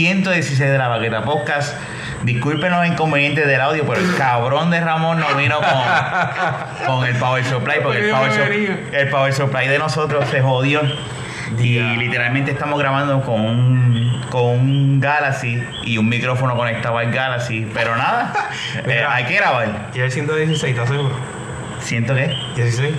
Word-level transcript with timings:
116 0.00 0.58
de 0.60 0.76
la 0.76 0.88
Baqueta 0.88 1.22
Podcast. 1.22 1.74
Disculpen 2.22 2.70
los 2.70 2.86
inconvenientes 2.86 3.46
del 3.46 3.58
audio, 3.62 3.82
pero 3.86 3.98
el 3.98 4.14
cabrón 4.14 4.70
de 4.70 4.78
Ramón 4.78 5.18
no 5.20 5.34
vino 5.36 5.56
con, 5.56 6.86
con 6.86 7.06
el 7.08 7.16
Power 7.16 7.42
Supply, 7.42 7.76
porque 7.82 8.00
el 8.04 8.10
Power, 8.10 8.30
Su- 8.30 8.94
el 8.94 9.08
Power 9.08 9.32
Supply 9.32 9.68
de 9.68 9.78
nosotros 9.78 10.28
se 10.30 10.42
jodió. 10.42 10.82
Y 11.58 11.78
literalmente 11.96 12.50
estamos 12.50 12.78
grabando 12.78 13.22
con 13.22 13.40
un, 13.40 14.22
con 14.28 14.44
un 14.44 15.00
Galaxy 15.00 15.62
y 15.84 15.96
un 15.96 16.10
micrófono 16.10 16.56
conectado 16.56 16.98
al 16.98 17.10
Galaxy. 17.10 17.66
Pero 17.72 17.96
nada, 17.96 18.34
eh, 18.86 19.02
hay 19.08 19.24
que 19.24 19.36
grabar. 19.36 19.88
Y 19.94 20.00
el 20.00 20.12
116, 20.12 20.72
¿estás 20.74 20.90
seguro? 20.90 21.16
¿Siento 21.80 22.14
que? 22.14 22.34
16 22.56 22.94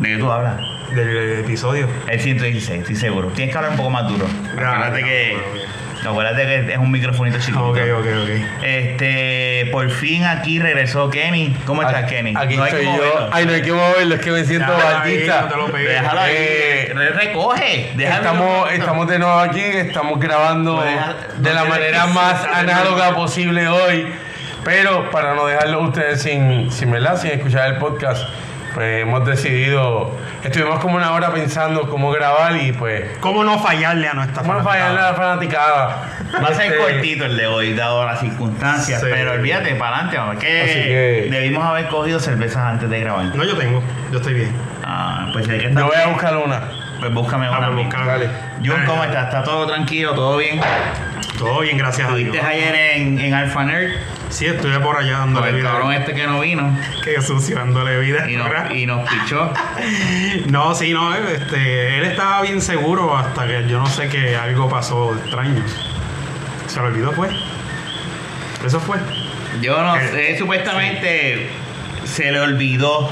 ¿De 0.00 0.08
qué 0.08 0.18
tú 0.18 0.30
hablas? 0.30 0.56
del, 0.94 1.06
del 1.14 1.40
episodio. 1.40 1.88
El 2.08 2.20
116, 2.20 2.80
estoy 2.80 2.96
seguro. 2.96 3.28
Tienes 3.28 3.52
que 3.52 3.56
hablar 3.56 3.70
un 3.70 3.78
poco 3.78 3.88
más 3.88 4.06
duro. 4.06 4.26
Acuérdate 4.52 5.02
que, 5.02 5.38
acuérdate 6.08 6.46
que 6.46 6.72
es 6.72 6.78
un 6.78 6.90
microfonito 6.90 7.38
chiquito. 7.38 7.64
Ok, 7.68 7.78
ok, 7.98 8.06
ok. 8.22 8.62
Este, 8.62 9.68
por 9.72 9.90
fin 9.90 10.24
aquí 10.24 10.58
regresó 10.58 11.08
Kenny. 11.10 11.56
¿Cómo 11.66 11.82
estás, 11.82 12.04
Kenny? 12.10 12.34
Aquí 12.36 12.56
No 12.56 12.64
estoy 12.66 12.84
yo. 12.84 12.90
moverlo. 12.92 13.28
Ay, 13.32 13.46
no 13.46 13.52
hay 13.52 13.62
que 13.62 13.72
moverlo, 13.72 14.14
es 14.14 14.20
que 14.20 14.30
me 14.30 14.44
siento 14.44 14.72
artista. 14.72 15.42
no 15.42 15.48
te 15.48 15.56
lo 15.56 15.66
pegues. 15.72 15.88
Déjalo 16.00 16.20
ahí. 16.20 16.34
Eh, 16.36 16.92
Re- 16.94 17.10
recoge. 17.10 17.90
Déjalo 17.94 18.16
Estamos, 18.16 18.72
estamos 18.72 19.08
de 19.08 19.18
nuevo 19.18 19.38
aquí, 19.38 19.60
estamos 19.60 20.18
grabando 20.20 20.76
Pues 20.76 20.90
deja- 20.90 21.14
de 21.38 21.54
la 21.54 21.64
manera 21.64 22.06
más 22.06 22.42
sí, 22.42 22.48
análoga 22.52 23.14
posible 23.14 23.68
hoy. 23.68 24.06
Pero 24.64 25.10
para 25.10 25.34
no 25.34 25.46
dejarlo 25.46 25.78
a 25.82 25.88
ustedes 25.88 26.22
sin, 26.22 26.70
sin, 26.70 26.90
¿verdad? 26.92 27.16
sin 27.20 27.32
escuchar 27.32 27.68
el 27.72 27.78
podcast, 27.78 28.22
pues 28.74 29.02
hemos 29.02 29.24
decidido, 29.26 30.16
estuvimos 30.42 30.78
como 30.80 30.96
una 30.96 31.12
hora 31.12 31.32
pensando 31.32 31.88
cómo 31.88 32.10
grabar 32.10 32.56
y 32.56 32.72
pues, 32.72 33.18
¿Cómo 33.20 33.44
no 33.44 33.58
fallarle 33.58 34.08
a 34.08 34.14
nuestra 34.14 34.42
cómo 34.42 34.54
no 34.54 34.62
fallarle 34.64 34.98
a 35.00 35.02
la 35.10 35.14
fanaticada. 35.14 36.02
Va 36.42 36.48
a 36.48 36.54
ser 36.54 36.72
Este, 36.72 36.78
cortito 36.78 37.24
el 37.26 37.36
de 37.36 37.46
hoy, 37.46 37.74
dado 37.74 38.04
las 38.06 38.20
circunstancias. 38.20 39.00
Sí. 39.00 39.06
Pero 39.10 39.32
olvídate, 39.32 39.74
para 39.74 39.96
adelante, 39.96 40.16
vamos. 40.18 40.36
Que, 40.36 40.62
Así 40.62 40.72
que- 40.72 41.28
debimos 41.30 41.64
haber 41.64 41.88
cogido 41.88 42.18
cervezas 42.20 42.62
antes 42.64 42.88
de 42.88 43.00
grabar. 43.00 43.24
No, 43.34 43.44
yo 43.44 43.56
tengo. 43.56 43.82
Yo 44.10 44.18
estoy 44.18 44.34
bien. 44.34 44.52
Ah, 44.84 45.28
pues 45.32 45.44
si 45.46 45.50
hay 45.52 45.58
que 45.60 45.66
estar 45.68 45.82
Yo 45.82 45.86
voy 45.88 45.96
a 45.96 46.00
bien, 46.04 46.12
buscar 46.14 46.36
una. 46.36 46.60
Pues 47.00 47.12
búscame 47.12 47.48
una. 47.48 47.58
Vamos 47.58 47.68
a 47.68 47.72
a 47.72 47.76
mí. 47.76 47.84
buscar. 47.84 48.06
Dale. 48.06 48.28
Jun, 48.64 48.84
¿cómo 48.86 49.04
estás? 49.04 49.24
¿Está 49.26 49.42
todo 49.44 49.66
tranquilo? 49.66 50.14
¿Todo 50.14 50.36
bien? 50.38 50.60
Todo 51.38 51.60
bien, 51.60 51.78
gracias 51.78 52.08
a 52.10 52.14
Dios. 52.14 52.34
¿Estuviste 52.34 52.46
ayer 52.46 52.74
en, 52.96 53.18
en 53.18 53.34
Alpha 53.34 53.64
Nerd? 53.64 53.90
Sí, 54.28 54.46
estuve 54.46 54.78
por 54.80 54.96
allá 54.96 55.18
Con 55.20 55.34
dándole 55.34 55.48
el 55.50 55.56
vida. 55.56 55.70
cabrón 55.70 55.92
este 55.92 56.14
que 56.14 56.26
no 56.26 56.40
vino 56.40 56.78
Qué 57.04 57.20
sucio, 57.20 57.56
dándole 57.56 57.98
vida. 58.00 58.30
y 58.30 58.36
nos, 58.36 58.48
y 58.74 58.86
nos 58.86 59.08
pichó. 59.08 59.52
No, 60.46 60.74
sí, 60.74 60.92
no, 60.92 61.14
este, 61.14 61.98
él 61.98 62.04
estaba 62.04 62.42
bien 62.42 62.60
seguro 62.60 63.16
hasta 63.16 63.46
que 63.46 63.66
yo 63.68 63.78
no 63.78 63.86
sé 63.86 64.08
que 64.08 64.36
algo 64.36 64.68
pasó 64.68 65.14
extraño. 65.16 65.62
Se 66.66 66.80
lo 66.80 66.86
olvidó, 66.86 67.12
pues. 67.12 67.30
Eso 68.64 68.80
fue. 68.80 68.98
Yo 69.60 69.82
no 69.82 69.94
sé, 69.96 70.36
supuestamente 70.38 71.50
se 72.04 72.30
le 72.32 72.40
olvidó 72.40 73.10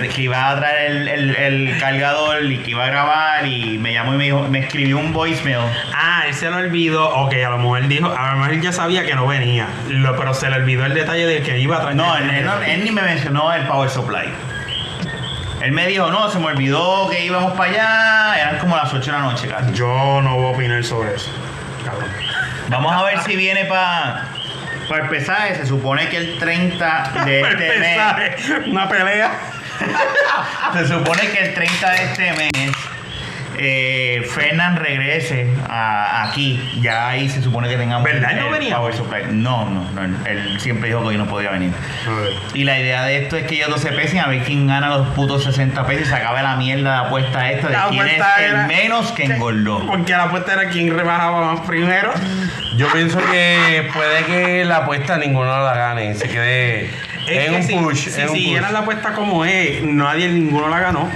que, 0.00 0.08
que 0.08 0.22
iba 0.22 0.48
a 0.50 0.56
traer 0.58 0.90
el, 0.92 1.08
el- 1.08 1.36
el 1.36 1.78
cargador 1.78 2.44
y 2.44 2.58
que 2.58 2.70
iba 2.72 2.84
a 2.84 2.88
grabar 2.88 3.46
y 3.46 3.78
me 3.78 3.92
llamó 3.92 4.14
y 4.14 4.16
me, 4.16 4.24
dijo, 4.24 4.42
me 4.48 4.58
escribió 4.60 4.98
un 4.98 5.12
voicemail. 5.12 5.58
Ah, 5.94 6.24
él 6.26 6.34
se 6.34 6.50
lo 6.50 6.56
olvidó. 6.56 7.08
Ok, 7.10 7.34
a 7.34 7.50
lo 7.50 7.58
mejor 7.58 7.78
él 7.80 7.88
dijo, 7.88 8.06
a 8.16 8.32
lo 8.32 8.38
mejor 8.38 8.52
él 8.54 8.60
ya 8.62 8.72
sabía 8.72 9.04
que 9.04 9.14
no 9.14 9.26
venía. 9.26 9.66
Lo- 9.88 10.16
pero 10.16 10.34
se 10.34 10.48
le 10.50 10.56
olvidó 10.56 10.84
el 10.86 10.94
detalle 10.94 11.26
de 11.26 11.42
que 11.42 11.58
iba 11.58 11.76
a 11.76 11.80
traer. 11.80 11.96
No, 11.96 12.16
él, 12.16 12.30
él 12.30 12.44
no- 12.44 12.60
él 12.62 12.84
ni 12.84 12.90
me 12.90 13.02
mencionó 13.02 13.52
el 13.52 13.62
Power 13.66 13.88
Supply. 13.90 14.28
Él 15.62 15.70
me 15.72 15.86
dijo, 15.86 16.10
no, 16.10 16.28
se 16.28 16.38
me 16.40 16.46
olvidó 16.46 17.08
que 17.08 17.24
íbamos 17.24 17.52
para 17.52 17.70
allá, 17.70 18.40
eran 18.42 18.58
como 18.58 18.76
las 18.76 18.92
8 18.92 19.12
de 19.12 19.16
la 19.16 19.22
noche 19.22 19.46
casi. 19.46 19.72
Yo 19.72 20.20
no 20.20 20.34
voy 20.36 20.46
a 20.46 20.56
opinar 20.56 20.82
sobre 20.82 21.14
eso. 21.14 21.30
Cabrón. 21.84 22.08
Vamos 22.68 22.92
a 22.92 23.04
ver 23.04 23.20
si 23.20 23.36
viene 23.36 23.64
para 23.66 24.26
el 25.04 25.08
pesaje. 25.08 25.54
Se 25.54 25.66
supone 25.66 26.08
que 26.08 26.16
el 26.16 26.38
30 26.38 27.12
de 27.24 27.40
este 27.48 27.78
mes. 27.78 28.66
Una 28.66 28.88
pelea. 28.88 29.30
Se 30.74 30.86
supone 30.88 31.20
que 31.28 31.38
el 31.48 31.54
30 31.54 31.90
de 31.90 32.02
este 32.04 32.32
mes 32.32 32.72
eh, 33.58 34.26
Fernan 34.34 34.76
regrese 34.76 35.46
a- 35.68 36.24
aquí. 36.28 36.58
Ya 36.80 37.08
ahí 37.08 37.28
se 37.28 37.42
supone 37.42 37.68
que 37.68 37.76
tengamos 37.76 38.04
¿Verdad? 38.04 38.30
¿Él 38.32 38.38
no 38.40 38.50
venía? 38.50 38.76
Power 38.78 38.94
Supply. 38.94 39.24
No, 39.30 39.68
no, 39.68 39.86
no. 39.90 40.26
Él 40.26 40.58
siempre 40.58 40.88
dijo 40.88 41.02
que 41.02 41.08
hoy 41.08 41.16
no 41.18 41.26
podía 41.26 41.50
venir. 41.50 41.70
Y 42.54 42.64
la 42.64 42.78
idea 42.80 43.04
de 43.04 43.18
esto 43.22 43.36
es 43.36 43.46
que 43.46 43.56
ellos 43.56 43.68
dos 43.68 43.80
se 43.82 43.92
pesen 43.92 44.20
a 44.20 44.26
ver 44.28 44.42
quién 44.44 44.66
gana 44.66 44.88
los 44.88 45.08
putos 45.08 45.44
60 45.44 45.86
pesos 45.86 46.06
y 46.06 46.10
se 46.10 46.14
acabe 46.14 46.42
la 46.42 46.56
mierda 46.56 47.00
de 47.02 47.06
apuesta 47.06 47.50
esta 47.52 47.68
de 47.68 47.72
La 47.74 47.88
quién 47.88 48.08
es 48.08 48.22
el 48.48 48.66
menos 48.66 49.12
que 49.12 49.24
engordó. 49.24 49.86
Porque 49.86 50.12
la 50.12 50.24
apuesta 50.24 50.54
era 50.54 50.70
quien 50.70 50.96
rebajaba 50.96 51.52
más 51.52 51.60
primero. 51.66 52.12
Yo 52.76 52.90
pienso 52.90 53.18
que 53.30 53.90
puede 53.92 54.24
que 54.24 54.64
la 54.64 54.78
apuesta 54.78 55.18
ninguno 55.18 55.62
la 55.62 55.74
gane, 55.74 56.14
se 56.14 56.26
quede 56.28 56.90
Es 57.26 57.46
en 57.46 57.50
que 57.52 57.56
un 57.56 57.62
si, 57.62 57.74
push. 57.74 58.08
si 58.08 58.20
en 58.20 58.28
un 58.28 58.34
siguieran 58.34 58.64
push. 58.64 58.72
la 58.72 58.78
apuesta 58.80 59.12
como 59.12 59.44
es, 59.44 59.82
nadie, 59.82 60.28
ninguno 60.28 60.68
la 60.68 60.80
ganó. 60.80 61.08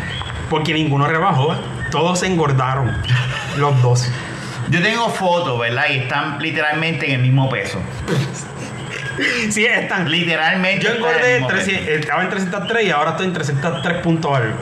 Porque 0.51 0.73
ninguno 0.75 1.07
rebajó. 1.07 1.57
Todos 1.91 2.21
se 2.21 2.27
engordaron. 2.27 2.97
Los 3.59 3.81
dos. 3.83 4.11
Yo 4.69 4.83
tengo 4.83 5.09
fotos, 5.11 5.59
¿verdad? 5.59 5.85
Y 5.91 5.99
están 5.99 6.39
literalmente 6.41 7.07
en 7.07 7.13
el 7.17 7.23
mismo 7.23 7.49
peso. 7.49 7.81
Sí, 9.51 9.65
están. 9.65 10.11
Literalmente. 10.11 10.85
Yo 10.85 10.91
en 10.91 10.97
engordé, 10.97 11.33
mismo 11.35 11.49
300 11.49 11.87
peso. 11.87 11.99
estaba 12.01 12.23
en 12.23 12.31
303 12.31 12.87
y 12.87 12.91
ahora 12.91 13.11
estoy 13.13 13.27
en 13.27 13.33
303 13.33 14.03
puntos 14.03 14.37
algo. 14.37 14.57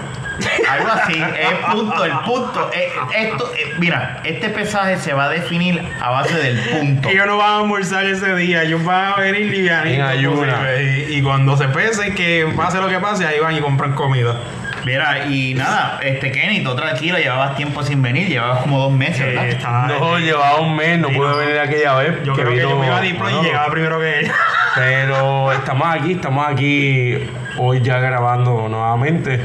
Algo 0.69 0.91
así, 0.93 1.15
el 1.15 1.57
punto, 1.73 2.05
el 2.05 2.13
punto. 2.21 2.71
eh, 2.75 2.89
esto, 3.17 3.53
eh, 3.57 3.75
mira, 3.79 4.21
este 4.25 4.49
pesaje 4.49 4.97
se 4.99 5.13
va 5.13 5.25
a 5.27 5.29
definir 5.29 5.81
a 6.01 6.11
base 6.11 6.35
del 6.37 6.59
punto. 6.59 7.09
Ellos 7.09 7.27
no 7.27 7.37
van 7.39 7.51
a 7.51 7.57
almorzar 7.59 8.05
ese 8.07 8.35
día, 8.35 8.63
ellos 8.65 8.83
van 8.85 9.13
a 9.13 9.17
venir 9.17 9.47
livianitos. 9.51 10.47
Y, 11.09 11.19
y 11.19 11.23
cuando 11.23 11.57
se 11.57 11.69
pesen, 11.69 12.15
que 12.15 12.47
pase 12.57 12.81
lo 12.81 12.89
que 12.89 12.99
pase, 12.99 13.27
ahí 13.27 13.39
van 13.41 13.55
y 13.57 13.61
compran 13.61 13.93
comida. 13.95 14.37
Mira, 14.85 15.27
y 15.29 15.55
nada, 15.55 15.99
este 16.03 16.31
Kenny, 16.31 16.63
todo 16.63 16.77
tranquilo, 16.77 17.17
llevabas 17.17 17.57
tiempo 17.57 17.83
sin 17.83 18.03
venir, 18.03 18.29
llevabas 18.29 18.61
como 18.61 18.79
dos 18.79 18.93
meses, 18.93 19.23
Eh, 19.23 19.27
¿verdad? 19.29 19.47
estaba- 19.49 19.87
No, 19.87 20.19
llevaba 20.19 20.61
un 20.61 20.77
mes, 20.77 20.99
no 20.99 21.09
Sí, 21.09 21.15
pude 21.15 21.29
no. 21.31 21.37
venir 21.39 21.59
aquella 21.59 21.95
vez. 21.95 22.23
Yo 22.23 22.35
creo 22.35 22.51
que 22.51 22.61
yo 22.61 22.79
me 22.79 22.87
iba 22.87 22.99
a 22.99 23.01
Diplo 23.01 23.31
y 23.31 23.45
llegaba 23.45 23.71
primero 23.71 23.99
que 23.99 24.21
ella. 24.21 24.35
Pero 24.75 25.53
estamos 25.53 25.89
aquí, 25.89 26.13
estamos 26.13 26.47
aquí 26.47 27.17
hoy 27.57 27.81
ya 27.81 27.99
grabando 27.99 28.69
nuevamente. 28.69 29.41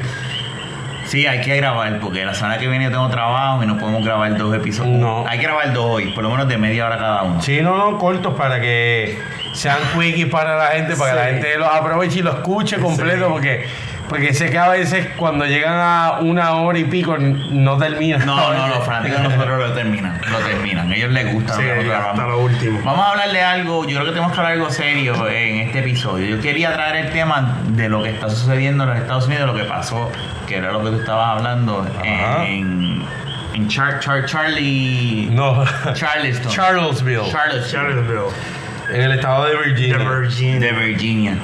Sí, 1.09 1.25
hay 1.25 1.41
que 1.41 1.55
grabar, 1.57 1.99
porque 1.99 2.23
la 2.23 2.33
semana 2.35 2.59
que 2.59 2.67
viene 2.67 2.85
yo 2.85 2.91
tengo 2.91 3.09
trabajo 3.09 3.63
y 3.63 3.65
no 3.65 3.77
podemos 3.77 4.05
grabar 4.05 4.37
dos 4.37 4.55
episodios. 4.55 4.99
No. 4.99 5.25
Hay 5.27 5.39
que 5.39 5.45
grabar 5.45 5.73
dos 5.73 5.85
hoy, 5.85 6.11
por 6.13 6.23
lo 6.23 6.29
menos 6.29 6.47
de 6.47 6.57
media 6.57 6.85
hora 6.85 6.97
cada 6.99 7.23
uno. 7.23 7.41
Sí, 7.41 7.61
no, 7.61 7.75
no, 7.75 7.97
cortos 7.97 8.35
para 8.35 8.61
que 8.61 9.17
sean 9.53 9.79
quickies 9.99 10.27
para 10.27 10.55
la 10.55 10.67
gente, 10.67 10.95
para 10.95 11.11
que 11.11 11.17
la 11.17 11.25
gente 11.25 11.57
los 11.57 11.67
aproveche 11.67 12.19
y 12.19 12.21
lo 12.21 12.31
escuche 12.31 12.77
completo, 12.77 13.25
Sí. 13.25 13.31
porque, 13.31 13.65
porque 14.09 14.33
sé 14.33 14.49
que 14.49 14.57
a 14.57 14.67
veces 14.69 15.07
cuando 15.17 15.45
llegan 15.45 15.75
a 15.75 16.17
una 16.21 16.53
hora 16.55 16.79
y 16.79 16.83
pico 16.85 17.15
no 17.17 17.77
terminan. 17.77 18.25
No, 18.25 18.53
no, 18.53 18.67
los 18.67 18.85
fanáticos 18.85 19.21
nosotros 19.21 19.59
lo 19.69 19.73
terminan, 19.73 20.19
lo 20.31 20.37
terminan. 20.39 20.91
A 20.91 20.95
ellos 20.95 21.11
les 21.11 21.31
gusta 21.31 21.53
Sí, 21.55 21.61
lo 21.85 21.95
hasta 21.95 22.25
lo 22.27 22.39
último. 22.39 22.79
Vamos 22.83 23.05
a 23.05 23.11
hablar 23.11 23.31
de 23.31 23.41
algo, 23.41 23.83
yo 23.85 23.95
creo 23.97 24.05
que 24.05 24.11
tenemos 24.11 24.31
que 24.33 24.39
hablar 24.39 24.55
de 24.55 24.59
algo 24.61 24.73
serio 24.73 25.27
en 25.29 25.59
este 25.67 25.79
episodio. 25.79 26.35
Yo 26.35 26.41
quería 26.41 26.73
traer 26.73 27.05
el 27.05 27.11
tema 27.13 27.59
de 27.67 27.87
lo 27.87 28.01
que 28.03 28.09
está 28.09 28.29
sucediendo 28.29 28.83
en 28.83 28.89
los 28.89 28.99
Estados 28.99 29.27
Unidos, 29.27 29.45
lo 29.47 29.55
que 29.55 29.63
pasó, 29.65 30.11
que 30.47 30.57
era 30.57 30.71
lo 30.71 30.83
que 30.83 30.89
tú 30.89 30.95
estabas 30.99 31.37
hablando 31.37 31.87
Ajá. 31.99 32.45
en, 32.45 33.03
en 33.53 33.67
Char, 33.67 33.99
Char- 33.99 34.25
Charlie... 34.25 35.29
No. 35.31 35.63
Charleston. 35.93 36.51
Charlottesville, 36.51 37.21
en 38.91 39.01
el 39.01 39.11
estado 39.11 39.45
de 39.45 39.55
Virginia. 39.67 39.97
De 39.99 40.19
Virginia. 40.21 40.59
De 40.59 40.71
Virginia. 40.71 41.37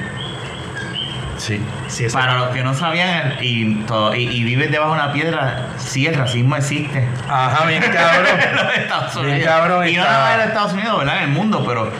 Sí. 1.46 2.06
Para 2.12 2.34
los 2.38 2.48
que 2.48 2.62
no 2.64 2.74
sabían 2.74 3.34
y, 3.40 3.74
todo, 3.86 4.14
y, 4.14 4.22
y 4.28 4.44
viven 4.44 4.70
debajo 4.70 4.94
de 4.94 5.00
una 5.02 5.12
piedra, 5.12 5.68
sí, 5.76 6.06
el 6.06 6.14
racismo 6.14 6.56
existe. 6.56 7.04
Ajá, 7.28 7.66
bien 7.66 7.82
en 7.82 7.92
cabrón. 7.92 8.24
los 8.54 8.76
Estados 8.76 9.14
Bien 9.14 9.26
Unidos. 9.36 9.48
cabrón 9.54 9.88
y 9.88 9.92
no 9.96 10.02
nada 10.04 10.18
más 10.24 10.32
en 10.32 10.38
los 10.38 10.46
Estados 10.48 10.72
Unidos, 10.72 10.98
¿verdad? 10.98 11.16
En 11.18 11.22
el 11.24 11.30
mundo, 11.30 11.64
pero... 11.66 11.92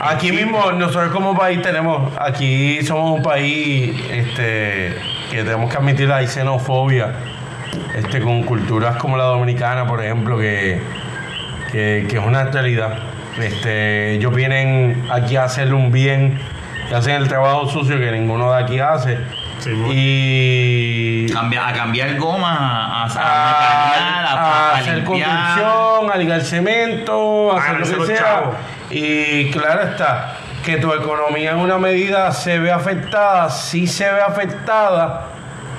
Aquí 0.00 0.28
Sí. 0.30 0.32
mismo, 0.36 0.72
nosotros 0.72 1.12
como 1.12 1.36
país 1.36 1.62
tenemos, 1.62 2.12
aquí 2.18 2.82
somos 2.84 3.18
un 3.18 3.22
país 3.22 3.94
este, 4.10 4.96
que 5.30 5.44
tenemos 5.44 5.70
que 5.70 5.76
admitir 5.76 6.08
la 6.08 6.26
xenofobia, 6.26 7.12
este, 7.94 8.20
con 8.20 8.42
culturas 8.42 8.96
como 8.96 9.16
la 9.16 9.24
dominicana, 9.24 9.86
por 9.86 10.02
ejemplo, 10.02 10.38
que, 10.38 10.80
que, 11.70 12.06
que 12.08 12.16
es 12.18 12.24
una 12.24 12.44
realidad. 12.44 12.98
Este, 13.40 14.14
ellos 14.14 14.34
vienen 14.34 15.04
aquí 15.10 15.36
a 15.36 15.44
hacerle 15.44 15.74
un 15.74 15.92
bien, 15.92 16.40
y 16.92 16.94
hacen 16.94 17.14
el 17.16 17.26
trabajo 17.26 17.66
sucio 17.68 17.98
que 17.98 18.12
ninguno 18.12 18.52
de 18.52 18.62
aquí 18.62 18.78
hace. 18.78 19.18
Sí, 19.60 19.70
y 19.90 21.26
Cambia- 21.32 21.68
a 21.68 21.72
cambiar 21.72 22.16
gomas, 22.18 22.58
a, 22.58 23.02
a, 23.04 23.04
a, 23.04 23.04
a, 23.04 23.06
mecanear, 23.06 24.24
a- 24.26 24.32
a 24.32 24.70
a 24.74 24.76
hacer 24.78 24.96
limpiar. 24.98 25.28
construcción, 25.28 26.10
a 26.12 26.16
ligar 26.16 26.40
cemento, 26.42 27.52
a 27.52 27.58
hacer 27.58 27.72
ganarse 27.72 27.96
lo 27.96 28.00
que 28.00 28.06
sea. 28.08 28.16
chavos. 28.18 28.54
Y 28.90 29.50
claro 29.52 29.82
está, 29.82 30.34
que 30.64 30.76
tu 30.76 30.92
economía 30.92 31.52
en 31.52 31.58
una 31.58 31.78
medida 31.78 32.30
se 32.32 32.58
ve 32.58 32.70
afectada, 32.70 33.48
sí 33.50 33.86
se 33.86 34.10
ve 34.12 34.20
afectada, 34.20 35.28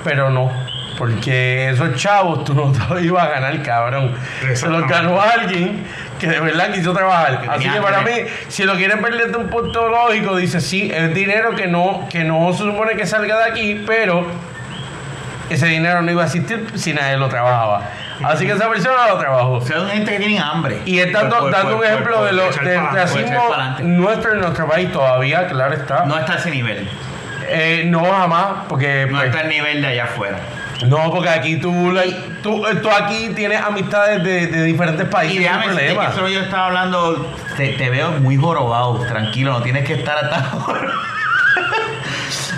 pero 0.02 0.30
no. 0.30 0.50
Porque 0.96 1.70
esos 1.70 1.96
chavos 1.96 2.44
tú 2.44 2.54
no 2.54 2.70
te 2.72 2.78
los 2.94 3.02
ibas 3.04 3.24
a 3.26 3.28
ganar, 3.30 3.62
cabrón. 3.62 4.14
Se 4.54 4.68
los 4.68 4.86
ganó 4.88 5.20
alguien 5.20 5.84
que 6.18 6.26
de 6.28 6.40
verdad 6.40 6.70
quiso 6.72 6.92
trabajar. 6.92 7.40
Que 7.40 7.48
Así 7.48 7.68
que 7.68 7.80
para 7.80 8.00
mí, 8.02 8.10
si 8.48 8.64
lo 8.64 8.74
quieren 8.76 9.02
ver 9.02 9.16
desde 9.16 9.36
un 9.36 9.48
punto 9.48 9.88
lógico, 9.88 10.36
dice 10.36 10.60
sí, 10.60 10.90
es 10.94 11.12
dinero 11.14 11.54
que 11.56 11.66
no, 11.66 12.06
que 12.10 12.24
no 12.24 12.52
se 12.52 12.58
supone 12.64 12.94
que 12.96 13.06
salga 13.06 13.38
de 13.38 13.50
aquí, 13.50 13.84
pero 13.86 14.26
ese 15.50 15.66
dinero 15.66 16.02
no 16.02 16.10
iba 16.10 16.22
a 16.22 16.26
existir 16.26 16.66
si 16.74 16.92
nadie 16.94 17.16
lo 17.16 17.28
trabajaba. 17.28 17.82
Así 18.22 18.46
que 18.46 18.52
esa 18.52 18.68
persona 18.68 19.08
lo 19.08 19.18
trabajó. 19.18 19.52
O 19.54 19.60
sea, 19.60 19.76
son 19.78 19.88
gente 19.90 20.12
que 20.12 20.18
tienen 20.18 20.40
hambre. 20.40 20.78
Y 20.86 21.00
es 21.00 21.12
dando, 21.12 21.30
Por- 21.36 21.44
por- 21.44 21.52
dando 21.52 21.68
por- 21.68 21.74
un 21.74 21.78
por- 21.80 21.86
ejemplo 21.86 22.24
de 22.24 22.32
lo, 22.32 22.50
del 22.50 22.80
racismo 22.92 23.42
nuestro 23.82 24.32
en 24.34 24.40
nuestro 24.40 24.68
país 24.68 24.92
todavía, 24.92 25.46
claro 25.48 25.74
está. 25.74 26.04
No 26.06 26.16
está 26.18 26.34
a 26.34 26.36
ese 26.36 26.50
nivel. 26.50 26.88
Eh, 27.48 27.84
no 27.86 28.04
jamás, 28.10 28.64
porque 28.68 29.06
No 29.06 29.18
pues, 29.18 29.28
está 29.28 29.40
al 29.40 29.48
nivel 29.48 29.82
de 29.82 29.88
allá 29.88 30.04
afuera. 30.04 30.38
No, 30.88 31.10
porque 31.10 31.28
aquí 31.28 31.56
tú, 31.56 31.90
la- 31.92 32.02
tú, 32.42 32.62
tú 32.82 32.90
aquí 32.90 33.30
tienes 33.34 33.60
amistades 33.60 34.22
de, 34.22 34.46
de 34.48 34.64
diferentes 34.64 35.06
países. 35.08 35.36
Y 35.36 35.40
déjame 35.40 35.68
decirte 35.68 35.96
que 35.98 36.06
eso 36.06 36.28
yo 36.28 36.40
estaba 36.40 36.66
hablando, 36.66 37.30
te, 37.56 37.68
te 37.74 37.90
veo 37.90 38.12
muy 38.12 38.36
jorobado, 38.36 39.00
tranquilo, 39.06 39.52
no 39.52 39.62
tienes 39.62 39.84
que 39.86 39.94
estar 39.94 40.16
ahora. 40.52 40.90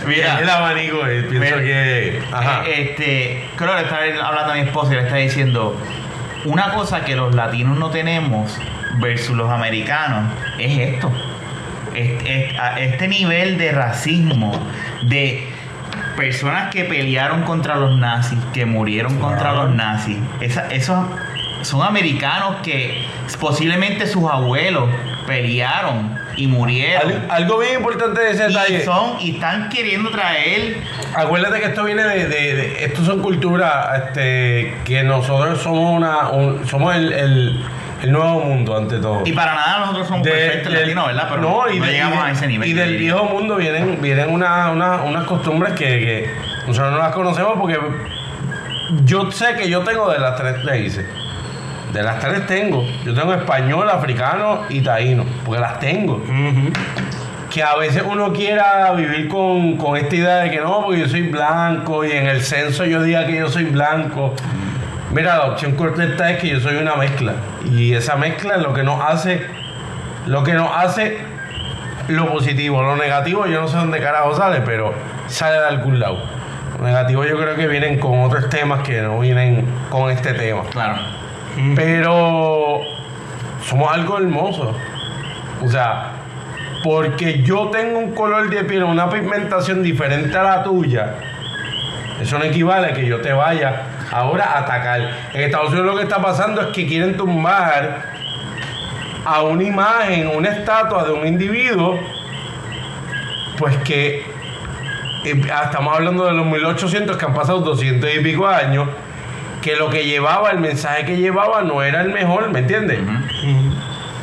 Mira, 0.06 0.38
el 0.40 0.48
abanico, 0.48 1.06
eh, 1.06 1.22
pienso 1.22 1.56
Mira, 1.56 1.58
que. 1.62 2.22
Ajá. 2.32 2.62
eh, 2.66 2.82
este, 2.90 3.48
creo 3.56 3.70
que 3.72 3.76
le 3.78 3.82
estaba 3.82 4.28
hablando 4.28 4.52
a 4.52 4.54
mi 4.54 4.60
esposa 4.62 4.92
y 4.92 4.96
le 4.96 5.00
estaba 5.02 5.18
diciendo, 5.18 5.76
una 6.44 6.72
cosa 6.74 7.04
que 7.04 7.16
los 7.16 7.34
latinos 7.34 7.76
no 7.76 7.90
tenemos 7.90 8.56
versus 8.98 9.36
los 9.36 9.50
americanos 9.50 10.32
es 10.58 10.78
esto. 10.94 11.10
Es- 11.94 12.22
es- 12.24 12.58
a- 12.58 12.78
Este 12.80 13.08
nivel 13.08 13.58
de 13.58 13.72
racismo, 13.72 14.52
de 15.02 15.48
personas 16.16 16.72
que 16.72 16.84
pelearon 16.84 17.42
contra 17.42 17.76
los 17.76 17.98
nazis, 17.98 18.38
que 18.54 18.64
murieron 18.66 19.18
contra 19.18 19.52
los 19.52 19.74
nazis, 19.74 20.16
esa- 20.40 20.68
esos 20.68 21.04
son 21.62 21.82
americanos 21.82 22.56
que 22.62 23.04
posiblemente 23.40 24.06
sus 24.06 24.30
abuelos 24.30 24.88
pelearon 25.26 26.14
y 26.36 26.46
murieron. 26.46 27.10
Al- 27.12 27.30
algo 27.30 27.58
bien 27.58 27.76
importante 27.76 28.20
de 28.20 28.30
ese 28.30 28.44
Y 28.44 28.48
detalle. 28.48 28.84
son, 28.84 29.20
y 29.20 29.30
están 29.32 29.68
queriendo 29.68 30.10
traer 30.10 30.76
Acuérdate 31.14 31.60
que 31.60 31.66
esto 31.66 31.82
viene 31.84 32.02
de, 32.02 32.28
de, 32.28 32.54
de- 32.54 32.84
esto 32.84 33.02
son 33.04 33.20
culturas 33.22 33.72
este, 34.04 34.76
que 34.84 35.02
nosotros 35.02 35.62
somos 35.62 35.96
una 35.96 36.28
un- 36.28 36.66
somos 36.68 36.94
el, 36.94 37.10
el, 37.12 37.64
el 38.02 38.12
nuevo 38.12 38.40
mundo 38.40 38.76
ante 38.76 38.98
todo. 38.98 39.22
Y 39.24 39.32
para 39.32 39.54
nada 39.54 39.78
nosotros 39.80 40.08
somos 40.08 40.22
De- 40.24 40.30
perfectos 40.32 40.72
del- 40.72 40.82
latinos, 40.82 41.06
¿verdad? 41.06 41.26
Pero 41.30 41.40
no, 41.42 41.70
y 41.70 41.80
de- 41.80 41.86
llegamos 41.92 42.18
y 42.18 42.20
a 42.28 42.30
ese 42.30 42.46
nivel. 42.46 42.68
Y 42.68 42.72
del 42.74 42.96
viejo 42.96 43.24
mundo 43.24 43.56
vienen, 43.56 43.98
vienen 44.02 44.30
una- 44.30 44.70
una- 44.70 45.02
unas 45.02 45.24
costumbres 45.24 45.72
que, 45.74 45.86
que 45.86 46.30
nosotros 46.66 46.92
no 46.92 46.98
las 46.98 47.12
conocemos 47.12 47.54
porque 47.58 47.78
yo 49.04 49.30
sé 49.30 49.54
que 49.56 49.68
yo 49.68 49.80
tengo 49.80 50.10
de 50.10 50.18
las 50.18 50.36
tres 50.36 50.64
raíces. 50.64 51.06
De 51.92 52.02
las 52.02 52.18
tres 52.20 52.46
tengo. 52.46 52.84
Yo 53.04 53.14
tengo 53.14 53.32
español, 53.32 53.88
africano 53.88 54.62
y 54.68 54.80
taíno. 54.82 55.24
Porque 55.44 55.60
las 55.60 55.78
tengo. 55.80 56.16
Ujú. 56.16 56.72
Que 57.50 57.62
a 57.62 57.74
veces 57.76 58.02
uno 58.06 58.32
quiera 58.34 58.92
vivir 58.92 59.28
con, 59.28 59.76
con 59.78 59.96
esta 59.96 60.14
idea 60.14 60.36
de 60.38 60.50
que 60.50 60.60
no, 60.60 60.82
porque 60.84 61.00
yo 61.00 61.08
soy 61.08 61.22
blanco 61.22 62.04
y 62.04 62.12
en 62.12 62.26
el 62.26 62.42
censo 62.42 62.84
yo 62.84 63.02
diga 63.02 63.24
que 63.26 63.36
yo 63.38 63.48
soy 63.48 63.64
blanco. 63.64 64.34
Mira, 65.12 65.38
la 65.38 65.44
opción 65.46 65.72
correcta 65.76 66.30
es 66.30 66.40
que 66.40 66.48
yo 66.48 66.60
soy 66.60 66.76
una 66.76 66.96
mezcla. 66.96 67.34
Y 67.70 67.94
esa 67.94 68.16
mezcla 68.16 68.56
es 68.56 68.62
lo 68.62 68.74
que 68.74 68.82
nos 68.82 69.00
hace, 69.02 69.46
lo 70.26 70.42
que 70.42 70.54
nos 70.54 70.70
hace 70.74 71.18
lo 72.08 72.30
positivo. 72.32 72.82
Lo 72.82 72.96
negativo 72.96 73.46
yo 73.46 73.60
no 73.60 73.68
sé 73.68 73.76
dónde 73.76 74.00
carajo 74.00 74.34
sale, 74.34 74.60
pero 74.62 74.94
sale 75.28 75.58
de 75.58 75.66
algún 75.66 76.00
lado. 76.00 76.18
Lo 76.78 76.84
negativo 76.84 77.24
yo 77.24 77.38
creo 77.38 77.54
que 77.54 77.66
vienen 77.66 77.98
con 77.98 78.20
otros 78.20 78.48
temas 78.48 78.82
que 78.82 79.00
no 79.00 79.20
vienen 79.20 79.66
con 79.90 80.10
este 80.10 80.34
tema. 80.34 80.62
Claro. 80.70 80.96
Pero 81.74 82.80
somos 83.64 83.92
algo 83.92 84.18
hermoso. 84.18 84.76
O 85.62 85.68
sea, 85.68 86.10
porque 86.84 87.42
yo 87.42 87.68
tengo 87.68 87.98
un 87.98 88.14
color 88.14 88.50
de 88.50 88.64
piel, 88.64 88.84
una 88.84 89.08
pigmentación 89.08 89.82
diferente 89.82 90.36
a 90.36 90.42
la 90.42 90.62
tuya, 90.62 91.14
eso 92.20 92.38
no 92.38 92.44
equivale 92.44 92.88
a 92.88 92.92
que 92.92 93.06
yo 93.06 93.20
te 93.20 93.32
vaya 93.32 93.82
ahora 94.12 94.58
atacar. 94.58 95.00
En 95.32 95.42
Estados 95.42 95.70
Unidos 95.70 95.86
lo 95.86 95.96
que 95.96 96.02
está 96.02 96.20
pasando 96.20 96.60
es 96.60 96.68
que 96.68 96.86
quieren 96.86 97.16
tumbar 97.16 98.16
a 99.24 99.42
una 99.42 99.64
imagen, 99.64 100.28
una 100.28 100.48
estatua 100.50 101.04
de 101.04 101.12
un 101.12 101.26
individuo, 101.26 101.98
pues 103.58 103.76
que 103.78 104.24
eh, 105.24 105.42
estamos 105.64 105.96
hablando 105.96 106.26
de 106.26 106.32
los 106.32 106.46
1800 106.46 107.16
que 107.16 107.24
han 107.24 107.34
pasado 107.34 107.60
200 107.60 108.08
y 108.14 108.20
pico 108.20 108.46
años, 108.46 108.88
que 109.60 109.74
lo 109.74 109.90
que 109.90 110.04
llevaba, 110.04 110.52
el 110.52 110.60
mensaje 110.60 111.04
que 111.04 111.16
llevaba 111.16 111.62
no 111.62 111.82
era 111.82 112.02
el 112.02 112.12
mejor, 112.12 112.50
¿me 112.52 112.60
entiendes? 112.60 113.00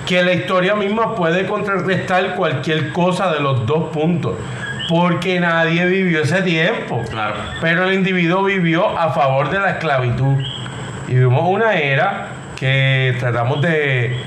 Que 0.06 0.24
la 0.24 0.34
historia 0.34 0.76
misma 0.76 1.16
puede 1.16 1.46
contrarrestar 1.46 2.36
cualquier 2.36 2.94
cosa 2.94 3.30
de 3.34 3.42
los 3.42 3.66
dos 3.66 3.90
puntos, 3.92 4.36
porque 4.90 5.40
nadie 5.40 5.86
vivió 5.86 6.22
ese 6.24 6.42
tiempo. 6.42 7.04
Claro. 7.10 7.36
Pero 7.62 7.86
el 7.86 7.94
individuo 7.94 8.44
vivió 8.44 8.98
a 8.98 9.12
favor 9.14 9.50
de 9.50 9.60
la 9.60 9.72
esclavitud. 9.72 10.38
Y 11.08 11.14
vivimos 11.16 11.44
una 11.48 11.74
era 11.76 12.28
que 12.56 13.16
tratamos 13.20 13.62
de... 13.62 14.22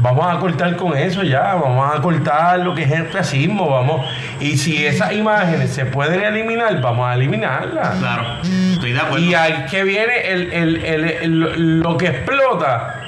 Vamos 0.00 0.26
a 0.34 0.38
cortar 0.40 0.74
con 0.74 0.96
eso 0.96 1.22
ya, 1.22 1.54
vamos 1.54 1.96
a 1.96 2.00
cortar 2.02 2.58
lo 2.58 2.74
que 2.74 2.82
es 2.82 2.90
el 2.90 3.12
racismo, 3.12 3.70
vamos... 3.70 4.04
Y 4.40 4.56
si 4.58 4.84
esas 4.84 5.12
imágenes 5.12 5.70
se 5.70 5.84
pueden 5.86 6.20
eliminar, 6.24 6.80
vamos 6.80 7.08
a 7.08 7.14
eliminarlas. 7.14 7.98
Claro. 7.98 8.24
Estoy 8.42 8.92
de 8.92 8.98
acuerdo. 8.98 9.24
Y 9.24 9.34
al 9.34 9.66
que 9.66 9.84
viene 9.84 10.12
el, 10.28 10.52
el- 10.52 10.84
el- 10.84 11.04
el- 11.10 11.80
lo 11.80 11.96
que 11.96 12.06
explota 12.08 12.98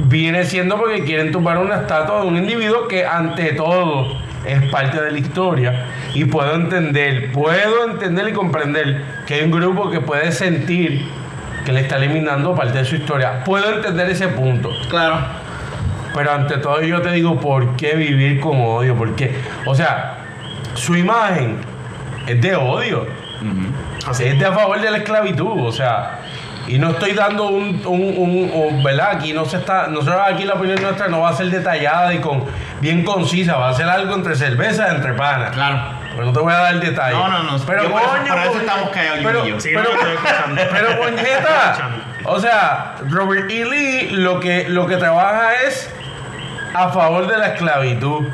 viene 0.00 0.44
siendo 0.44 0.76
porque 0.76 1.02
quieren 1.04 1.32
tumbar 1.32 1.58
una 1.58 1.76
estatua 1.76 2.20
de 2.20 2.26
un 2.28 2.36
individuo 2.36 2.86
que 2.86 3.04
ante 3.04 3.52
todo 3.54 4.16
es 4.44 4.62
parte 4.70 5.00
de 5.00 5.10
la 5.10 5.18
historia. 5.18 5.86
Y 6.14 6.24
puedo 6.24 6.54
entender, 6.54 7.32
puedo 7.32 7.90
entender 7.90 8.28
y 8.28 8.32
comprender 8.32 9.02
que 9.26 9.34
hay 9.34 9.42
un 9.42 9.50
grupo 9.50 9.90
que 9.90 10.00
puede 10.00 10.32
sentir 10.32 11.06
que 11.64 11.72
le 11.72 11.80
está 11.80 11.96
eliminando 11.96 12.54
parte 12.54 12.78
de 12.78 12.84
su 12.84 12.96
historia. 12.96 13.44
Puedo 13.44 13.74
entender 13.76 14.10
ese 14.10 14.28
punto. 14.28 14.70
Claro. 14.88 15.18
Pero 16.14 16.32
ante 16.32 16.58
todo 16.58 16.80
yo 16.82 17.00
te 17.02 17.12
digo, 17.12 17.38
¿por 17.38 17.76
qué 17.76 17.94
vivir 17.94 18.40
con 18.40 18.60
odio? 18.60 18.96
¿Por 18.96 19.14
qué? 19.14 19.34
O 19.64 19.74
sea, 19.74 20.18
su 20.74 20.96
imagen 20.96 21.58
es 22.26 22.40
de 22.40 22.56
odio. 22.56 23.06
Así 24.06 24.24
Es 24.24 24.38
de 24.38 24.46
a 24.46 24.52
favor 24.52 24.80
de 24.80 24.90
la 24.90 24.98
esclavitud, 24.98 25.66
o 25.66 25.72
sea, 25.72 26.19
y 26.74 26.78
no 26.78 26.90
estoy 26.90 27.12
dando 27.12 27.48
un, 27.48 27.82
un, 27.86 28.00
un- 28.16 28.50
un- 28.54 28.82
¿verdad? 28.82 29.10
Aquí 29.12 29.32
no 29.32 29.44
se 29.44 29.56
está, 29.58 29.86
nosotros 29.88 30.20
aquí 30.26 30.44
la 30.44 30.54
opinión 30.54 30.80
nuestra 30.82 31.08
no 31.08 31.20
va 31.20 31.30
a 31.30 31.32
ser 31.32 31.50
detallada 31.50 32.12
y 32.14 32.18
con 32.18 32.44
bien 32.80 33.04
concisa, 33.04 33.56
va 33.56 33.70
a 33.70 33.74
ser 33.74 33.88
algo 33.88 34.14
entre 34.14 34.34
cerveza, 34.36 34.94
entre 34.94 35.12
panas. 35.14 35.50
Claro. 35.52 35.80
Pero 36.12 36.24
no 36.26 36.32
te 36.32 36.40
voy 36.40 36.52
a 36.52 36.56
dar 36.56 36.80
detalle. 36.80 37.16
No, 37.16 37.28
no, 37.28 37.42
no. 37.44 37.58
Pero 37.66 37.90
por 37.90 38.00
eso- 38.02 38.10
coño, 38.10 38.26
por 38.28 38.38
eso 38.38 38.48
coño, 38.50 38.60
estamos 38.60 38.90
callados, 38.90 39.18
pero, 39.22 39.46
yo. 39.46 39.60
Sí, 39.60 39.70
no, 39.72 39.80
pero, 39.82 39.94
estoy 39.94 40.12
escuchando. 40.14 40.62
pero 40.70 40.90
o 42.24 42.38
sea, 42.38 42.94
Robert 43.08 43.50
E. 43.50 43.64
Lee 43.64 44.08
lo 44.10 44.40
que, 44.40 44.68
lo 44.68 44.86
que 44.86 44.96
trabaja 44.96 45.54
es 45.66 45.90
a 46.74 46.88
favor 46.90 47.26
de 47.26 47.38
la 47.38 47.46
esclavitud. 47.48 48.26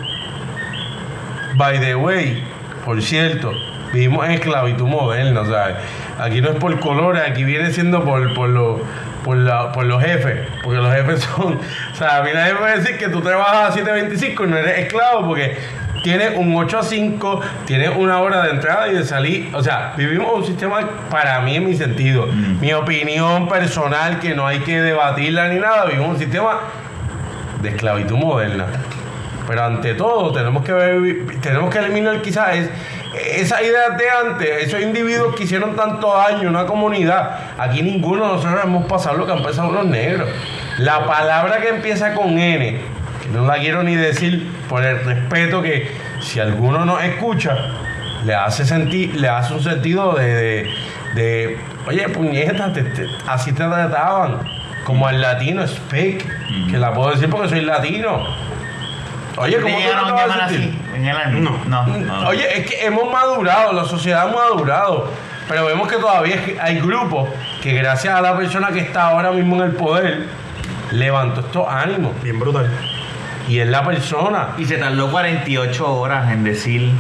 By 1.55 1.79
the 1.81 1.95
way, 1.95 2.45
por 2.85 3.01
cierto, 3.01 3.53
vivimos 3.93 4.25
en 4.27 4.33
esclavitud 4.33 4.87
moderna, 4.87 5.45
¿sabes? 5.47 5.77
Aquí 6.19 6.41
no 6.41 6.51
es 6.51 6.57
por 6.57 6.79
colores, 6.81 7.23
aquí 7.29 7.45
viene 7.45 7.71
siendo 7.71 8.05
por, 8.05 8.33
por, 8.35 8.49
lo- 8.49 8.81
por, 9.25 9.37
la- 9.37 9.73
por 9.73 9.85
los 9.85 10.03
jefes, 10.03 10.47
porque 10.63 10.79
los 10.79 10.93
jefes 10.95 11.21
son, 11.37 11.59
o 11.93 11.95
sea, 11.97 12.19
a 12.19 12.23
mí 12.23 12.31
nadie 12.33 12.55
me 12.55 12.61
puede 12.61 12.79
decir 12.79 12.97
que 12.99 13.09
tú 13.09 13.21
trabajas 13.21 13.77
a 13.77 13.81
7.25 13.81 14.45
y 14.45 14.51
no 14.51 14.57
eres 14.57 14.79
esclavo, 14.79 15.27
porque 15.29 15.57
tienes 16.03 16.33
un 16.37 16.55
8 16.55 16.79
a 16.79 16.83
5, 16.83 17.41
tienes 17.67 17.91
una 17.97 18.21
hora 18.21 18.43
de 18.43 18.51
entrada 18.51 18.89
y 18.89 18.95
de 18.95 19.05
salir, 19.05 19.51
o 19.55 19.63
sea, 19.63 19.93
vivimos 19.97 20.33
un 20.33 20.45
sistema, 20.47 20.79
para 21.11 21.41
mí, 21.41 21.57
en 21.57 21.67
mi 21.67 21.75
sentido, 21.75 22.27
mi 22.61 22.73
opinión 22.73 23.49
personal, 23.49 24.19
que 24.21 24.35
no 24.35 24.47
hay 24.47 24.61
que 24.61 24.81
debatirla 24.81 25.49
ni 25.49 25.59
nada, 25.59 25.85
vivimos 25.87 26.11
un 26.11 26.19
sistema 26.19 26.61
de 27.61 27.71
esclavitud 27.71 28.17
moderna. 28.17 28.67
Pero 29.49 29.65
ante 29.65 29.95
todo 29.95 30.33
tenemos 30.33 30.65
que 30.65 30.73
ver- 30.73 31.41
tenemos 31.41 31.73
que 31.73 31.79
eliminar 31.79 32.21
quizás 32.23 32.57
es- 32.57 32.71
esas 33.37 33.63
ideas 33.63 33.97
de 33.97 34.05
antes, 34.11 34.65
esos 34.67 34.81
individuos 34.83 35.35
que 35.35 35.45
hicieron 35.45 35.77
tanto 35.77 36.13
daño 36.17 36.49
una 36.49 36.67
comunidad. 36.67 37.39
Aquí 37.59 37.83
ninguno 37.83 38.27
de 38.27 38.33
nosotros 38.35 38.61
hemos 38.65 38.87
pasado 38.87 39.17
lo 39.17 39.27
que 39.27 39.33
han 39.33 39.43
pasado 39.43 39.71
los 39.73 39.87
negros. 39.87 40.29
La 40.79 41.07
palabra 41.07 41.59
que 41.61 41.69
empieza 41.69 42.15
con 42.15 42.39
N, 42.39 42.79
que 43.23 43.29
no 43.33 43.45
la 43.47 43.59
quiero 43.59 43.83
ni 43.83 43.95
decir 43.97 44.51
por 44.69 44.85
el 44.85 45.05
respeto 45.05 45.63
que 45.63 45.91
si 46.21 46.41
alguno 46.41 46.85
nos 46.85 47.03
escucha, 47.03 47.57
le 48.25 48.35
hace 48.35 48.65
sentir, 48.65 49.15
le 49.21 49.29
hace 49.29 49.55
un 49.55 49.63
sentido 49.63 50.15
de, 50.15 50.35
de, 50.35 50.71
de, 51.15 51.59
oye, 51.87 52.09
puñeta, 52.09 52.73
te- 52.73 52.83
te- 52.83 53.07
así 53.27 53.53
te 53.53 53.65
trataban. 53.65 54.39
Como 54.85 55.09
al 55.09 55.21
latino 55.21 55.65
es 55.65 55.77
fake, 55.89 56.25
que 56.71 56.79
la 56.79 56.93
puedo 56.93 57.11
decir 57.11 57.29
porque 57.29 57.49
soy 57.49 57.63
latino. 57.63 58.25
Oye, 59.37 59.57
¿cómo 59.61 59.77
¿Te 59.77 59.85
a 59.85 59.89
te 59.89 60.13
vas 60.13 60.23
a 60.23 60.27
llamar 60.29 60.49
sentir? 60.49 60.69
así? 60.71 60.79
En 60.97 61.05
el 61.05 61.17
año? 61.17 61.39
No. 61.67 61.87
No. 61.87 61.97
no. 61.99 62.29
Oye, 62.29 62.59
es 62.59 62.67
que 62.67 62.85
hemos 62.87 63.11
madurado, 63.13 63.73
la 63.73 63.85
sociedad 63.85 64.29
ha 64.29 64.33
madurado, 64.33 65.11
pero 65.49 65.67
vemos 65.67 65.89
que 65.89 65.97
todavía 65.97 66.41
hay 66.61 66.81
grupos 66.81 67.29
que 67.63 67.75
gracias 67.75 68.15
a 68.15 68.21
la 68.23 68.37
persona 68.37 68.69
que 68.71 68.81
está 68.81 69.09
ahora 69.09 69.31
mismo 69.31 69.57
en 69.57 69.63
el 69.71 69.73
poder, 69.77 70.27
levantó 70.91 71.41
estos 71.41 71.67
ánimos. 71.69 72.21
Bien 72.23 72.39
brutal. 72.39 72.71
Y 73.49 73.61
es 73.61 73.69
la 73.69 73.85
persona. 73.85 74.49
Y 74.59 74.65
se 74.65 74.79
tardó 74.79 75.11
48 75.11 75.93
horas 75.95 76.33
en 76.33 76.43
decir 76.45 76.91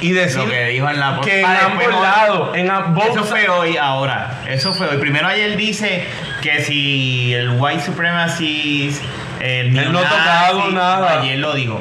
Y 0.00 0.12
decir 0.12 0.42
lo 0.42 0.48
que 0.48 0.66
dijo 0.66 0.88
en 0.88 1.00
la 1.00 1.20
que 1.20 1.40
en 1.40 1.46
Ah, 1.46 1.58
ambos 1.66 2.02
lados, 2.02 2.56
en 2.56 2.70
ambos 2.70 3.06
Eso 3.06 3.24
fue 3.24 3.48
hoy, 3.48 3.76
ahora. 3.76 4.42
Eso 4.48 4.72
fue 4.74 4.88
hoy. 4.88 4.98
Primero 4.98 5.26
ayer 5.26 5.56
dice 5.56 6.06
que 6.42 6.60
si 6.62 7.32
el 7.34 7.50
white 7.58 7.82
supremacy, 7.82 8.96
el 9.40 9.76
Él 9.76 9.92
no 9.92 9.98
ha 9.98 10.02
tocado 10.02 10.70
nada. 10.70 11.20
Ayer 11.20 11.38
lo 11.38 11.54
dijo. 11.54 11.80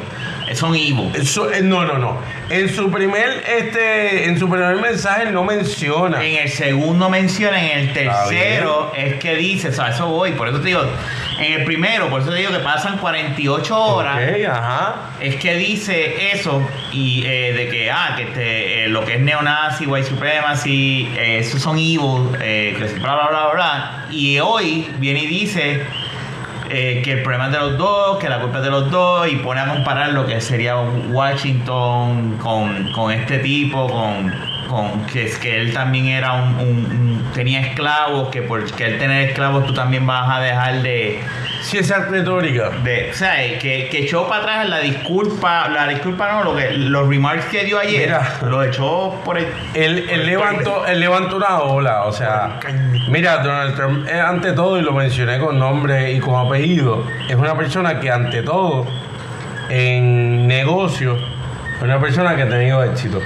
Son 0.55 0.75
evil. 0.75 1.12
Eso- 1.13 1.51
eh, 1.51 1.62
no, 1.62 1.86
no, 1.86 1.98
no. 1.98 2.20
En 2.50 2.74
su 2.74 2.91
primer, 2.91 3.43
este, 3.48 4.25
en 4.25 4.38
su 4.39 4.50
primer 4.50 4.75
mensaje 4.77 5.31
no 5.31 5.43
menciona. 5.43 6.24
En 6.24 6.38
el 6.38 6.50
segundo 6.50 7.10
menciona, 7.10 7.63
en 7.63 7.79
el 7.79 7.93
tercero 7.93 8.91
es 8.96 9.15
que 9.15 9.36
dice, 9.36 9.70
o 9.70 9.72
sea, 9.74 9.89
eso 9.89 10.08
voy, 10.08 10.31
por 10.34 10.48
eso 10.48 10.60
te 10.60 10.67
digo, 10.67 10.81
en 11.39 11.53
el 11.53 11.63
primero, 11.63 12.10
por 12.10 12.22
eso 12.22 12.29
te 12.31 12.38
digo 12.38 12.51
que 12.51 12.60
pasan 12.60 12.98
48 12.98 13.77
horas, 13.77 14.20
ajá. 14.50 14.96
es 15.20 15.36
que 15.38 15.55
dice 15.55 16.31
eso 16.34 16.62
y 16.91 17.24
eh, 17.25 17.53
de 17.53 17.70
que, 17.70 17.89
ah, 17.91 18.13
que 18.17 18.24
este, 18.24 18.84
eh, 18.86 18.88
lo 18.89 19.05
que 19.05 19.15
es 19.15 19.22
neonazi, 19.22 19.86
white 19.86 20.08
supremacy, 20.08 21.10
eh, 21.17 21.39
esos 21.39 21.62
son 21.62 21.77
evil, 21.77 22.29
eh, 22.41 22.75
bla, 23.01 23.15
bla, 23.15 23.27
bla, 23.29 23.50
bla. 23.53 24.05
Y 24.12 24.39
hoy 24.39 24.88
viene 25.00 25.24
y 25.24 25.27
dice 25.27 25.81
eh, 26.74 27.01
que 27.04 27.12
el 27.13 27.24
problema 27.24 27.48
es 27.48 27.51
de 27.51 27.58
los 27.60 27.78
dos, 27.78 28.18
que 28.18 28.30
la 28.30 28.40
culpa 28.40 28.60
es 28.60 28.63
de 28.63 28.72
los 28.72 28.90
dos, 28.90 29.28
y 29.32 29.36
pone 29.38 29.60
a 29.60 29.68
comparar 29.68 30.13
lo 30.13 30.25
que 30.25 30.40
sería 30.40 30.80
Washington 30.80 32.38
con, 32.38 32.92
con 32.94 33.12
este 33.12 33.40
tipo, 33.40 33.88
con, 33.88 34.32
con 34.72 35.06
que, 35.06 35.25
es 35.25 35.38
que 35.38 35.58
él 35.62 35.74
también 35.74 36.08
era 36.08 36.34
un, 36.34 36.56
un- 36.56 36.86
un- 36.86 37.32
tenía 37.34 37.60
esclavos, 37.62 38.30
que 38.30 38.42
por 38.42 38.63
que 38.72 38.86
él 38.86 38.98
tener 38.98 39.30
esclavos 39.30 39.66
tú 39.68 39.74
también 39.74 40.06
vas 40.08 40.30
a 40.30 40.40
dejar 40.42 40.82
de, 40.82 41.20
Sí, 41.62 41.78
esa 41.78 42.06
retórica. 42.06 42.70
de 42.84 43.12
o 43.12 43.13
sea, 43.13 43.36
que, 43.60 43.88
que 43.92 44.00
echó 44.00 44.28
para 44.28 44.42
atrás 44.42 44.70
la 44.70 44.80
disculpa, 44.80 45.68
la 45.70 45.88
disculpa 45.88 46.32
no, 46.32 46.44
lo 46.44 46.56
que, 46.58 46.72
los 46.72 47.08
remarks 47.08 47.46
que 47.46 47.63
dio 47.66 47.78
ayer, 47.80 48.08
Mira. 48.08 48.22
lo 48.50 48.63
echó 48.63 49.22
por 49.24 49.38
el... 49.38 49.46
Él, 49.75 50.08
él 50.10 50.25
levantó, 50.25 50.86
él 50.88 51.00
levantó 51.00 51.38
una 51.38 51.60
ola, 51.60 52.04
o 52.06 52.12
sea, 52.12 52.60
mira, 53.10 53.38
Donald 53.44 53.75
Trump 53.75 54.08
eh, 54.10 54.20
ante 54.20 54.54
todo, 54.54 54.80
y 54.80 54.82
lo 54.82 54.92
mencioné 54.94 55.38
con 55.40 55.60
nombre 55.60 56.12
y 56.13 56.20
con 56.20 56.46
apellido, 56.48 57.06
es 57.30 57.36
una 57.36 57.56
persona 57.56 58.00
que 58.00 58.10
ante 58.10 58.42
todo, 58.42 58.88
en 59.70 60.48
negocios, 60.48 61.20
es 61.78 61.82
una 61.84 62.00
persona 62.00 62.36
que 62.36 62.42
ha 62.44 62.50
tenido 62.50 62.84
éxito. 62.84 63.22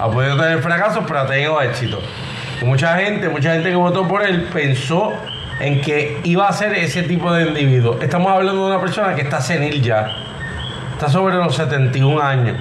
Ha 0.00 0.10
podido 0.10 0.36
tener 0.36 0.62
fracasos, 0.62 1.04
pero 1.06 1.20
ha 1.20 1.26
tenido 1.26 1.60
éxito. 1.60 2.00
Y 2.60 2.64
mucha 2.64 2.96
gente, 2.96 3.28
mucha 3.28 3.52
gente 3.52 3.68
que 3.68 3.76
votó 3.76 4.08
por 4.08 4.24
él 4.24 4.48
pensó 4.52 5.12
en 5.60 5.82
que 5.82 6.20
iba 6.24 6.48
a 6.48 6.52
ser 6.52 6.72
ese 6.72 7.02
tipo 7.02 7.32
de 7.32 7.48
individuo. 7.48 7.98
Estamos 8.00 8.32
hablando 8.32 8.66
de 8.66 8.72
una 8.74 8.80
persona 8.80 9.14
que 9.14 9.22
está 9.22 9.40
senil 9.42 9.82
ya, 9.82 10.16
está 10.92 11.08
sobre 11.10 11.36
los 11.36 11.54
71 11.54 12.20
años. 12.20 12.56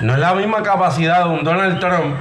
No 0.00 0.14
es 0.14 0.20
la 0.20 0.34
misma 0.34 0.62
capacidad 0.62 1.24
de 1.24 1.30
un 1.30 1.44
Donald 1.44 1.80
Trump 1.80 2.16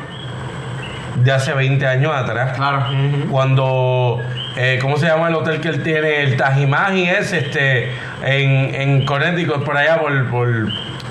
de 1.15 1.31
hace 1.31 1.53
20 1.53 1.86
años 1.86 2.12
atrás. 2.15 2.55
Claro. 2.55 2.86
Cuando, 3.29 4.20
eh, 4.55 4.79
¿cómo 4.81 4.98
se 4.98 5.05
llama 5.05 5.29
el 5.29 5.36
hotel 5.36 5.62
que 5.62 5.70
él 5.70 5.84
tiene? 5.84 6.24
El 6.24 6.38
Tajimaji 6.38 7.08
es 7.08 7.34
este, 7.34 7.91
en, 8.24 8.74
en 8.74 9.05
Connecticut, 9.05 9.63
por 9.63 9.77
allá, 9.77 10.00
por, 10.00 10.29
por 10.29 10.48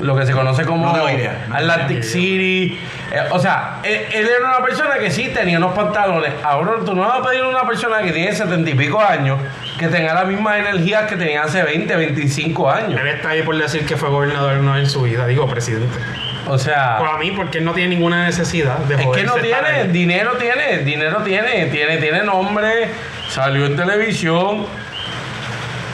lo 0.01 0.17
que 0.17 0.27
se 0.27 0.33
conoce 0.33 0.65
como 0.65 0.93
No 0.97 1.11
idea, 1.11 1.47
no 1.49 1.57
Atlantic. 1.57 2.03
City. 2.03 2.79
Eh, 3.13 3.19
o 3.31 3.39
sea, 3.39 3.81
él, 3.83 4.01
él 4.13 4.29
era 4.29 4.49
una 4.57 4.65
persona 4.65 4.99
que 4.99 5.11
sí 5.11 5.31
tenía 5.35 5.59
unos 5.59 5.73
pantalones. 5.75 6.33
Ahora 6.43 6.73
tú 6.85 6.95
no 6.95 7.03
vas 7.03 7.21
a 7.21 7.23
pedir 7.23 7.43
a 7.43 7.49
una 7.49 7.67
persona 7.67 8.03
que 8.03 8.13
tiene 8.13 8.33
70 8.33 8.71
y 8.71 8.75
pico 8.75 9.01
años 9.01 9.39
que 9.81 9.89
tenga 9.89 10.13
las 10.13 10.27
mismas 10.27 10.59
energías 10.59 11.09
que 11.09 11.17
tenía 11.17 11.43
hace 11.43 11.63
20, 11.63 11.97
25 11.97 12.71
años. 12.71 13.01
Él 13.01 13.09
está 13.09 13.31
ahí 13.31 13.43
por 13.43 13.57
decir 13.57 13.87
que 13.87 13.97
fue 13.97 14.11
gobernador 14.11 14.59
una 14.59 14.75
vez 14.75 14.85
en 14.85 14.91
su 14.91 15.01
vida, 15.03 15.27
digo 15.27 15.49
presidente. 15.49 15.99
O 16.47 16.59
sea... 16.59 16.99
Para 16.99 17.17
mí, 17.17 17.31
porque 17.31 17.59
él 17.59 17.65
no 17.65 17.73
tiene 17.73 17.95
ninguna 17.95 18.27
necesidad 18.27 18.77
de 18.81 18.97
Es 18.97 19.09
que 19.09 19.25
no 19.25 19.35
tiene, 19.37 19.85
dinero 19.89 20.33
tiene, 20.39 20.79
dinero 20.79 21.23
tiene, 21.23 21.67
tiene, 21.67 21.97
tiene 21.97 22.23
nombre, 22.25 22.91
salió 23.31 23.65
en 23.65 23.77
televisión. 23.77 24.67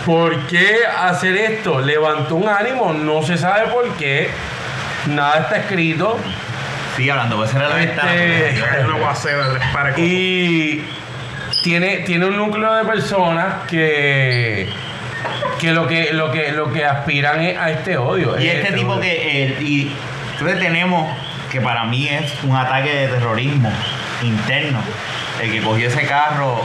¿Por 0.06 0.46
qué 0.46 0.78
hacer 0.86 1.36
esto? 1.36 1.80
Levantó 1.80 2.36
un 2.36 2.48
ánimo, 2.48 2.92
no 2.92 3.22
se 3.22 3.36
sabe 3.36 3.66
por 3.68 3.92
qué, 3.96 4.30
nada 5.08 5.40
está 5.40 5.56
escrito. 5.58 6.18
Sigue 6.96 7.10
hablando, 7.10 7.36
voy 7.36 7.46
a 7.46 7.50
cerrar 7.50 7.70
la 7.70 7.82
Este- 7.82 7.92
ventana. 7.92 8.12
Para 9.72 9.98
Y 9.98 10.84
tiene, 11.62 11.98
tiene 11.98 12.26
un 12.26 12.36
núcleo 12.36 12.72
de 12.74 12.84
personas 12.84 13.66
que, 13.68 14.68
que 15.60 15.72
lo 15.72 15.86
que 15.88 16.12
lo 16.12 16.30
que 16.30 16.52
lo 16.52 16.72
que 16.72 16.84
aspiran 16.84 17.40
es 17.42 17.58
a 17.58 17.70
este 17.72 17.98
odio. 17.98 18.40
Y 18.40 18.48
es 18.48 18.54
este 18.64 18.72
tipo 18.76 18.92
odio. 18.92 19.00
que. 19.02 19.42
eh, 19.44 19.56
y 19.60 19.90
entonces 20.32 20.58
tenemos 20.60 21.10
que 21.50 21.60
para 21.60 21.84
mí 21.84 22.08
es 22.08 22.32
un 22.44 22.56
ataque 22.56 22.94
de 22.94 23.08
terrorismo 23.08 23.72
interno. 24.22 24.78
El 25.42 25.50
que 25.52 25.60
cogió 25.60 25.88
ese 25.88 26.06
carro. 26.06 26.62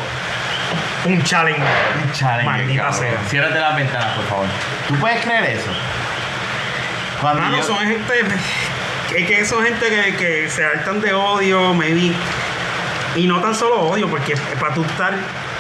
Un 1.05 1.23
challenge. 1.23 1.61
Un 2.03 2.11
challenge. 2.13 2.45
Maldita 2.45 2.93
sea. 2.93 3.17
Ciérrate 3.27 3.59
las 3.59 3.75
ventanas, 3.75 4.13
por 4.15 4.25
favor. 4.25 4.45
¿Tú 4.87 4.95
puedes 4.95 5.23
creer 5.23 5.43
eso? 5.57 5.71
Cuando 7.21 7.41
Mano, 7.41 7.57
yo- 7.57 7.63
son 7.63 7.77
gente. 7.79 8.13
Es 9.15 9.27
que 9.27 9.45
son 9.45 9.63
gente 9.63 9.87
que, 9.89 10.15
que 10.15 10.49
se 10.49 10.63
hartan 10.65 11.01
de 11.01 11.13
odio, 11.13 11.73
maybe. 11.73 12.13
Y 13.15 13.27
no 13.27 13.41
tan 13.41 13.53
solo 13.53 13.81
odio, 13.81 14.07
porque 14.09 14.35
para 14.59 14.73
tú 14.73 14.83
estar. 14.83 15.13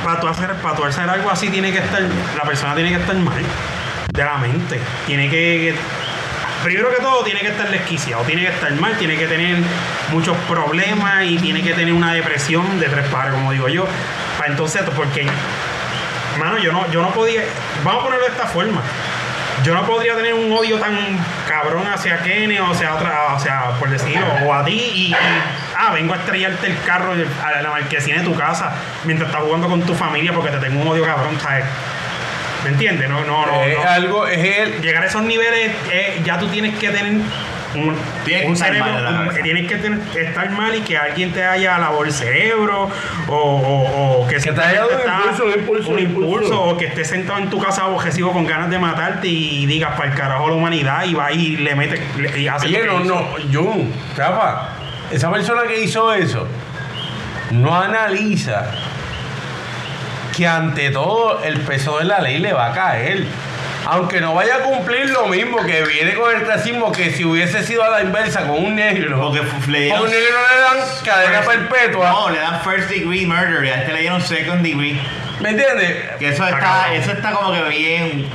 Para 0.03 0.19
tú 0.19 0.27
hacer, 0.27 0.53
para 0.55 0.75
tú 0.75 0.83
hacer 0.85 1.07
algo 1.09 1.29
así, 1.29 1.49
tiene 1.49 1.71
que 1.71 1.79
estar. 1.79 2.01
La 2.35 2.43
persona 2.43 2.73
tiene 2.75 2.89
que 2.89 2.95
estar 2.95 3.15
mal. 3.17 3.43
De 4.11 4.23
la 4.23 4.37
mente. 4.37 4.79
Tiene 5.05 5.29
que. 5.29 5.75
Primero 6.63 6.89
que 6.91 7.01
todo, 7.01 7.23
tiene 7.23 7.39
que 7.41 7.47
estar 7.47 7.69
desquiciado, 7.71 8.23
tiene 8.23 8.43
que 8.43 8.49
estar 8.49 8.71
mal, 8.73 8.95
tiene 8.97 9.17
que 9.17 9.25
tener 9.25 9.57
muchos 10.11 10.37
problemas 10.47 11.23
y 11.25 11.37
tiene 11.39 11.63
que 11.63 11.73
tener 11.73 11.91
una 11.91 12.13
depresión 12.13 12.79
de 12.79 12.87
tres 12.87 13.07
pares, 13.07 13.33
como 13.33 13.51
digo 13.51 13.67
yo. 13.67 13.87
Para 14.41 14.53
entonces, 14.53 14.81
porque 14.95 15.27
Mano, 16.39 16.57
yo 16.57 16.71
no, 16.71 16.89
yo 16.89 17.03
no 17.03 17.11
podía. 17.11 17.43
Vamos 17.83 18.01
a 18.01 18.05
ponerlo 18.05 18.25
de 18.25 18.31
esta 18.31 18.47
forma. 18.47 18.81
Yo 19.63 19.75
no 19.75 19.85
podría 19.85 20.15
tener 20.15 20.33
un 20.33 20.51
odio 20.51 20.79
tan 20.79 20.97
cabrón 21.47 21.85
hacia 21.85 22.17
Kenny 22.23 22.57
o 22.57 22.71
hacia 22.71 22.95
otra, 22.95 23.35
o 23.35 23.39
sea, 23.39 23.73
por 23.77 23.91
decirlo, 23.91 24.25
o 24.43 24.51
a 24.51 24.65
ti 24.65 24.71
y, 24.95 25.11
y, 25.11 25.15
ah, 25.77 25.91
vengo 25.93 26.15
a 26.15 26.17
estrellarte 26.17 26.65
el 26.65 26.81
carro 26.81 27.13
a 27.13 27.61
la 27.61 27.69
marquesina 27.69 28.17
de 28.17 28.23
tu 28.23 28.33
casa 28.33 28.73
mientras 29.03 29.29
estás 29.29 29.43
jugando 29.43 29.69
con 29.69 29.83
tu 29.83 29.93
familia 29.93 30.33
porque 30.33 30.49
te 30.49 30.57
tengo 30.57 30.81
un 30.81 30.87
odio 30.87 31.05
cabrón, 31.05 31.39
¿sabes? 31.39 31.65
¿Me 32.63 32.71
entiendes? 32.71 33.07
No, 33.09 33.23
no, 33.23 33.45
no. 33.45 33.61
Es 33.61 33.77
no. 33.77 33.87
algo, 33.91 34.27
es 34.27 34.57
el, 34.57 34.81
Llegar 34.81 35.03
a 35.03 35.05
esos 35.05 35.21
niveles, 35.21 35.71
eh, 35.91 36.19
ya 36.25 36.39
tú 36.39 36.47
tienes 36.47 36.79
que 36.79 36.89
tener 36.89 37.21
un, 37.75 37.95
Tienes 38.25 38.41
que 38.43 38.47
un 38.47 38.53
estar 38.53 38.77
mal 38.77 38.95
de 38.95 39.01
la 39.01 39.09
un- 39.09 39.15
cabeza. 39.27 39.43
tienes 39.43 39.67
que 39.67 39.75
tener- 39.77 39.99
estar 40.17 40.49
mal 40.51 40.75
y 40.75 40.81
que 40.81 40.97
alguien 40.97 41.31
te 41.31 41.43
haya 41.45 41.77
lavado 41.77 42.03
el 42.03 42.11
cerebro 42.11 42.89
o, 43.27 43.33
o- 43.33 44.21
o 44.23 44.27
que, 44.27 44.37
te 44.39 44.49
haya 44.49 44.81
dado 44.81 44.89
un 44.89 44.99
impulso, 44.99 45.45
un 45.45 45.51
impulso, 45.59 45.89
un 45.89 45.93
un 45.95 45.99
impulso. 46.01 46.35
impulso, 46.35 46.61
o 46.63 46.77
que 46.77 46.85
estés 46.87 47.07
sentado 47.07 47.39
en 47.39 47.49
tu 47.49 47.59
casa 47.59 47.87
objetivo 47.87 48.31
con 48.33 48.45
ganas 48.45 48.69
de 48.69 48.77
matarte 48.79 49.27
y 49.27 49.65
digas 49.65 49.91
para 49.97 50.09
el 50.11 50.15
carajo 50.17 50.47
la 50.49 50.55
humanidad 50.55 51.05
y 51.05 51.13
va 51.13 51.31
y 51.31 51.57
le 51.57 51.75
mete 51.75 52.01
le- 52.17 52.39
y 52.39 52.47
hace 52.47 52.65
Oye, 52.67 52.85
no, 52.85 52.99
no, 53.01 53.27
Jun, 53.51 53.91
Rafa, 54.17 54.69
esa 55.11 55.31
persona 55.31 55.61
que 55.67 55.81
hizo 55.81 56.13
eso 56.13 56.47
no 57.51 57.75
analiza 57.75 58.65
que 60.35 60.47
ante 60.47 60.89
todo 60.91 61.43
el 61.43 61.59
peso 61.61 61.99
de 61.99 62.05
la 62.05 62.19
ley 62.21 62.39
le 62.39 62.53
va 62.53 62.67
a 62.67 62.73
caer. 62.73 63.25
Aunque 63.85 64.21
no 64.21 64.33
vaya 64.35 64.55
a 64.57 64.59
cumplir 64.59 65.09
lo 65.09 65.27
mismo 65.27 65.57
que 65.65 65.83
viene 65.83 66.13
con 66.13 66.33
el 66.35 66.45
racismo 66.45 66.91
que 66.91 67.11
si 67.11 67.25
hubiese 67.25 67.63
sido 67.65 67.83
a 67.83 67.89
la 67.89 68.01
inversa 68.01 68.41
con 68.47 68.63
un 68.63 68.75
negro. 68.75 69.19
Porque 69.19 69.41
le 69.71 69.91
a 69.91 70.01
un 70.01 70.09
negro 70.09 70.37
le 70.53 70.61
dan 70.61 70.87
cadena 71.03 71.41
first- 71.41 71.67
perpetua. 71.67 72.09
No, 72.09 72.29
le 72.29 72.39
dan 72.39 72.61
first 72.61 72.89
degree 72.89 73.25
murder 73.25 73.63
y 73.65 73.69
a 73.69 73.81
este 73.81 73.93
le 73.93 74.01
dieron 74.01 74.21
second 74.21 74.61
degree. 74.63 74.99
¿Me 75.39 75.49
entiendes? 75.49 76.09
Que 76.19 76.29
eso 76.29 76.47
Está 76.47 76.93
eso 76.93 77.11
está 77.11 77.31
como 77.31 77.51
que 77.53 77.61
bien. 77.69 78.29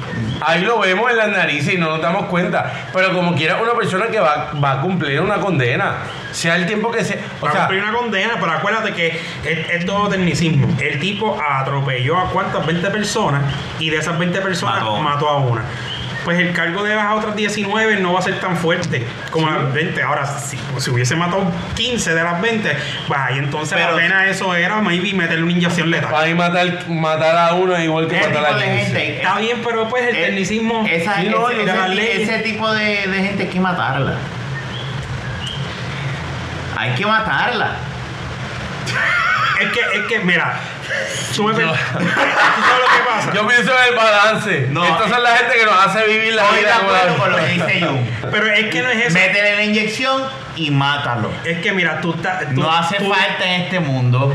Ahí 0.46 0.62
lo 0.62 0.78
vemos 0.78 1.10
en 1.10 1.16
las 1.16 1.28
narices 1.28 1.74
y 1.74 1.76
no 1.76 1.90
nos 1.90 2.00
damos 2.00 2.26
cuenta. 2.26 2.88
Pero 2.92 3.12
como 3.12 3.34
quiera, 3.34 3.60
una 3.60 3.74
persona 3.74 4.06
que 4.06 4.20
va, 4.20 4.52
va 4.62 4.72
a 4.74 4.80
cumplir 4.80 5.20
una 5.20 5.40
condena, 5.40 5.96
sea 6.30 6.54
el 6.54 6.66
tiempo 6.66 6.92
que 6.92 7.04
sea. 7.04 7.18
O 7.38 7.40
Para 7.40 7.52
sea, 7.52 7.62
cumplir 7.62 7.82
una 7.82 7.92
condena, 7.92 8.34
pero 8.38 8.52
acuérdate 8.52 8.92
que 8.92 9.08
es, 9.44 9.70
es 9.70 9.84
todo 9.84 10.08
tecnicismo. 10.08 10.68
El 10.80 11.00
tipo 11.00 11.36
atropelló 11.42 12.16
a 12.16 12.30
cuántas 12.30 12.64
20 12.64 12.90
personas 12.90 13.42
y 13.80 13.90
de 13.90 13.96
esas 13.96 14.16
20 14.16 14.40
personas 14.40 14.84
Mató 14.84 14.96
mató, 14.98 15.28
a 15.28 15.36
una. 15.38 15.62
Pues 16.26 16.40
el 16.40 16.52
cargo 16.52 16.82
de 16.82 16.92
las 16.96 17.14
otras 17.14 17.36
19 17.36 18.00
no 18.00 18.12
va 18.12 18.18
a 18.18 18.22
ser 18.22 18.40
tan 18.40 18.56
fuerte 18.56 19.06
como 19.30 19.48
las 19.48 19.72
20. 19.72 20.02
Ahora, 20.02 20.26
si, 20.26 20.58
si 20.78 20.90
hubiese 20.90 21.14
matado 21.14 21.44
15 21.76 22.14
de 22.16 22.22
las 22.24 22.40
20, 22.42 22.76
pues 23.06 23.20
ahí 23.20 23.38
entonces 23.38 23.78
Pero- 23.78 23.92
la 23.92 23.96
pena 23.96 24.26
eso 24.26 24.52
era 24.56 24.80
maybe 24.82 25.12
meterle 25.12 25.44
una 25.44 25.52
inyección 25.52 25.88
letal. 25.88 26.10
para 26.10 26.34
matar, 26.34 26.88
matar 26.88 27.36
a 27.38 27.54
uno 27.54 27.76
es 27.76 27.84
igual 27.84 28.08
que 28.08 28.16
matar 28.18 28.44
a 28.44 28.56
de 28.56 28.64
15. 28.64 28.76
gente. 28.86 29.16
Está 29.18 29.38
bien, 29.38 29.62
pero 29.64 29.88
pues 29.88 30.02
el 30.08 30.16
Eh, 30.16 30.24
tecnicismo. 30.26 30.84
Esa, 30.90 31.20
Sí, 31.20 31.28
no, 31.28 31.48
ese, 31.48 31.62
ese 31.62 32.22
ese 32.24 32.38
tipo 32.40 32.72
de, 32.72 33.06
de 33.06 33.22
gente 33.22 33.44
hay 33.44 33.48
que 33.48 33.60
matarla. 33.60 34.14
Hay 36.76 36.90
que 36.96 37.06
matarla. 37.06 37.70
Es 39.60 39.70
que, 39.72 39.80
es 39.98 40.06
que, 40.08 40.18
mira, 40.24 40.58
tú 41.34 41.44
me 41.44 41.54
per- 41.54 41.66
¿tú 41.66 41.74
sabes 41.74 42.04
lo 42.04 42.96
que 42.96 43.04
pasa? 43.08 43.32
Yo 43.34 43.46
pienso 43.46 43.72
en 43.72 43.84
el 43.88 43.94
balance. 43.96 44.66
No, 44.70 44.84
Estas 44.84 45.10
son 45.10 45.22
la 45.22 45.36
gente 45.36 45.56
que 45.58 45.64
nos 45.66 45.86
hace 45.86 46.06
vivir 46.06 46.34
la 46.34 46.42
Estoy 46.42 46.58
de 46.58 46.64
vida 46.64 46.78
la- 47.06 47.14
con 47.16 47.30
lo 47.32 47.36
que 47.38 47.46
dice 47.46 47.80
Jun. 47.86 48.10
Pero 48.30 48.46
es 48.52 48.66
que 48.70 48.82
no 48.82 48.88
es 48.90 49.06
eso. 49.06 49.14
Métele 49.14 49.54
la 49.56 49.64
inyección 49.64 50.22
y 50.56 50.70
mátalo. 50.70 51.30
Es 51.44 51.58
que 51.60 51.72
mira, 51.72 52.00
tú 52.00 52.14
estás. 52.14 52.40
tú- 52.54 52.60
No 52.60 52.70
hace 52.72 52.96
tú 52.96 53.12
falta 53.12 53.44
en 53.44 53.62
este 53.62 53.80
mundo. 53.80 54.34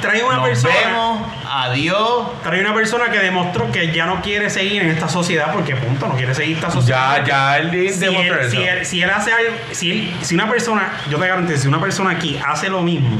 Traes 0.00 0.24
una 0.24 0.34
Nos 0.38 0.46
persona. 0.48 0.74
vemos. 0.84 1.28
Adiós. 1.48 2.42
Trae 2.42 2.60
una 2.60 2.74
persona 2.74 3.10
que 3.10 3.18
demostró 3.20 3.70
que 3.70 3.92
ya 3.92 4.04
no 4.06 4.20
quiere 4.20 4.50
seguir 4.50 4.82
en 4.82 4.90
esta 4.90 5.08
sociedad 5.08 5.52
porque 5.52 5.76
punto, 5.76 6.08
no 6.08 6.16
quiere 6.16 6.34
seguir 6.34 6.56
esta 6.56 6.72
sociedad. 6.72 7.18
Ya, 7.18 7.24
ya, 7.24 7.58
él 7.58 7.70
Si 7.92 8.00
demostró 8.00 8.34
él, 8.34 8.40
eso. 8.40 8.50
si, 8.50 8.62
él, 8.64 8.86
si 8.86 9.02
él 9.02 9.10
hace 9.10 9.32
algo, 9.32 9.52
si, 9.70 9.90
él- 9.92 10.14
si 10.22 10.34
una 10.34 10.48
persona, 10.50 10.92
yo 11.08 11.18
te 11.18 11.28
garantizo, 11.28 11.62
si 11.62 11.68
una 11.68 11.80
persona 11.80 12.10
aquí 12.10 12.40
hace 12.44 12.68
lo 12.68 12.82
mismo, 12.82 13.16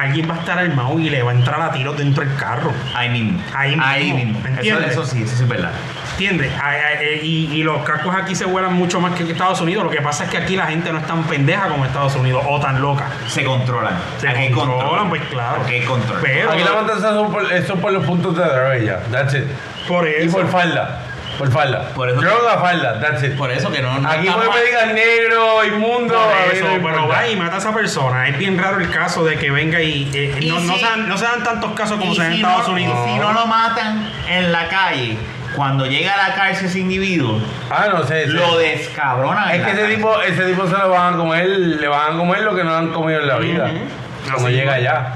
alguien 0.00 0.28
va 0.30 0.34
a 0.34 0.38
estar 0.38 0.58
armado 0.58 0.98
y 0.98 1.10
le 1.10 1.22
va 1.22 1.30
a 1.30 1.34
entrar 1.34 1.60
a 1.60 1.72
tiros 1.72 1.96
dentro 1.96 2.24
del 2.24 2.34
carro. 2.36 2.72
Ahí 2.94 3.08
mismo. 3.10 3.40
Ahí 3.54 4.12
mismo, 4.12 4.38
Eso, 4.40 4.48
¿entiendes? 4.48 4.92
eso 4.92 5.04
sí, 5.04 5.22
eso 5.22 5.36
sí 5.36 5.42
es 5.42 5.48
verdad. 5.48 5.70
¿Entiendes? 6.12 6.52
Ay, 6.62 6.76
ay, 6.88 6.96
eh, 7.00 7.20
Y, 7.22 7.44
y 7.52 7.62
los 7.62 7.82
cascos 7.84 8.14
aquí 8.14 8.34
se 8.34 8.44
vuelan 8.44 8.74
mucho 8.74 9.00
más 9.00 9.14
que 9.14 9.22
en 9.22 9.30
Estados 9.30 9.60
Unidos. 9.60 9.84
Lo 9.84 9.90
que 9.90 10.00
pasa 10.02 10.24
es 10.24 10.30
que 10.30 10.36
aquí 10.38 10.56
la 10.56 10.66
gente 10.66 10.92
no 10.92 10.98
es 10.98 11.06
tan 11.06 11.22
pendeja 11.24 11.68
como 11.68 11.84
en 11.84 11.90
Estados 11.90 12.16
Unidos 12.16 12.42
o 12.48 12.58
tan 12.60 12.80
loca. 12.80 13.06
Se 13.28 13.44
controlan. 13.44 13.94
Se 14.18 14.28
Aquí 14.28 14.50
controlan, 14.50 14.80
control. 14.88 15.08
pues 15.10 15.22
claro. 15.30 15.62
Aquí 15.62 15.74
hay 15.74 15.84
control. 15.84 16.18
Pero 16.22 16.50
Aquí 16.52 16.62
la 16.62 16.98
son 17.00 17.30
por, 17.32 17.62
son 17.66 17.80
por 17.80 17.92
los 17.92 18.04
puntos 18.04 18.36
de 18.36 18.44
droga 18.44 18.78
y 18.78 18.86
ya. 18.86 19.00
That's 19.12 19.34
it. 19.34 19.44
por 19.86 20.06
Y 20.08 20.12
eso. 20.24 20.36
por 20.36 20.48
falda. 20.48 21.02
Por 21.38 21.50
falda. 21.52 21.82
Por 21.94 22.10
eso- 22.10 22.20
Droga, 22.20 22.58
falda. 22.58 23.00
That's 23.00 23.22
it. 23.22 23.36
Por 23.36 23.50
eso 23.52 23.70
que 23.70 23.80
no. 23.80 23.98
no 24.00 24.08
Aquí 24.08 24.26
estamos- 24.26 24.46
puede 24.48 24.60
me 24.60 24.66
digan 24.66 24.94
negro, 24.94 25.64
inmundo. 25.64 26.14
Por 26.14 26.32
a 26.32 26.46
mí 26.46 26.52
eso, 26.52 26.64
no 26.66 26.72
me 26.74 26.80
pero 26.80 26.94
importa. 27.02 27.14
va 27.20 27.28
y 27.28 27.36
mata 27.36 27.54
a 27.54 27.58
esa 27.58 27.72
persona. 27.72 28.28
Es 28.28 28.36
bien 28.38 28.58
raro 28.58 28.78
el 28.80 28.90
caso 28.90 29.24
de 29.24 29.36
que 29.38 29.50
venga 29.50 29.80
y. 29.80 30.10
eh, 30.12 30.36
Y 30.40 30.48
no, 30.48 30.58
no 30.60 30.72
si- 30.74 30.80
se 30.80 30.84
dan, 30.84 31.08
no 31.08 31.16
se 31.16 31.24
dan 31.24 31.44
tantos 31.44 31.72
casos 31.72 31.98
como 31.98 32.12
y 32.12 32.16
se 32.16 32.22
dan 32.22 32.30
en 32.32 32.36
si 32.38 32.42
Estados 32.42 32.66
no, 32.68 32.74
Unidos. 32.74 32.98
y 33.06 33.10
si 33.12 33.18
no 33.18 33.32
lo 33.32 33.46
matan 33.46 34.10
en 34.28 34.50
la 34.52 34.66
calle, 34.68 35.16
cuando 35.54 35.86
llega 35.86 36.12
a 36.14 36.28
la 36.28 36.34
cárcel 36.34 36.66
ese 36.66 36.80
individuo, 36.80 37.40
Ah, 37.70 37.86
no 37.92 38.04
sé. 38.04 38.24
sí. 38.26 38.30
lo 38.32 38.58
descabronan. 38.58 39.48
Es 39.50 39.54
en 39.56 39.60
que 39.60 39.66
la 39.66 39.70
ese 39.72 39.80
cárcel. 39.80 39.96
tipo, 39.96 40.20
ese 40.22 40.44
tipo 40.46 40.66
se 40.66 40.72
lo 40.76 40.90
van 40.90 41.14
a 41.14 41.16
comer, 41.16 41.46
le 41.46 41.88
van 41.88 42.14
a 42.14 42.18
comer 42.18 42.40
lo 42.42 42.54
que 42.56 42.64
no 42.64 42.74
han 42.76 42.88
comido 42.92 43.20
en 43.20 43.28
la 43.28 43.36
vida. 43.38 43.64
Ujú. 43.66 43.78
Cuando 44.24 44.46
Así 44.48 44.56
llega 44.56 44.74
allá. 44.74 45.06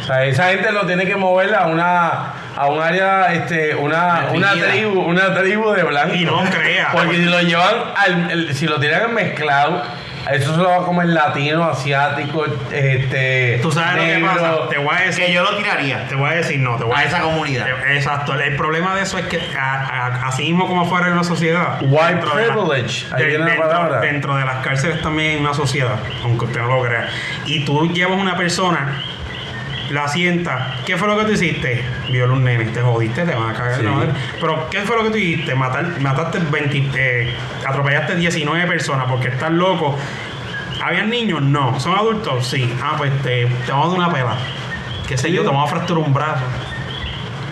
O 0.00 0.04
sea, 0.04 0.24
esa 0.24 0.48
gente 0.48 0.72
lo 0.72 0.84
tiene 0.86 1.04
que 1.06 1.14
mover 1.14 1.54
a 1.54 1.66
una 1.66 2.24
a 2.56 2.66
un 2.66 2.82
área, 2.82 3.32
este, 3.32 3.74
una, 3.74 4.26
una 4.32 4.52
tribu, 4.52 5.00
una 5.00 5.34
tribu 5.34 5.70
de 5.72 5.82
blancos. 5.84 6.16
Y 6.16 6.24
no 6.24 6.42
crea. 6.44 6.88
Porque 6.92 7.16
si 7.16 7.24
lo 7.24 7.40
llevan 7.40 7.74
al, 7.96 8.30
el- 8.30 8.54
si 8.54 8.66
lo 8.66 8.78
tiran 8.80 9.14
mezclado, 9.14 9.82
eso 10.30 10.52
se 10.54 10.58
lo 10.62 10.68
va 10.68 10.76
a 10.76 10.82
comer 10.84 11.06
latino, 11.08 11.64
asiático, 11.64 12.44
este. 12.70 13.58
Tú 13.60 13.72
sabes 13.72 14.20
lo 14.20 14.28
que 14.28 14.34
pasa. 14.34 14.68
Te 14.70 14.78
voy 14.78 14.94
a 14.96 15.00
decir. 15.06 15.24
Que 15.26 15.32
yo 15.32 15.42
lo 15.42 15.56
tiraría 15.56 16.06
Te 16.06 16.14
voy 16.14 16.30
a 16.30 16.34
decir, 16.34 16.60
no, 16.60 16.76
te 16.76 16.84
voy 16.84 16.94
a 16.94 16.98
a 16.98 17.02
decir. 17.02 17.16
esa 17.16 17.24
comunidad. 17.24 17.66
Exacto. 17.90 18.34
El 18.38 18.54
problema 18.56 18.94
de 18.94 19.02
eso 19.02 19.18
es 19.18 19.26
que, 19.26 19.40
a- 19.58 20.06
a- 20.06 20.28
así 20.28 20.44
mismo 20.44 20.68
como 20.68 20.84
fuera 20.86 21.08
en 21.08 21.14
una 21.14 21.24
sociedad. 21.24 21.78
White 21.82 22.06
dentro 22.14 22.36
de 22.36 22.46
la- 22.46 22.54
privilege. 22.54 23.06
Ahí 23.12 23.22
de- 23.22 23.28
viene 23.30 23.44
la 23.44 23.50
dentro, 23.50 23.68
palabra. 23.68 24.00
dentro 24.00 24.36
de 24.36 24.44
las 24.44 24.56
cárceles 24.64 25.02
también 25.02 25.30
hay 25.32 25.36
una 25.40 25.54
sociedad, 25.54 25.96
aunque 26.22 26.44
usted 26.44 26.60
no 26.60 26.68
lo 26.76 26.82
crea. 26.84 27.08
Y 27.46 27.64
tú 27.64 27.92
llevas 27.92 28.20
una 28.20 28.36
persona, 28.36 29.02
la 29.92 30.08
sienta. 30.08 30.76
¿Qué 30.86 30.96
fue 30.96 31.06
lo 31.08 31.18
que 31.18 31.24
tú 31.24 31.32
hiciste? 31.32 31.84
Viola 32.10 32.32
un 32.32 32.44
nene, 32.44 32.64
te 32.66 32.80
jodiste, 32.80 33.24
te 33.24 33.34
van 33.34 33.50
a 33.50 33.52
cagar 33.54 33.78
Sí. 33.80 33.82
madre. 33.86 34.08
Pero, 34.40 34.68
¿qué 34.70 34.80
fue 34.80 34.96
lo 34.96 35.04
que 35.04 35.10
tú 35.10 35.16
hiciste? 35.16 35.54
Matar, 35.54 36.00
mataste 36.00 36.38
20, 36.50 36.90
eh, 36.96 37.34
atropellaste 37.66 38.16
19 38.16 38.66
personas 38.66 39.06
porque 39.08 39.28
estás 39.28 39.50
loco. 39.50 39.98
¿Habían 40.82 41.10
niños? 41.10 41.42
No. 41.42 41.78
¿Son 41.78 41.94
adultos? 41.96 42.46
Sí. 42.46 42.72
Ah, 42.82 42.94
pues 42.96 43.12
te, 43.22 43.46
te 43.46 43.70
vamos 43.72 43.86
a 43.86 43.90
dar 43.90 43.98
una 43.98 44.12
pela. 44.12 44.36
¿Qué 45.06 45.16
sé 45.16 45.30
yo? 45.30 45.42
Te 45.42 45.48
vamos 45.48 45.70
a 45.70 45.74
fracturar 45.74 46.02
un 46.04 46.12
brazo. 46.14 46.42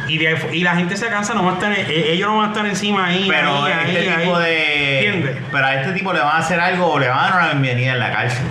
Y, 0.09 0.19
de- 0.19 0.37
y 0.53 0.65
la 0.65 0.75
gente 0.75 0.97
se 0.97 1.07
cansa, 1.09 1.35
no 1.35 1.45
va 1.45 1.53
a 1.53 1.55
estar, 1.55 1.73
eh, 1.73 2.13
ellos 2.13 2.29
no 2.29 2.39
van 2.39 2.47
a 2.47 2.49
estar 2.53 2.67
encima 2.67 3.07
ahí. 3.07 3.27
Pero 3.29 3.65
ahí, 3.65 3.73
este 3.97 4.11
ahí, 4.11 4.23
tipo 4.25 4.37
ahí. 4.37 4.45
de. 4.51 4.95
¿Entiendes? 5.07 5.37
Pero 5.53 5.65
a 5.67 5.75
este 5.75 5.93
tipo 5.93 6.13
le 6.13 6.19
van 6.19 6.35
a 6.35 6.39
hacer 6.39 6.59
algo 6.59 6.87
o 6.91 6.99
le 6.99 7.07
van 7.09 7.19
a 7.19 7.23
dar 7.23 7.33
una 7.35 7.47
bienvenida 7.53 7.93
en 7.93 7.99
la 8.01 8.11
cárcel. 8.11 8.45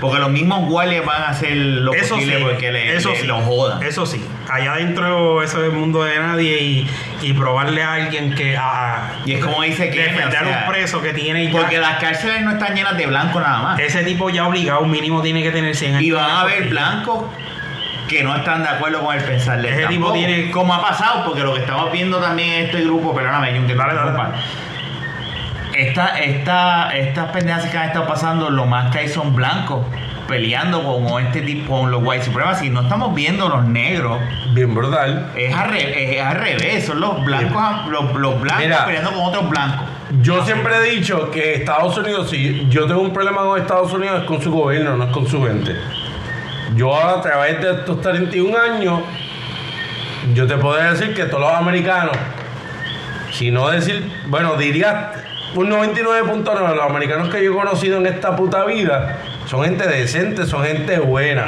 Porque 0.00 0.18
los 0.18 0.30
mismos 0.30 0.66
guardias 0.68 1.04
van 1.04 1.22
a 1.22 1.28
hacer 1.28 1.54
lo 1.54 1.92
Eso 1.92 2.14
posible 2.14 2.36
sí, 2.38 2.42
porque 2.42 2.72
le, 2.72 2.96
eso 2.96 3.10
le- 3.10 3.16
sí, 3.20 3.26
lo 3.26 3.38
jodan. 3.40 3.82
Eso 3.82 4.06
sí, 4.06 4.24
allá 4.48 4.72
adentro 4.72 5.42
eso 5.42 5.58
es 5.62 5.64
el 5.70 5.72
mundo 5.78 6.04
de 6.04 6.18
nadie 6.18 6.58
y, 6.62 6.90
y 7.22 7.32
probarle 7.34 7.82
a 7.82 7.92
alguien 7.94 8.34
que 8.34 8.56
a, 8.56 9.10
Y 9.26 9.34
es 9.34 9.44
como 9.44 9.62
dice 9.62 9.90
que 9.90 10.02
defender 10.04 10.38
a 10.38 10.64
un 10.66 10.72
preso 10.72 11.02
que 11.02 11.12
tiene 11.12 11.46
ya 11.46 11.52
Porque 11.52 11.78
las 11.78 11.98
cárceles 11.98 12.42
no 12.42 12.52
están 12.52 12.74
llenas 12.74 12.96
de 12.96 13.06
blanco 13.06 13.40
nada 13.40 13.62
más. 13.62 13.80
ese 13.80 14.02
tipo 14.04 14.30
ya 14.30 14.46
obligado 14.48 14.84
mínimo 14.86 15.20
tiene 15.22 15.42
que 15.42 15.50
tener 15.50 15.76
100 15.76 15.90
años. 15.96 16.02
Y 16.02 16.10
van 16.12 16.30
a 16.30 16.40
haber 16.42 16.68
blancos 16.68 17.24
que 18.08 18.24
no 18.24 18.34
están 18.34 18.62
de 18.64 18.68
acuerdo 18.70 19.04
con 19.04 19.16
el 19.16 19.22
pensar 19.22 19.60
de 19.62 19.68
él 19.68 19.74
Ese 19.74 19.86
tipo 19.86 20.12
tiene- 20.12 20.50
Como 20.50 20.74
ha 20.74 20.80
pasado, 20.82 21.24
porque 21.26 21.42
lo 21.42 21.54
que 21.54 21.60
estamos 21.60 21.92
viendo 21.92 22.18
también 22.18 22.52
en 22.54 22.64
este 22.66 22.80
grupo, 22.82 23.14
perdóname, 23.14 23.52
Jun, 23.56 23.66
que 23.66 23.72
interrumpa. 23.74 24.32
Esta, 25.86 26.18
esta, 26.20 26.96
estas 26.96 27.30
pendejas 27.30 27.66
que 27.66 27.78
han 27.78 27.88
estado 27.88 28.06
pasando, 28.06 28.50
lo 28.50 28.66
más 28.66 28.90
que 28.92 28.98
hay 29.00 29.08
son 29.08 29.34
blancos 29.34 29.86
peleando 30.28 30.82
con 30.84 31.24
este 31.24 31.40
tipo, 31.42 31.80
con 31.80 31.90
los 31.90 32.02
white 32.04 32.24
supremacy. 32.24 32.68
No 32.70 32.82
estamos 32.82 33.14
viendo 33.14 33.48
los 33.48 33.64
negros. 33.64 34.18
Bien 34.54 34.74
brutal. 34.74 35.30
Es 35.36 35.54
al, 35.54 35.70
re- 35.70 36.18
es 36.18 36.22
al 36.22 36.36
revés, 36.36 36.84
son 36.86 37.00
los 37.00 37.24
blancos, 37.24 37.86
los, 37.90 38.14
los 38.14 38.40
blancos 38.40 38.62
Mira. 38.64 38.84
peleando 38.84 39.10
con 39.12 39.20
otros 39.24 39.48
blancos. 39.50 39.86
Yo 40.22 40.44
siempre 40.44 40.74
he 40.76 40.90
dicho 40.96 41.30
que 41.30 41.54
Estados 41.54 41.96
Unidos, 41.96 42.28
si 42.30 42.66
yo 42.68 42.86
tengo 42.86 43.00
un 43.00 43.12
problema 43.12 43.42
con 43.42 43.60
Estados 43.60 43.92
Unidos, 43.92 44.20
es 44.22 44.26
con 44.26 44.42
su 44.42 44.50
gobierno, 44.52 44.96
no 44.96 45.04
es 45.04 45.10
con 45.12 45.26
su 45.26 45.42
gente. 45.44 45.74
Yo 46.74 46.94
a 46.96 47.20
través 47.22 47.60
de 47.60 47.70
estos 47.72 48.00
31 48.00 48.56
años, 48.58 49.00
yo 50.34 50.46
te 50.46 50.56
puedo 50.56 50.76
decir 50.76 51.14
que 51.14 51.24
todos 51.24 51.40
los 51.42 51.52
americanos, 51.54 52.16
si 53.32 53.50
no 53.50 53.68
decir, 53.70 54.08
bueno, 54.26 54.54
diría 54.56 55.12
un 55.54 55.68
99.9 55.70 56.68
de 56.68 56.74
los 56.76 56.84
americanos 56.84 57.28
que 57.28 57.44
yo 57.44 57.52
he 57.52 57.54
conocido 57.54 57.98
en 57.98 58.06
esta 58.06 58.36
puta 58.36 58.64
vida, 58.64 59.18
son 59.46 59.64
gente 59.64 59.86
decente, 59.86 60.46
son 60.46 60.64
gente 60.64 60.98
buena. 60.98 61.46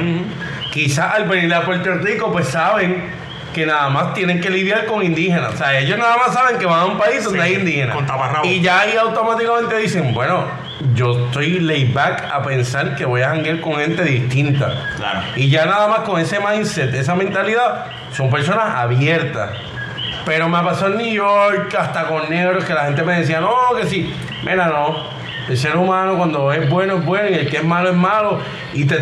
Quizás 0.73 1.15
al 1.15 1.29
venir 1.29 1.53
a 1.55 1.65
Puerto 1.65 1.95
Rico, 1.95 2.33
pues 2.33 2.49
saben 2.49 3.11
que 3.53 3.67
nada 3.67 3.91
más 3.91 4.15
tienen 4.15 4.41
que 4.41 4.51
lidiar 4.51 4.87
con 4.87 5.03
indígenas. 5.05 5.55
O 5.55 5.57
sea, 5.57 5.79
ellos 5.79 5.99
nada 5.99 6.17
más 6.17 6.33
saben 6.33 6.59
que 6.59 6.67
van 6.67 6.81
a 6.81 6.85
un 6.87 6.99
país 6.99 7.23
donde 7.23 7.41
Sí, 7.41 7.45
hay 7.45 7.55
indígenas. 7.55 7.95
con. 7.95 8.07
Y 8.45 8.61
ya 8.61 8.81
ahí 8.81 8.97
automáticamente 8.97 9.77
dicen, 9.77 10.15
bueno, 10.15 10.47
yo 10.95 11.27
estoy 11.27 11.61
laid 11.61 11.93
back 11.93 12.25
a 12.33 12.43
pensar 12.43 12.97
que 12.97 13.05
voy 13.05 13.23
a 13.23 13.29
janguear 13.29 13.61
con 13.61 13.75
gente 13.75 14.03
distinta. 14.03 14.73
Claro. 14.97 15.21
Y 15.37 15.49
ya 15.51 15.67
nada 15.67 15.87
más 15.89 16.01
con 16.01 16.21
ese 16.21 16.39
mindset, 16.41 16.95
esa 16.95 17.15
mentalidad, 17.15 17.87
son 18.13 18.31
personas 18.31 18.75
abiertas. 18.75 19.51
Pero 20.25 20.49
me 20.49 20.63
pasó 20.63 20.87
en 20.87 20.99
New 20.99 21.13
York, 21.15 21.75
hasta 21.79 22.05
con 22.05 22.29
negros, 22.31 22.65
que 22.65 22.75
la 22.75 22.85
gente 22.85 23.03
me 23.03 23.19
decía, 23.19 23.41
no, 23.41 23.55
que 23.77 23.87
sí. 23.87 24.13
Mira, 24.45 24.67
no. 24.67 25.11
El 25.49 25.57
ser 25.57 25.77
humano 25.77 26.17
cuando 26.17 26.53
es 26.53 26.69
bueno 26.71 26.99
es 26.99 27.05
bueno 27.05 27.29
y 27.29 27.35
el 27.35 27.51
que 27.51 27.57
es 27.59 27.65
malo 27.65 27.91
es 27.91 27.97
malo. 27.97 28.41
Y 28.73 28.85
te, 28.85 28.97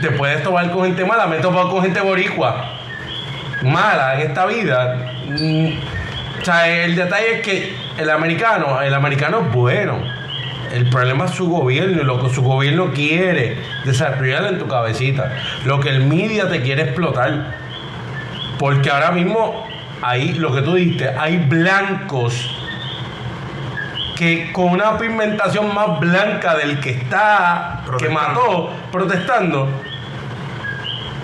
te 0.00 0.10
puedes 0.10 0.42
tomar 0.42 0.70
con 0.72 0.84
gente 0.84 1.04
mala. 1.04 1.26
Me 1.26 1.36
he 1.36 1.40
topado 1.40 1.70
con 1.70 1.82
gente 1.82 2.00
boricua 2.00 2.70
mala 3.62 4.14
en 4.14 4.28
esta 4.28 4.46
vida. 4.46 5.12
Mm, 5.26 5.68
O 6.40 6.44
sea, 6.44 6.68
el 6.68 6.96
detalle 6.96 7.36
es 7.36 7.40
que 7.42 7.74
el 7.96 8.10
americano, 8.10 8.82
el 8.82 8.92
americano 8.92 9.40
es 9.46 9.52
bueno. 9.52 9.98
El 10.72 10.90
problema 10.90 11.26
es 11.26 11.30
su 11.30 11.48
gobierno 11.48 12.02
y 12.02 12.04
lo 12.04 12.20
que 12.20 12.34
su 12.34 12.42
gobierno 12.42 12.92
quiere 12.92 13.56
desarrollar 13.84 14.44
en 14.46 14.58
tu 14.58 14.66
cabecita. 14.66 15.32
Lo 15.64 15.78
que 15.78 15.90
el 15.90 16.04
media 16.04 16.48
te 16.48 16.60
quiere 16.62 16.82
explotar. 16.82 17.54
Porque 18.58 18.90
ahora 18.90 19.12
mismo, 19.12 19.66
ahí, 20.02 20.34
lo 20.34 20.54
que 20.54 20.62
tú 20.62 20.74
dijiste, 20.74 21.08
hay 21.08 21.38
blancos 21.38 22.50
que 24.16 24.52
con 24.52 24.66
una 24.66 24.96
pigmentación 24.96 25.74
más 25.74 25.98
blanca 25.98 26.56
del 26.56 26.80
que 26.80 26.90
está, 26.90 27.82
que 27.98 28.08
mató, 28.08 28.70
protestando, 28.92 29.68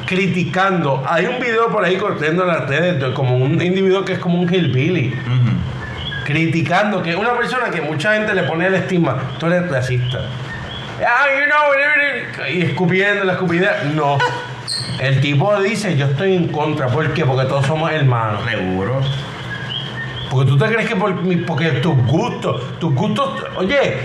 criticando. 0.07 1.05
Hay 1.09 1.27
un 1.27 1.39
video 1.39 1.69
por 1.69 1.85
ahí 1.85 1.97
corriendo 1.97 2.43
en 2.43 2.49
las 2.49 2.69
redes 2.69 3.01
de 3.01 3.13
como 3.15 3.37
un 3.37 3.61
individuo 3.63 4.05
que 4.05 4.15
es 4.15 4.19
como 4.19 4.41
un 4.41 4.53
hillbilly, 4.53 5.15
criticando 6.25 7.03
que 7.03 7.11
es 7.11 7.17
una 7.17 7.37
persona 7.37 7.71
que 7.71 7.81
mucha 7.81 8.15
gente 8.15 8.35
le 8.35 8.43
pone 8.43 8.67
el 8.67 8.75
estigma, 8.75 9.17
tú 9.39 9.47
eres 9.47 9.71
racista. 9.71 10.19
Ah, 11.03 11.27
you 11.35 11.47
know, 11.47 12.49
y 12.53 12.63
escupiendo 12.63 13.25
la 13.25 13.33
escupidez. 13.33 13.85
No. 13.95 14.19
El 15.01 15.21
tipo 15.21 15.59
dice, 15.61 15.97
yo 15.97 16.07
estoy 16.07 16.35
en 16.37 16.49
contra. 16.49 16.89
¿Por 16.89 17.13
qué? 17.15 17.25
Porque 17.25 17.47
todos 17.49 17.67
somos 17.67 17.91
hermanos. 17.91 18.41
Seguro. 18.49 19.01
Porque 20.31 20.49
tú 20.49 20.57
te 20.59 20.67
crees 20.67 20.89
que 20.89 20.95
por 20.95 21.13
porque 21.45 21.71
tus 21.73 21.97
gustos, 22.07 22.63
tus 22.79 22.95
gustos, 22.95 23.45
oye, 23.57 23.99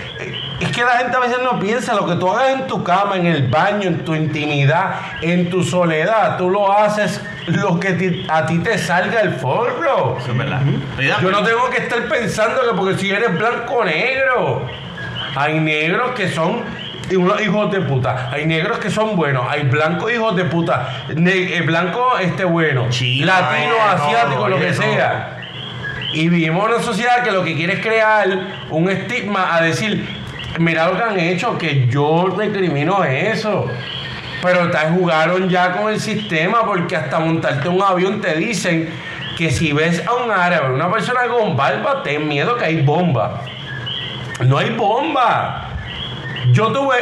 es 0.59 0.71
que 0.71 0.81
la 0.83 0.97
gente 0.97 1.15
a 1.15 1.19
veces 1.19 1.37
no 1.43 1.59
piensa 1.59 1.93
lo 1.93 2.07
que 2.07 2.15
tú 2.15 2.27
hagas 2.31 2.59
en 2.61 2.65
tu 2.65 2.83
cama, 2.83 3.15
en 3.17 3.27
el 3.27 3.47
baño, 3.47 3.87
en 3.89 4.03
tu 4.03 4.15
intimidad, 4.15 4.95
en 5.21 5.51
tu 5.51 5.63
soledad, 5.63 6.37
tú 6.39 6.49
lo 6.49 6.71
haces 6.71 7.21
lo 7.45 7.79
que 7.79 7.91
ti- 7.93 8.25
a 8.27 8.43
ti 8.47 8.57
te 8.57 8.75
salga 8.79 9.19
el 9.21 9.35
forro. 9.35 10.17
Eso 10.19 10.31
es 10.31 10.37
verdad. 10.37 10.61
Yo 11.21 11.29
no 11.29 11.43
tengo 11.43 11.69
que 11.69 11.77
estar 11.83 12.07
pensando 12.07 12.61
que 12.71 12.75
porque 12.75 12.97
si 12.97 13.11
eres 13.11 13.37
blanco 13.37 13.75
o 13.75 13.85
negro, 13.85 14.65
hay 15.35 15.59
negros 15.59 16.11
que 16.13 16.29
son 16.29 16.61
hijos 17.11 17.71
de 17.71 17.81
puta. 17.81 18.29
Hay 18.31 18.45
negros 18.45 18.79
que 18.79 18.89
son 18.89 19.15
buenos, 19.15 19.45
hay 19.49 19.63
blancos 19.63 20.11
hijos 20.11 20.35
de 20.35 20.45
puta, 20.45 21.05
ne- 21.15 21.55
eh, 21.57 21.61
blanco 21.61 22.17
este 22.19 22.45
bueno, 22.45 22.87
Chino, 22.89 23.27
latino, 23.27 23.73
asiático, 23.91 24.47
lo 24.47 24.57
que 24.59 24.73
sea. 24.73 25.37
Y 26.13 26.29
vivimos 26.29 26.65
en 26.67 26.73
una 26.75 26.83
sociedad 26.83 27.23
que 27.23 27.31
lo 27.31 27.43
que 27.43 27.55
quiere 27.55 27.73
es 27.73 27.79
crear 27.81 28.27
un 28.69 28.89
estigma 28.89 29.55
a 29.55 29.61
decir, 29.61 30.07
mira 30.59 30.87
lo 30.87 30.95
que 30.97 31.03
han 31.03 31.19
hecho, 31.19 31.57
que 31.57 31.87
yo 31.87 32.33
recrimino 32.37 33.03
eso. 33.03 33.69
Pero 34.41 34.69
te 34.69 34.77
jugaron 34.77 35.49
ya 35.49 35.71
con 35.71 35.91
el 35.91 35.99
sistema 35.99 36.65
porque 36.65 36.95
hasta 36.95 37.19
montarte 37.19 37.67
un 37.67 37.81
avión 37.81 38.21
te 38.21 38.35
dicen 38.35 38.89
que 39.37 39.49
si 39.51 39.73
ves 39.73 40.05
a 40.07 40.13
un 40.13 40.31
árabe, 40.31 40.73
una 40.73 40.89
persona 40.91 41.21
con 41.27 41.57
barba, 41.57 42.03
ten 42.03 42.27
miedo 42.27 42.55
que 42.55 42.65
hay 42.65 42.81
bomba. 42.81 43.41
No 44.45 44.57
hay 44.57 44.69
bomba. 44.69 45.64
Yo 46.51 46.71
tuve, 46.71 46.95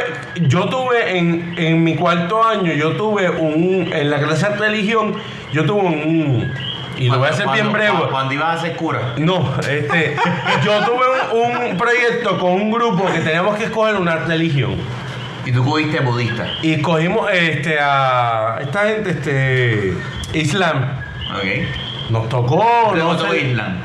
yo 0.48 0.66
tuve 0.66 1.18
en, 1.18 1.54
en 1.56 1.84
mi 1.84 1.96
cuarto 1.96 2.42
año, 2.42 2.72
yo 2.72 2.92
tuve 2.92 3.28
un, 3.30 3.92
en 3.92 4.10
la 4.10 4.18
clase 4.20 4.48
de 4.48 4.56
religión, 4.56 5.14
yo 5.52 5.64
tuve 5.64 5.82
un, 5.82 6.52
y 6.96 7.08
lo 7.08 7.18
voy 7.18 7.28
a 7.28 7.30
hacer 7.30 7.48
bien 7.48 7.72
breve. 7.72 7.90
Cuando, 7.90 8.10
cuando 8.10 8.34
ibas 8.34 8.58
a 8.58 8.62
ser 8.62 8.76
cura. 8.76 9.14
No, 9.18 9.54
este, 9.58 10.16
yo 10.64 10.84
tuve 10.84 11.06
un, 11.32 11.70
un 11.70 11.76
proyecto 11.76 12.38
con 12.38 12.52
un 12.52 12.70
grupo 12.70 13.04
que 13.06 13.20
teníamos 13.20 13.56
que 13.56 13.64
escoger 13.64 13.96
una 13.96 14.16
religión. 14.16 14.76
Y 15.44 15.52
tú 15.52 15.62
fuiste 15.62 16.00
budista. 16.00 16.46
Y 16.62 16.80
cogimos 16.80 17.30
este, 17.30 17.78
a 17.78 18.58
esta 18.60 18.84
gente, 18.88 19.10
este, 19.10 19.94
Islam. 20.32 21.00
Ok. 21.36 22.10
Nos 22.10 22.28
tocó, 22.28 22.92
Te 22.92 22.98
no 22.98 23.18
sé, 23.18 23.40
Islam. 23.50 23.78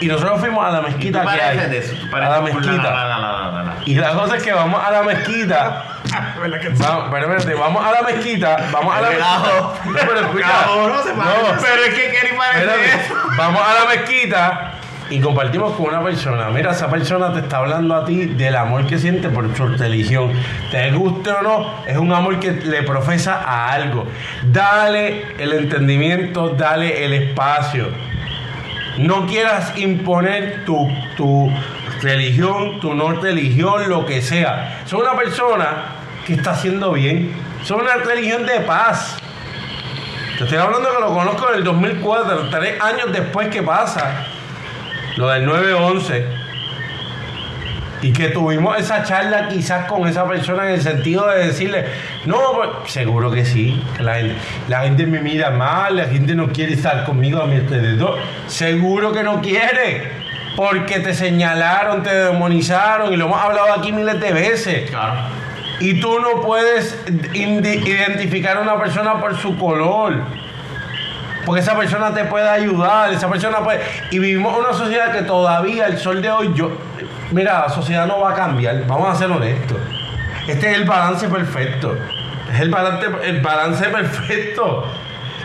Y 0.00 0.06
nosotros 0.06 0.40
fuimos 0.40 0.64
a 0.64 0.70
la 0.70 0.80
mezquita 0.82 1.22
que 1.22 1.40
hay. 1.42 1.70
de 1.70 1.78
eso. 1.78 1.94
A 2.12 2.18
la 2.18 2.40
mezquita. 2.40 2.82
la, 2.82 3.04
la, 3.06 3.18
la. 3.18 3.76
Y 3.84 3.94
la 3.94 4.12
cosa 4.12 4.36
es 4.36 4.42
que 4.42 4.52
vamos 4.52 4.82
a 4.84 4.90
la 4.90 5.02
mezquita. 5.02 5.84
¿Verdad 6.40 6.60
que 6.60 6.76
sí? 6.76 6.82
Vamos, 6.82 7.08
pero 7.10 7.32
espérate, 7.32 7.60
vamos 7.60 7.84
a 7.84 7.92
la 7.92 8.02
mezquita. 8.02 8.56
Vamos 8.72 8.94
a 8.94 9.00
la 9.00 9.08
mezquita. 9.08 9.38
No, 9.38 9.92
pero 9.92 10.20
escucha. 10.20 10.46
Cabrón, 10.46 11.02
se 11.04 11.12
parece. 11.12 11.52
No, 11.52 11.60
Pero 11.60 11.82
es 11.82 11.94
que 11.94 12.10
Kerry 12.10 12.36
parece 12.36 12.64
Espérate, 12.64 13.04
eso. 13.04 13.14
Vamos 13.36 13.62
a 13.62 13.74
la 13.74 13.90
mezquita 13.90 14.72
y 15.10 15.20
compartimos 15.20 15.72
con 15.76 15.86
una 15.86 16.02
persona. 16.02 16.48
Mira, 16.50 16.72
esa 16.72 16.88
persona 16.88 17.32
te 17.32 17.40
está 17.40 17.58
hablando 17.58 17.94
a 17.94 18.04
ti 18.04 18.26
del 18.26 18.56
amor 18.56 18.86
que 18.86 18.98
siente 18.98 19.28
por 19.28 19.54
su 19.56 19.68
religión. 19.68 20.32
Te 20.70 20.90
guste 20.90 21.30
o 21.30 21.42
no, 21.42 21.74
es 21.86 21.96
un 21.96 22.12
amor 22.12 22.40
que 22.40 22.52
le 22.52 22.82
profesa 22.82 23.42
a 23.44 23.72
algo. 23.72 24.06
Dale 24.44 25.26
el 25.38 25.52
entendimiento, 25.52 26.50
dale 26.50 27.04
el 27.04 27.12
espacio. 27.12 27.88
No 28.98 29.26
quieras 29.26 29.76
imponer 29.78 30.64
tu, 30.64 30.88
tu 31.16 31.50
religión, 32.00 32.80
tu 32.80 32.94
no 32.94 33.12
religión, 33.12 33.88
lo 33.88 34.06
que 34.06 34.22
sea. 34.22 34.82
Son 34.86 35.00
una 35.00 35.14
persona 35.16 35.96
que 36.26 36.34
está 36.34 36.52
haciendo 36.52 36.92
bien. 36.92 37.32
Son 37.62 37.80
una 37.80 37.96
religión 37.96 38.46
de 38.46 38.60
paz. 38.60 39.18
Te 40.38 40.44
estoy 40.44 40.58
hablando 40.58 40.88
que 40.94 41.00
lo 41.00 41.14
conozco 41.14 41.48
en 41.50 41.58
el 41.58 41.64
2004, 41.64 42.48
tres 42.50 42.80
años 42.80 43.12
después 43.12 43.48
que 43.48 43.62
pasa 43.62 44.26
lo 45.16 45.28
del 45.28 45.48
9-11. 45.48 46.35
Y 48.06 48.12
que 48.12 48.28
tuvimos 48.28 48.78
esa 48.78 49.02
charla 49.02 49.48
quizás 49.48 49.86
con 49.88 50.06
esa 50.06 50.28
persona 50.28 50.68
en 50.68 50.74
el 50.74 50.80
sentido 50.80 51.26
de 51.26 51.48
decirle, 51.48 51.86
no, 52.24 52.38
pues, 52.54 52.92
seguro 52.92 53.32
que 53.32 53.44
sí. 53.44 53.82
La 53.98 54.14
gente, 54.14 54.36
la 54.68 54.82
gente 54.82 55.06
me 55.08 55.18
mira 55.18 55.50
mal, 55.50 55.96
la 55.96 56.04
gente 56.04 56.36
no 56.36 56.46
quiere 56.52 56.74
estar 56.74 57.04
conmigo 57.04 57.42
a 57.42 57.48
mi 57.48 57.56
alrededor. 57.56 58.20
Seguro 58.46 59.10
que 59.12 59.24
no 59.24 59.40
quiere. 59.40 60.12
Porque 60.54 61.00
te 61.00 61.14
señalaron, 61.14 62.04
te 62.04 62.14
demonizaron 62.14 63.12
y 63.12 63.16
lo 63.16 63.24
hemos 63.24 63.40
hablado 63.40 63.72
aquí 63.76 63.90
miles 63.90 64.20
de 64.20 64.32
veces. 64.32 64.88
Claro. 64.88 65.22
Y 65.80 66.00
tú 66.00 66.20
no 66.20 66.42
puedes 66.42 66.96
identificar 67.34 68.58
a 68.58 68.60
una 68.60 68.78
persona 68.78 69.18
por 69.18 69.36
su 69.36 69.58
color. 69.58 70.14
Porque 71.44 71.60
esa 71.60 71.76
persona 71.76 72.14
te 72.14 72.24
puede 72.26 72.48
ayudar, 72.48 73.12
esa 73.12 73.28
persona 73.28 73.64
puede... 73.64 73.80
Y 74.12 74.20
vivimos 74.20 74.54
en 74.54 74.60
una 74.60 74.74
sociedad 74.74 75.10
que 75.10 75.22
todavía, 75.22 75.86
el 75.88 75.98
sol 75.98 76.22
de 76.22 76.30
hoy, 76.30 76.52
yo... 76.54 76.70
Mira, 77.30 77.62
la 77.62 77.68
sociedad 77.68 78.06
no 78.06 78.20
va 78.20 78.32
a 78.32 78.34
cambiar, 78.34 78.86
vamos 78.86 79.08
a 79.08 79.14
ser 79.16 79.30
honestos. 79.30 79.78
Este 80.46 80.70
es 80.70 80.76
el 80.78 80.84
balance 80.84 81.28
perfecto. 81.28 81.98
Es 82.52 82.60
el 82.60 82.70
balance, 82.70 83.06
el 83.24 83.40
balance 83.40 83.84
perfecto. 83.88 84.84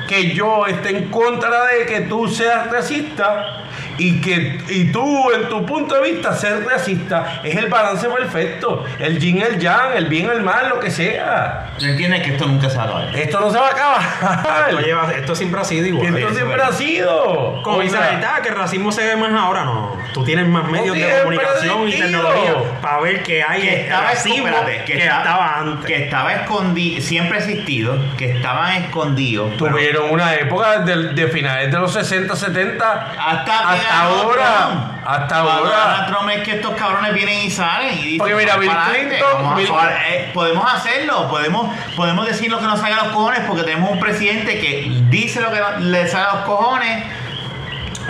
Que 0.07 0.33
yo 0.33 0.67
esté 0.67 0.97
en 0.97 1.09
contra 1.09 1.65
de 1.65 1.85
que 1.85 2.01
tú 2.01 2.27
seas 2.27 2.69
racista 2.69 3.60
y 4.03 4.19
que 4.21 4.59
y 4.69 4.91
tú 4.91 5.31
en 5.31 5.47
tu 5.49 5.65
punto 5.65 5.95
de 5.95 6.11
vista 6.11 6.33
ser 6.33 6.63
racista 6.65 7.41
es 7.43 7.55
el 7.55 7.67
balance 7.67 8.07
perfecto. 8.09 8.83
El 8.99 9.19
yin, 9.19 9.41
el 9.41 9.59
yang, 9.59 9.91
el 9.95 10.05
bien, 10.07 10.29
el 10.29 10.41
mal, 10.41 10.69
lo 10.69 10.79
que 10.79 10.89
sea. 10.89 11.71
¿Tú 11.77 11.85
entiendes 11.85 12.23
que 12.23 12.31
esto 12.33 12.45
nunca 12.47 12.69
se 12.69 12.77
va 12.77 12.83
a 12.83 12.87
acabar? 12.87 13.15
Esto 13.15 13.39
no 13.39 13.51
se 13.51 13.57
va 13.59 13.67
a 13.67 13.71
acabar. 13.71 14.69
Esto, 14.69 14.81
lleva- 14.81 15.11
esto 15.11 15.35
siempre 15.35 15.61
ha 15.61 15.63
sido 15.63 15.85
igual. 15.87 16.17
Esto 16.17 16.33
siempre 16.33 16.61
ha 16.61 16.71
sido. 16.71 17.61
Como 17.63 17.77
O 17.77 17.81
dice 17.81 17.99
la 17.99 18.07
verdad, 18.11 18.39
que 18.41 18.49
el 18.49 18.55
racismo 18.55 18.91
se 18.91 19.05
ve 19.05 19.15
más 19.15 19.31
ahora, 19.33 19.63
no. 19.65 19.95
Tú 20.13 20.23
tienes 20.23 20.47
más 20.47 20.67
medios 20.69 20.95
de 20.95 21.09
comunicación 21.21 21.87
y 21.87 21.91
tecnología 21.99 22.53
para 22.81 22.99
ver 23.01 23.23
que 23.23 23.43
hay 23.43 23.61
que 23.61 23.81
estaba, 23.81 24.01
racismo 24.07 24.47
espérate, 24.47 24.83
que, 24.85 24.97
estaba- 24.97 25.21
estaba 25.21 25.59
antes. 25.59 25.85
que 25.85 26.03
estaba 26.03 26.33
escondido, 26.33 27.01
siempre 27.01 27.37
ha 27.37 27.41
existido, 27.41 27.97
que 28.17 28.31
estaban 28.31 28.83
escondidos. 28.83 29.51
pero 29.59 29.71
Tuvieron 29.71 30.09
una 30.11 30.33
época 30.35 30.79
de, 30.79 31.13
de 31.13 31.27
finales 31.27 31.71
de 31.71 31.77
los 31.77 31.93
60, 31.93 32.35
70 32.35 33.11
hasta, 33.17 33.51
que 33.73 33.81
hasta 33.91 34.03
ahora. 34.21 34.97
Hasta 35.05 35.35
ahora. 35.39 36.05
Trump 36.07 36.29
es 36.29 36.41
que 36.43 36.51
estos 36.55 36.73
cabrones 36.75 37.13
vienen 37.13 37.39
y 37.45 37.49
salen 37.51 37.93
y 37.97 38.01
dicen, 38.01 38.17
Porque 38.19 38.35
mira, 38.35 38.55
"Vamos 38.55 38.69
Bill 38.91 39.07
Clinton- 39.09 39.55
Bill- 39.55 39.71
eh, 40.09 40.31
podemos 40.33 40.73
hacerlo, 40.73 41.27
podemos, 41.29 41.75
podemos 41.95 42.25
decir 42.27 42.49
lo 42.51 42.59
que 42.59 42.65
nos 42.65 42.79
salga 42.79 42.97
a 43.01 43.03
los 43.05 43.13
cojones 43.13 43.41
porque 43.47 43.63
tenemos 43.63 43.89
un 43.91 43.99
presidente 43.99 44.59
que 44.59 44.87
dice 45.09 45.41
lo 45.41 45.51
que 45.51 45.59
le 45.79 46.07
sale 46.07 46.25
a 46.29 46.33
los 46.35 46.43
cojones. 46.45 47.03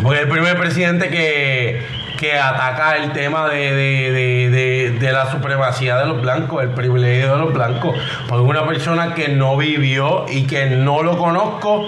Porque 0.01 0.19
es 0.19 0.23
el 0.25 0.29
primer 0.31 0.57
presidente 0.57 1.09
que, 1.09 1.85
que 2.17 2.37
ataca 2.39 2.97
el 2.97 3.11
tema 3.13 3.47
de, 3.49 3.73
de- 3.73 4.91
de- 4.99 5.11
la 5.11 5.29
supremacía 5.31 5.97
de 5.97 6.05
los 6.05 6.21
blancos, 6.21 6.63
el 6.63 6.69
privilegio 6.69 7.33
de 7.33 7.37
los 7.39 7.53
blancos. 7.53 7.95
Porque 8.27 8.41
una 8.43 8.65
persona 8.65 9.13
que 9.13 9.27
no 9.29 9.57
vivió 9.57 10.25
y 10.29 10.47
que 10.47 10.67
no 10.67 11.03
lo 11.03 11.17
conozco, 11.17 11.85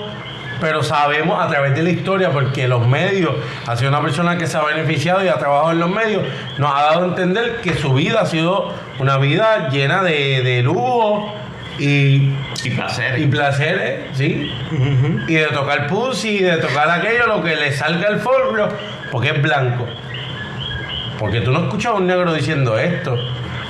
pero 0.63 0.81
sabemos 0.81 1.43
a 1.43 1.49
través 1.49 1.75
de 1.75 1.83
la 1.83 1.89
historia, 1.89 2.29
porque 2.31 2.69
los 2.69 2.87
medios, 2.87 3.35
ha 3.67 3.75
sido 3.75 3.89
una 3.89 4.01
persona 4.01 4.37
que 4.37 4.47
se 4.47 4.55
ha 4.55 4.63
beneficiado 4.63 5.21
y 5.21 5.27
ha 5.27 5.37
trabajado 5.37 5.73
en 5.73 5.79
los 5.79 5.89
medios, 5.89 6.23
nos 6.57 6.73
ha 6.73 6.83
dado 6.83 7.03
a 7.03 7.07
entender 7.09 7.57
que 7.61 7.73
su 7.73 7.93
vida 7.93 8.21
ha 8.21 8.25
sido 8.25 8.73
una 8.97 9.17
vida 9.17 9.67
llena 9.69 10.01
de, 10.03 10.41
de 10.41 10.61
lujo 10.63 11.33
y 11.77 12.31
Y 12.63 12.69
placer. 12.73 13.19
y 13.19 13.25
placeres, 13.27 14.05
¿sí? 14.13 14.49
Y 15.27 15.33
de 15.33 15.47
tocar 15.47 15.87
pussy, 15.87 16.37
y 16.37 16.43
de 16.43 16.55
tocar 16.57 16.89
aquello, 16.89 17.27
lo 17.27 17.43
que 17.43 17.57
le 17.57 17.73
salga 17.73 18.07
el 18.07 18.19
folio, 18.21 18.69
porque 19.11 19.31
es 19.31 19.41
blanco. 19.41 19.85
Porque 21.19 21.41
tú 21.41 21.51
no 21.51 21.63
escuchas 21.63 21.91
a 21.91 21.95
un 21.95 22.07
negro 22.07 22.33
diciendo 22.33 22.77
esto 22.79 23.17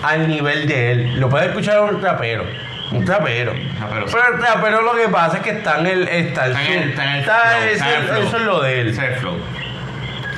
al 0.04 0.28
nivel 0.28 0.68
de 0.68 0.92
él. 0.92 1.20
Lo 1.20 1.28
puedes 1.28 1.48
escuchar 1.48 1.78
a 1.78 1.82
un 1.82 2.00
trapero. 2.00 2.44
Un 2.94 3.06
trapero. 3.06 3.54
Trapero, 3.78 4.08
sí. 4.08 4.16
Pero 4.16 4.36
el 4.36 4.40
trapero 4.40 4.82
lo 4.82 4.94
que 4.96 5.08
pasa 5.10 5.38
es 5.38 5.44
que 5.44 5.50
está 5.52 5.80
en 5.80 5.88
el. 5.88 6.08
Está, 6.08 6.48
Está 6.48 6.62
en 6.66 6.72
el- 6.84 6.90
está 6.90 7.04
en 7.04 7.10
el 7.14 7.20
está- 7.20 7.40
flow, 7.40 7.64
eso, 7.64 7.74
está 7.74 7.90
en 7.90 8.02
el 8.02 8.08
flow. 8.08 8.24
eso 8.28 8.38
es 8.38 8.44
lo 8.44 8.62
de 8.62 8.82
él. 8.82 8.88
Ese 8.90 9.06
es 9.06 9.12
el 9.14 9.20
flow. 9.20 9.38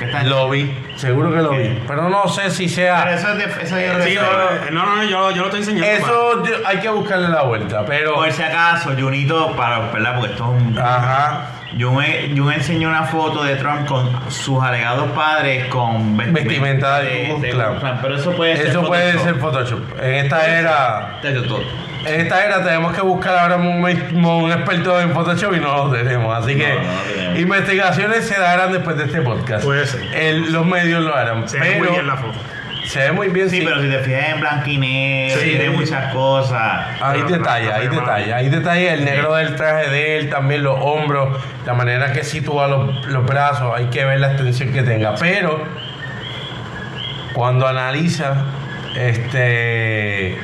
Está 0.00 0.20
en- 0.20 0.28
Lo 0.30 0.50
vi, 0.50 0.76
seguro 0.96 1.30
que 1.32 1.38
lo 1.38 1.50
vi. 1.50 1.78
Pero 1.88 2.08
no 2.10 2.28
sé 2.28 2.50
si 2.50 2.64
Pero 2.64 2.74
sea. 2.76 3.14
eso 3.14 3.28
es 3.32 3.38
de, 3.38 3.44
eso 3.44 3.78
yo 3.80 4.04
Sí, 4.04 4.16
creo 4.16 4.64
que- 4.64 4.70
no, 4.70 4.84
no, 4.84 4.96
no, 4.96 5.04
yo, 5.04 5.30
yo 5.30 5.36
lo 5.38 5.44
estoy 5.46 5.60
enseñando. 5.60 5.86
Eso 5.90 6.44
yo- 6.44 6.66
hay 6.66 6.78
que 6.78 6.88
buscarle 6.90 7.28
la 7.28 7.42
vuelta. 7.42 7.84
Pero. 7.86 8.14
Por 8.14 8.30
si 8.32 8.42
acaso, 8.42 8.90
Junito, 8.98 9.52
para, 9.56 9.78
¿verdad? 9.90 10.16
Porque 10.18 10.32
esto 10.32 10.54
es 10.56 10.62
un... 10.62 10.78
Ajá. 10.78 11.46
Jun, 11.78 12.02
Jun 12.36 12.52
enseñó 12.52 12.88
una 12.88 13.02
foto 13.04 13.42
de 13.42 13.56
Trump 13.56 13.86
con 13.86 14.30
sus 14.30 14.62
alegados 14.62 15.10
padres 15.10 15.66
con 15.66 16.16
Vestimenta 16.16 17.00
de 17.00 17.34
Klux 17.50 17.54
Klan. 17.80 17.98
Pero 18.00 18.16
eso 18.16 18.32
puede 18.32 18.56
ser 18.56 18.66
Eso 18.68 18.82
puede 18.86 19.12
Photoshop. 19.12 19.24
ser 19.26 19.34
Photoshop. 19.40 19.80
En 20.02 20.14
esta 20.14 20.58
era. 20.58 21.18
Eso 21.22 21.40
es 21.40 21.48
todo. 21.48 21.62
En 22.06 22.20
esta 22.20 22.44
era 22.44 22.62
tenemos 22.64 22.94
que 22.94 23.00
buscar 23.02 23.36
ahora 23.38 23.56
un, 23.56 23.84
un 23.84 24.52
experto 24.52 25.00
en 25.00 25.12
Photoshop 25.12 25.54
y 25.54 25.60
no 25.60 25.86
lo 25.88 25.90
tenemos. 25.92 26.36
Así 26.44 26.56
que 26.56 26.68
No, 26.68 26.74
no 26.74 26.92
lo 26.94 27.00
tenemos. 27.14 27.38
investigaciones 27.40 28.26
se 28.26 28.38
darán 28.40 28.72
después 28.72 28.96
de 28.96 29.04
este 29.04 29.20
podcast. 29.22 29.64
Puede 29.64 29.86
ser. 29.86 30.02
El- 30.14 30.52
los 30.52 30.64
medios 30.66 31.02
lo 31.02 31.14
harán. 31.14 31.48
Se 31.48 31.58
ve 31.58 31.76
muy 31.78 31.88
bien 31.88 32.06
la 32.06 32.16
foto. 32.16 32.38
se 32.86 33.00
ve 33.00 33.12
muy 33.12 33.28
bien. 33.28 33.50
Sí, 33.50 33.58
sí. 33.58 33.64
pero 33.66 33.82
si 33.82 33.88
te 33.88 33.98
fijas 33.98 34.28
en 34.30 34.40
blanco 34.40 34.70
y 34.70 34.78
negro, 34.78 35.40
Sí. 35.40 35.48
tiene 35.50 35.70
muchas 35.70 36.12
cosas. 36.14 36.86
Hay 37.02 37.22
Pero 37.22 37.36
detalles, 37.38 37.66
blanco, 37.66 37.80
hay 37.82 37.88
pero 37.88 38.00
detalles, 38.00 38.32
hay 38.34 38.48
detalles. 38.48 38.92
El 38.92 39.04
negro 39.04 39.34
del 39.34 39.56
traje 39.56 39.90
de 39.90 40.18
él, 40.18 40.30
también 40.30 40.62
los 40.62 40.78
hombros, 40.80 41.36
la 41.66 41.74
manera 41.74 42.12
que 42.12 42.22
sitúa 42.22 42.68
los, 42.68 43.06
los 43.06 43.26
brazos, 43.26 43.72
hay 43.76 43.86
que 43.86 44.04
ver 44.04 44.20
la 44.20 44.28
extensión 44.28 44.72
que 44.72 44.82
tenga. 44.84 45.16
Pero 45.16 45.64
cuando 47.34 47.66
analiza, 47.66 48.44
este 48.96 50.38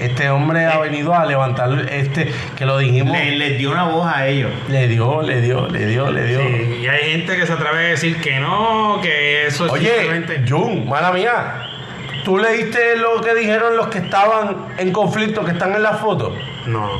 este 0.00 0.30
hombre 0.30 0.66
ha 0.66 0.78
venido 0.78 1.14
a 1.14 1.24
levantar 1.26 1.86
este 1.90 2.32
que 2.56 2.66
lo 2.66 2.78
dijimos. 2.78 3.16
Le, 3.16 3.36
les 3.36 3.58
dio 3.58 3.70
una 3.72 3.84
voz 3.84 4.06
a 4.06 4.26
ellos. 4.26 4.50
Le 4.68 4.88
dio, 4.88 5.22
le 5.22 5.40
dio, 5.40 5.68
le 5.68 5.86
dio, 5.86 6.10
le 6.10 6.24
dio. 6.24 6.40
Sí, 6.40 6.80
y 6.82 6.86
hay 6.86 7.12
gente 7.12 7.36
que 7.36 7.46
se 7.46 7.52
atreve 7.52 7.78
a 7.78 7.88
decir 7.90 8.20
que 8.20 8.38
no, 8.38 9.00
que 9.02 9.46
eso 9.46 9.66
es 9.66 9.72
Oye, 9.72 9.90
simplemente. 9.90 10.44
Jun, 10.48 10.88
mala 10.88 11.12
mía. 11.12 11.62
¿Tú 12.24 12.36
leíste 12.38 12.96
lo 12.96 13.20
que 13.20 13.34
dijeron 13.34 13.76
los 13.76 13.88
que 13.88 13.98
estaban 13.98 14.66
en 14.76 14.92
conflicto, 14.92 15.44
que 15.44 15.52
están 15.52 15.74
en 15.74 15.82
la 15.82 15.94
foto? 15.94 16.34
No. 16.66 16.90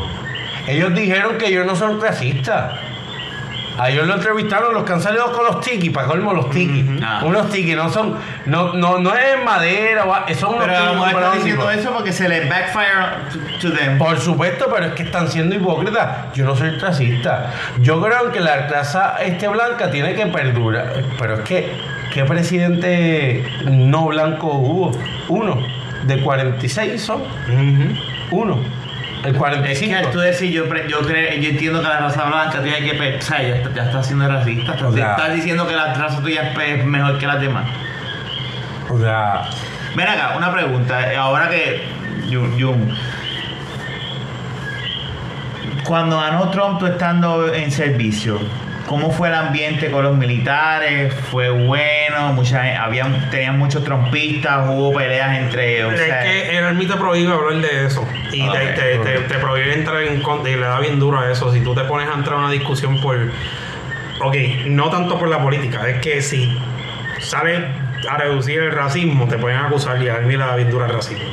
Ellos 0.66 0.94
dijeron 0.94 1.38
que 1.38 1.46
ellos 1.46 1.66
no 1.66 1.76
son 1.76 2.00
racistas. 2.00 2.87
A 3.78 3.90
ellos 3.90 4.06
lo 4.08 4.14
entrevistaron 4.14 4.74
los 4.74 4.82
que 4.82 4.92
han 4.92 5.00
salido 5.00 5.30
con 5.32 5.46
los 5.46 5.60
tiki, 5.60 5.90
para 5.90 6.08
colmo 6.08 6.32
los 6.32 6.50
tiki. 6.50 6.98
Ah. 7.02 7.22
Unos 7.24 7.48
tiki, 7.50 7.74
no 7.74 7.88
son, 7.88 8.16
no, 8.46 8.72
no, 8.74 8.98
no 8.98 9.14
es 9.14 9.42
madera, 9.44 10.04
son 10.34 10.56
unos 10.56 10.66
Pero 10.66 11.30
tiki 11.30 11.38
diciendo 11.38 11.70
eso 11.70 11.92
porque 11.92 12.12
se 12.12 12.28
les 12.28 12.48
backfire 12.48 13.60
to, 13.60 13.72
them. 13.72 13.96
Por 13.96 14.18
supuesto, 14.18 14.66
pero 14.72 14.86
es 14.86 14.92
que 14.94 15.04
están 15.04 15.28
siendo 15.28 15.54
hipócritas. 15.54 16.32
Yo 16.34 16.44
no 16.44 16.56
soy 16.56 16.70
racista. 16.70 17.52
Yo 17.80 18.02
creo 18.02 18.32
que 18.32 18.40
la 18.40 18.66
raza 18.66 19.16
este 19.22 19.46
blanca 19.46 19.90
tiene 19.90 20.14
que 20.14 20.26
perdurar. 20.26 21.04
Pero 21.16 21.34
es 21.34 21.40
que, 21.40 21.72
¿qué 22.12 22.24
presidente 22.24 23.44
no 23.64 24.06
blanco 24.06 24.48
hubo? 24.54 24.98
Uno. 25.28 25.56
De 26.04 26.20
46 26.20 27.00
son. 27.00 27.22
Uno. 28.30 28.77
El 29.24 29.32
Es 29.32 29.36
45. 29.38 29.90
que 29.90 30.06
al 30.06 30.12
tú 30.12 30.18
decir, 30.20 30.50
yo, 30.52 30.64
yo, 30.86 31.00
creo, 31.00 31.40
yo 31.40 31.48
entiendo 31.50 31.80
que 31.82 31.88
la 31.88 31.98
raza 31.98 32.24
blanca 32.24 32.62
tiene 32.62 32.78
que... 32.88 32.94
pe- 32.94 33.16
O 33.18 33.22
sea, 33.22 33.42
ya, 33.42 33.56
está- 33.56 33.74
ya 33.74 33.82
estás 33.84 34.06
siendo 34.06 34.28
racista. 34.28 34.72
Estás, 34.74 34.82
O 34.88 34.92
sea- 34.92 35.10
estás 35.16 35.34
diciendo 35.34 35.66
que 35.66 35.74
la 35.74 35.94
raza 35.94 36.20
tuya 36.20 36.52
es 36.52 36.84
mejor 36.84 37.18
que 37.18 37.26
las 37.26 37.40
demás. 37.40 37.68
O 38.88 38.98
sea, 38.98 39.42
Ven 39.96 40.06
acá, 40.06 40.34
una 40.36 40.52
pregunta. 40.52 40.98
Ahora 41.18 41.48
que... 41.48 41.82
Jun, 42.30 42.94
cuando 45.84 46.20
ganó 46.20 46.50
Trump 46.50 46.78
tú 46.78 46.86
estando 46.86 47.52
en 47.52 47.70
servicio, 47.72 48.38
¿cómo 48.88 49.12
fue 49.12 49.28
el 49.28 49.34
ambiente 49.34 49.90
con 49.90 50.02
los 50.02 50.16
militares? 50.16 51.14
¿Fue 51.30 51.50
bueno? 51.50 52.32
Mucha, 52.32 52.82
habían, 52.82 53.30
tenían 53.30 53.58
muchos 53.58 53.84
trompistas, 53.84 54.66
hubo 54.68 54.92
peleas 54.92 55.38
entre... 55.38 55.84
O 55.84 55.92
es 55.92 56.00
sea, 56.00 56.22
que 56.24 56.58
el 56.58 56.64
army 56.64 56.86
te 56.86 56.94
prohíbe 56.96 57.32
hablar 57.32 57.60
de 57.60 57.86
eso. 57.86 58.04
Y 58.32 58.42
Ah, 58.42 58.52
te, 58.52 58.66
te, 58.72 58.98
te- 58.98 59.18
te 59.20 59.34
prohíbe 59.38 59.74
entrar 59.74 60.02
en 60.02 60.20
contra. 60.22 60.50
Y 60.50 60.56
le 60.56 60.62
da 60.66 60.80
bien 60.80 60.98
duro 60.98 61.20
a 61.20 61.30
eso. 61.30 61.52
Si 61.52 61.60
tú 61.60 61.74
te 61.74 61.82
pones 61.84 62.08
a 62.08 62.14
entrar 62.14 62.36
a 62.36 62.40
una 62.40 62.50
discusión 62.50 63.00
por. 63.00 63.16
Ok, 64.20 64.34
no 64.66 64.90
tanto 64.90 65.18
por 65.18 65.28
la 65.28 65.40
política. 65.40 65.88
Es 65.88 66.00
que 66.00 66.20
si 66.22 66.58
sale 67.20 67.66
a 68.08 68.16
reducir 68.16 68.58
el 68.60 68.72
racismo, 68.72 69.28
te 69.28 69.38
pueden 69.38 69.58
acusar 69.58 70.02
y 70.02 70.08
a 70.08 70.14
mí 70.18 70.32
le 70.32 70.38
da 70.38 70.56
bien 70.56 70.70
duro 70.70 70.86
el 70.86 70.92
racismo. 70.92 71.24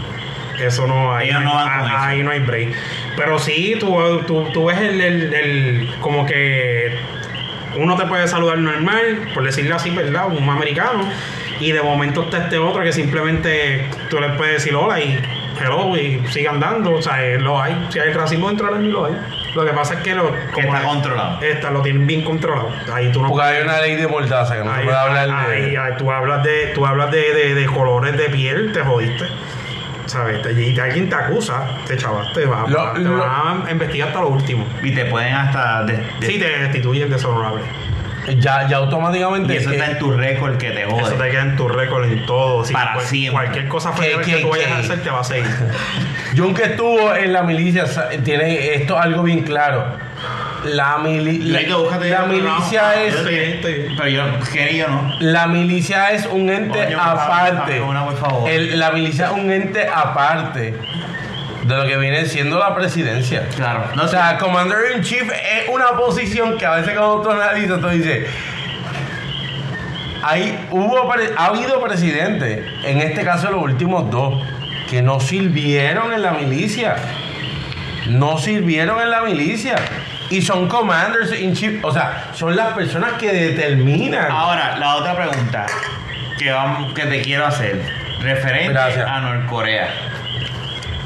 Eso 0.60 0.88
no 0.88 1.14
hay. 1.16 1.30
Ellos 1.30 1.44
no 1.44 1.52
ah, 1.58 2.08
ahí 2.08 2.22
no 2.24 2.32
hay 2.32 2.40
break. 2.40 2.70
Pero 3.18 3.40
sí, 3.40 3.76
tú, 3.80 4.22
tú, 4.28 4.46
tú 4.54 4.66
ves 4.66 4.78
el, 4.80 5.02
el- 5.02 5.34
el- 5.34 5.90
como 6.00 6.26
que 6.26 6.98
uno 7.78 7.96
te 7.98 8.06
puede 8.06 8.28
saludar 8.28 8.58
normal, 8.58 9.30
por 9.34 9.44
decirlo 9.44 9.76
así, 9.76 9.90
¿verdad? 9.90 10.28
Un 10.28 10.50
americano. 10.50 11.10
Y 11.60 11.72
de 11.72 11.82
momento 11.82 12.24
está 12.24 12.40
este 12.40 12.58
otro 12.58 12.84
que 12.84 12.92
simplemente 12.92 13.90
tú 14.10 14.20
le 14.20 14.30
puedes 14.32 14.56
decir 14.56 14.76
hola 14.76 15.00
y 15.00 15.18
hello 15.62 15.96
y 15.96 16.22
sigan 16.28 16.60
dando. 16.60 16.96
O 16.96 17.02
sea, 17.02 17.24
eh, 17.26 17.40
lo 17.40 17.62
hay. 17.62 17.88
Si 17.90 17.98
hay 18.00 18.12
racismo 18.12 18.50
dentro 18.50 18.74
del 18.76 18.92
lo 18.92 19.06
hay. 19.06 19.14
Lo 19.56 19.64
que 19.66 19.72
pasa 19.72 19.94
es 19.94 20.00
que 20.02 20.14
lo, 20.14 20.34
que 20.54 20.60
está 20.62 20.82
controlado. 20.84 21.42
Está, 21.42 21.72
lo 21.72 21.82
tienen 21.82 22.06
bien 22.06 22.24
controlado. 22.26 22.70
Ahí 22.94 23.10
tú 23.14 23.22
no 23.22 23.30
porque 23.30 23.46
hay 23.46 23.64
una 23.64 23.80
ley 23.80 23.96
de 23.96 24.06
mordaza 24.08 24.58
que 24.58 24.64
no 24.66 24.74
se 24.74 24.80
Ahí- 24.80 24.86
puede 24.86 24.98
hablar 24.98 25.28
de. 25.28 25.34
ahí- 25.56 25.76
ahí 25.78 25.94
tú 25.98 26.12
hablas 26.12 26.44
de 26.44 26.72
tú 26.76 26.86
hablas 26.86 27.10
de, 27.12 27.34
de- 27.34 27.56
de 27.56 27.66
colores 27.68 28.18
de 28.18 28.26
piel 28.30 28.74
te 28.74 28.82
jodiste 28.82 29.24
sabes 30.06 30.42
Te- 30.42 30.54
y 30.54 30.80
alguien 30.80 31.10
te 31.10 31.16
acusa 31.16 31.68
te 31.88 31.98
chavaste 31.98 32.46
va, 32.46 32.66
Lo- 32.68 32.78
va- 32.78 32.94
te 32.94 33.00
lo- 33.00 33.18
van 33.18 33.68
a 33.68 33.72
investigar 33.72 34.08
hasta 34.10 34.22
lo 34.22 34.30
último 34.30 34.66
Y 34.84 34.92
te 34.92 35.06
pueden 35.06 35.34
hasta... 35.34 35.84
de- 35.84 35.98
de- 36.20 36.28
sí 36.28 36.40
te 36.40 36.48
destituyen 36.60 37.10
deshonorable 37.10 37.64
Ya, 38.40 38.68
ya 38.68 38.78
automáticamente. 38.78 39.54
y 39.54 39.58
eso 39.58 39.70
que- 39.70 39.78
está 39.78 39.92
en 39.92 40.00
tu 40.00 40.12
récord 40.12 40.58
que 40.58 40.72
te 40.72 40.82
eso 40.84 40.90
jode. 40.92 41.16
te 41.16 41.30
queda 41.32 41.42
en 41.44 41.56
tu 41.56 41.68
récord 41.68 42.06
en 42.06 42.26
todo 42.26 42.66
Si 42.66 42.74
Para 42.74 42.94
cual- 42.94 43.06
siempre. 43.06 43.32
cualquier 43.44 43.68
cosa 43.68 43.94
Que- 43.94 44.02
fea 44.02 44.18
que, 44.22 44.36
que- 44.36 44.42
tú 44.42 44.50
vayas 44.50 44.72
a 44.72 44.78
hacer 44.80 45.02
te 45.04 45.10
va 45.12 45.20
a 45.20 45.24
seguir 45.24 45.46
John 46.38 46.54
que 46.56 46.64
estuvo 46.64 47.14
en 47.16 47.32
la 47.34 47.44
milicia 47.44 47.86
tiene 48.24 48.74
esto 48.76 48.98
algo 49.00 49.22
bien 49.24 49.42
claro. 49.44 49.86
La, 50.66 50.98
mili- 50.98 51.40
la, 51.44 52.26
milicia 52.26 53.04
es. 53.04 53.16
Pero 53.98 54.08
yo, 54.08 54.24
quería 54.52 54.88
no. 54.88 55.14
la 55.20 55.46
milicia 55.48 56.12
es 56.12 56.26
un 56.26 56.50
ente 56.50 56.96
aparte. 56.96 57.82
una. 57.82 58.04
El- 58.50 58.80
la 58.80 58.92
milicia 58.92 59.26
es 59.28 59.32
un 59.34 59.52
ente 59.52 59.88
aparte 59.88 60.74
de 61.64 61.76
lo 61.76 61.86
que 61.88 61.98
viene 61.98 62.26
siendo 62.26 62.58
la 62.60 62.74
presidencia. 62.76 63.48
Claro. 63.56 63.86
No 63.96 64.04
o 64.04 64.08
sea, 64.08 64.38
Commander 64.38 64.96
in 64.96 65.04
Chief 65.04 65.24
es 65.32 65.70
una 65.70 65.90
posición 65.98 66.58
que 66.58 66.66
a 66.66 66.76
veces 66.76 66.94
cuando 66.98 67.22
tú 67.22 67.30
analizas, 67.32 67.82
tú 67.82 67.90
dices, 67.90 68.28
hay, 70.24 70.68
hubo, 70.72 71.12
ha 71.38 71.46
habido 71.46 71.82
presidentes, 71.82 72.66
en 72.86 73.00
este 73.00 73.24
caso 73.24 73.52
los 73.52 73.62
últimos 73.62 74.10
dos, 74.10 74.44
que 74.90 75.02
no 75.02 75.20
sirvieron 75.20 76.14
en 76.14 76.22
la 76.22 76.32
milicia. 76.32 76.96
No 78.08 78.38
sirvieron 78.38 79.02
en 79.02 79.10
la 79.10 79.22
milicia. 79.22 79.76
Y 80.30 80.42
son 80.42 80.68
commanders 80.68 81.40
in 81.40 81.54
chief, 81.54 81.84
o 81.84 81.92
sea, 81.92 82.30
son 82.34 82.56
las 82.56 82.74
personas 82.74 83.14
que 83.14 83.32
determinan. 83.32 84.32
Ahora, 84.32 84.76
la 84.78 84.96
otra 84.96 85.16
pregunta 85.16 85.66
que, 86.38 86.52
vamos, 86.52 86.94
que 86.94 87.04
te 87.06 87.22
quiero 87.22 87.46
hacer. 87.46 87.82
Referente 88.22 88.74
Gracias. 88.74 89.08
a 89.08 89.20
Norcorea. 89.22 89.88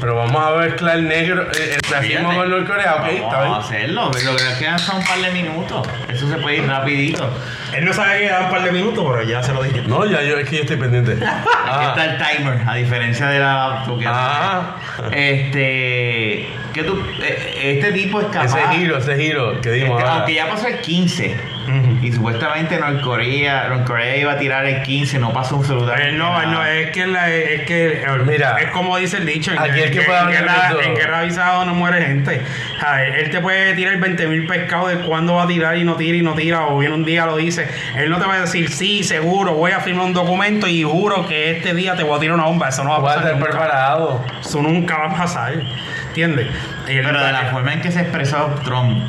Pero 0.00 0.16
vamos 0.16 0.42
a 0.42 0.56
mezclar 0.56 0.96
el 0.96 1.08
negro, 1.08 1.42
el, 1.52 1.58
el 1.60 1.80
racismo 1.90 2.32
con 2.34 2.48
Norcorea, 2.50 2.94
ok, 2.94 3.00
Vamos 3.02 3.14
está 3.20 3.38
a 3.38 3.42
bien. 3.44 3.54
hacerlo. 3.54 4.04
Lo 4.06 4.36
que 4.36 4.44
nos 4.44 4.54
quedan 4.54 4.78
son 4.78 4.96
un 4.96 5.04
par 5.04 5.18
de 5.18 5.30
minutos. 5.32 5.86
Eso 6.08 6.26
se 6.30 6.36
puede 6.38 6.56
ir 6.56 6.66
rapidito. 6.66 7.30
Él 7.76 7.84
no 7.84 7.92
sabe 7.92 8.18
que 8.20 8.26
quedan 8.26 8.44
un 8.44 8.50
par 8.50 8.62
de 8.62 8.72
minutos 8.72 9.04
pero 9.10 9.22
ya 9.28 9.42
se 9.42 9.52
lo 9.52 9.62
dije 9.62 9.82
No, 9.86 10.04
ya 10.06 10.22
yo 10.22 10.36
es 10.38 10.48
que 10.48 10.56
yo 10.56 10.62
estoy 10.62 10.76
pendiente. 10.76 11.12
Aquí 11.24 11.24
Ah, 11.72 11.94
está 11.96 12.04
el 12.04 12.36
timer, 12.38 12.58
a 12.68 12.74
diferencia 12.74 13.26
de 13.26 13.38
la 13.38 13.84
Ah. 14.06 14.76
Este. 15.12 16.48
Que 16.72 16.84
tú, 16.84 17.02
eh, 17.20 17.78
este 17.80 17.92
tipo 17.92 18.20
es 18.20 18.28
capaz. 18.28 18.44
ese 18.46 18.68
giro, 18.76 18.96
ese 18.98 19.16
giro 19.16 19.60
que 19.60 19.72
dimos 19.72 19.90
este, 19.98 20.02
ahora. 20.08 20.14
aunque 20.18 20.34
ya 20.34 20.48
pasó 20.48 20.68
el 20.68 20.78
15. 20.80 21.34
Ujú. 21.66 21.98
Y 22.06 22.12
supuestamente 22.12 22.78
Norcorea, 22.78 23.68
Norcorea 23.68 24.16
iba 24.16 24.32
a 24.32 24.38
tirar 24.38 24.64
el 24.66 24.82
15, 24.82 25.18
no 25.18 25.32
pasó 25.32 25.56
absolutamente 25.56 26.08
Él 26.10 26.18
no, 26.18 26.40
él 26.40 26.46
no, 26.50 26.58
nada. 26.58 26.72
es 26.74 26.90
que, 26.90 27.06
la- 27.06 27.30
es 27.30 27.62
que 27.62 28.02
Mira, 28.24 28.56
es 28.60 28.70
como 28.70 28.96
dice 28.98 29.18
el 29.18 29.26
dicho, 29.26 29.50
en, 29.52 29.58
aquí 29.58 29.80
el 29.80 29.90
que 29.90 30.00
en- 30.00 30.06
puede 30.06 30.18
en 30.20 30.26
hablar 30.38 30.76
guerra, 30.94 31.18
en 31.18 31.24
avisado 31.24 31.64
no 31.66 31.74
muere 31.74 32.02
gente. 32.06 32.40
A 32.84 32.96
ver, 32.96 33.18
él 33.18 33.30
te 33.30 33.40
puede 33.40 33.74
tirar 33.74 33.96
20 33.98 34.26
mil 34.28 34.46
pescados 34.46 34.90
de 34.90 34.96
cuándo 35.04 35.34
va 35.34 35.42
a 35.44 35.46
tirar 35.48 35.76
y 35.76 35.84
no 35.84 35.96
tira 35.96 36.16
y 36.16 36.22
no 36.22 36.34
tira, 36.34 36.66
o 36.66 36.78
bien 36.78 36.92
un 36.92 37.04
día 37.04 37.26
lo 37.26 37.36
dice. 37.36 37.59
Él 37.96 38.10
no 38.10 38.18
te 38.18 38.26
va 38.26 38.34
a 38.34 38.40
decir, 38.40 38.70
sí, 38.70 39.02
seguro, 39.02 39.54
voy 39.54 39.72
a 39.72 39.80
firmar 39.80 40.06
un 40.06 40.12
documento 40.12 40.66
y 40.66 40.82
juro 40.82 41.26
que 41.26 41.50
este 41.52 41.74
día 41.74 41.94
te 41.96 42.02
voy 42.02 42.16
a 42.16 42.20
tirar 42.20 42.34
una 42.36 42.44
bomba. 42.44 42.68
Eso 42.68 42.84
no 42.84 42.90
va 42.90 42.96
a 42.96 43.00
Voy 43.00 43.10
a 43.10 43.14
pasar. 43.14 43.24
estar 43.32 43.38
nunca. 43.40 43.50
preparado. 43.50 44.24
Eso 44.40 44.62
nunca 44.62 44.96
va 44.98 45.06
a 45.06 45.16
pasar. 45.16 45.54
¿Entiendes? 46.08 46.48
Pero 46.86 47.24
de 47.24 47.32
la 47.32 47.44
forma 47.52 47.72
en 47.72 47.80
que 47.80 47.90
se 47.92 48.00
expresó 48.00 48.54
Trump. 48.64 49.04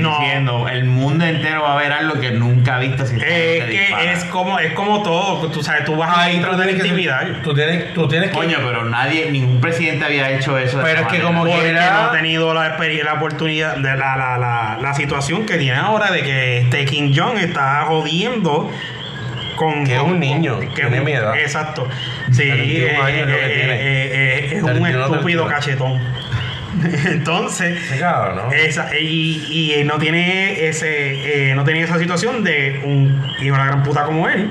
Diciendo 0.00 0.68
el 0.68 0.84
mundo 0.84 1.24
entero 1.24 1.62
va 1.62 1.74
a 1.74 1.76
ver 1.82 1.92
algo 1.92 2.20
que 2.20 2.30
nunca 2.32 2.76
ha 2.76 2.78
visto 2.78 3.06
si 3.06 3.16
que 3.16 3.66
dispara". 3.68 4.12
es 4.12 4.24
como, 4.24 4.58
es 4.58 4.72
como 4.72 5.02
todo. 5.02 5.48
Tú 5.48 5.62
sabes, 5.62 5.84
tú 5.84 5.96
vas 5.96 6.10
a 6.16 6.22
Ahí 6.22 6.38
tú 6.40 6.50
de 6.56 6.56
la 6.56 6.64
que 6.66 6.72
intimidad. 6.72 7.26
tú 7.42 7.54
tienes, 7.54 7.92
tú 7.94 8.08
tienes 8.08 8.30
que 8.30 8.34
Coño, 8.36 8.58
pero 8.64 8.84
nadie, 8.84 9.30
ningún 9.30 9.60
presidente 9.60 10.04
había 10.04 10.30
hecho 10.30 10.56
eso. 10.58 10.78
de 10.78 10.84
Pero 10.84 11.00
es 11.02 11.06
que 11.08 11.18
manera. 11.18 11.26
como 11.26 11.44
quiera- 11.44 11.92
no 11.92 12.00
ha 12.08 12.12
tenido 12.12 12.54
la, 12.54 12.76
la 12.78 13.12
oportunidad 13.14 13.76
de 13.76 13.96
la, 13.96 14.16
la, 14.16 14.38
la, 14.38 14.78
la 14.80 14.94
situación 14.94 15.46
que 15.46 15.56
tiene 15.58 15.76
ahora 15.78 16.10
de 16.10 16.22
que 16.22 16.58
este 16.60 16.84
Kim 16.84 17.12
Jong 17.14 17.38
está 17.38 17.84
jodiendo 17.86 18.70
con 19.56 19.84
Que 19.84 19.96
es 19.96 20.00
un 20.00 20.18
niño, 20.18 20.58
que 20.60 20.66
tiene 20.68 20.90
es 20.96 20.98
un- 21.00 21.04
mi 21.04 21.12
edad. 21.12 21.36
exacto 21.38 21.86
sí 22.32 22.48
31 22.48 23.02
años 23.04 23.20
es 23.20 23.26
lo 23.26 23.34
que 23.36 23.44
eh, 23.44 23.50
eh, 23.60 24.10
eh, 24.12 24.46
es 24.56 24.62
un 24.62 24.70
31, 24.70 25.04
estúpido 25.04 25.44
31. 25.46 25.48
cachetón 25.48 26.00
entonces 27.06 27.78
y, 29.00 29.78
y 29.80 29.84
no 29.84 29.98
tiene 29.98 30.66
ese 30.68 31.50
eh, 31.50 31.54
no 31.54 31.64
tiene 31.64 31.80
esa 31.82 31.98
situación 31.98 32.44
de 32.44 32.80
un 32.84 33.20
hijo 33.40 33.54
de 33.56 33.58
la 33.60 33.66
gran 33.66 33.82
puta 33.82 34.04
como 34.04 34.28
él 34.28 34.48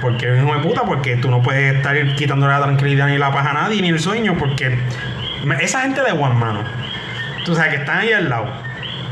porque 0.00 0.26
es 0.26 0.42
un 0.42 0.48
hijo 0.48 0.54
de 0.56 0.62
puta 0.62 0.82
porque 0.82 1.16
tú 1.16 1.30
no 1.30 1.42
puedes 1.42 1.74
estar 1.76 1.96
quitándole 2.16 2.52
la 2.54 2.62
tranquilidad 2.62 3.08
ni 3.08 3.18
la 3.18 3.30
paz 3.32 3.46
a 3.48 3.52
nadie 3.52 3.82
ni 3.82 3.88
el 3.88 4.00
sueño 4.00 4.36
porque 4.38 4.78
esa 5.60 5.82
gente 5.82 6.02
de 6.02 6.10
Juan 6.12 6.36
mano 6.38 6.64
tú 7.44 7.54
sabes 7.54 7.70
que 7.70 7.76
están 7.80 7.98
ahí 7.98 8.12
al 8.12 8.28
lado. 8.28 8.46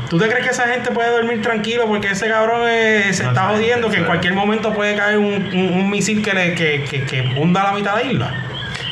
¿Tú 0.09 0.17
te 0.17 0.27
crees 0.29 0.45
que 0.45 0.51
esa 0.51 0.67
gente 0.67 0.91
puede 0.91 1.09
dormir 1.11 1.41
tranquilo 1.41 1.85
porque 1.87 2.11
ese 2.11 2.29
cabrón 2.29 2.61
eh, 2.65 3.07
se 3.11 3.23
No 3.23 3.29
está 3.29 3.49
jodiendo 3.49 3.89
que 3.89 3.97
en 3.97 4.05
cualquier 4.05 4.33
momento 4.35 4.73
puede 4.73 4.95
caer 4.95 5.17
un, 5.17 5.25
un- 5.53 5.73
un 5.73 5.89
misil 5.89 6.21
que, 6.23 6.33
le, 6.33 6.53
que, 6.53 6.85
que, 6.89 7.03
que 7.03 7.21
hunda 7.37 7.63
la 7.63 7.73
mitad 7.73 7.97
de 7.97 8.05
la 8.05 8.11
isla? 8.11 8.33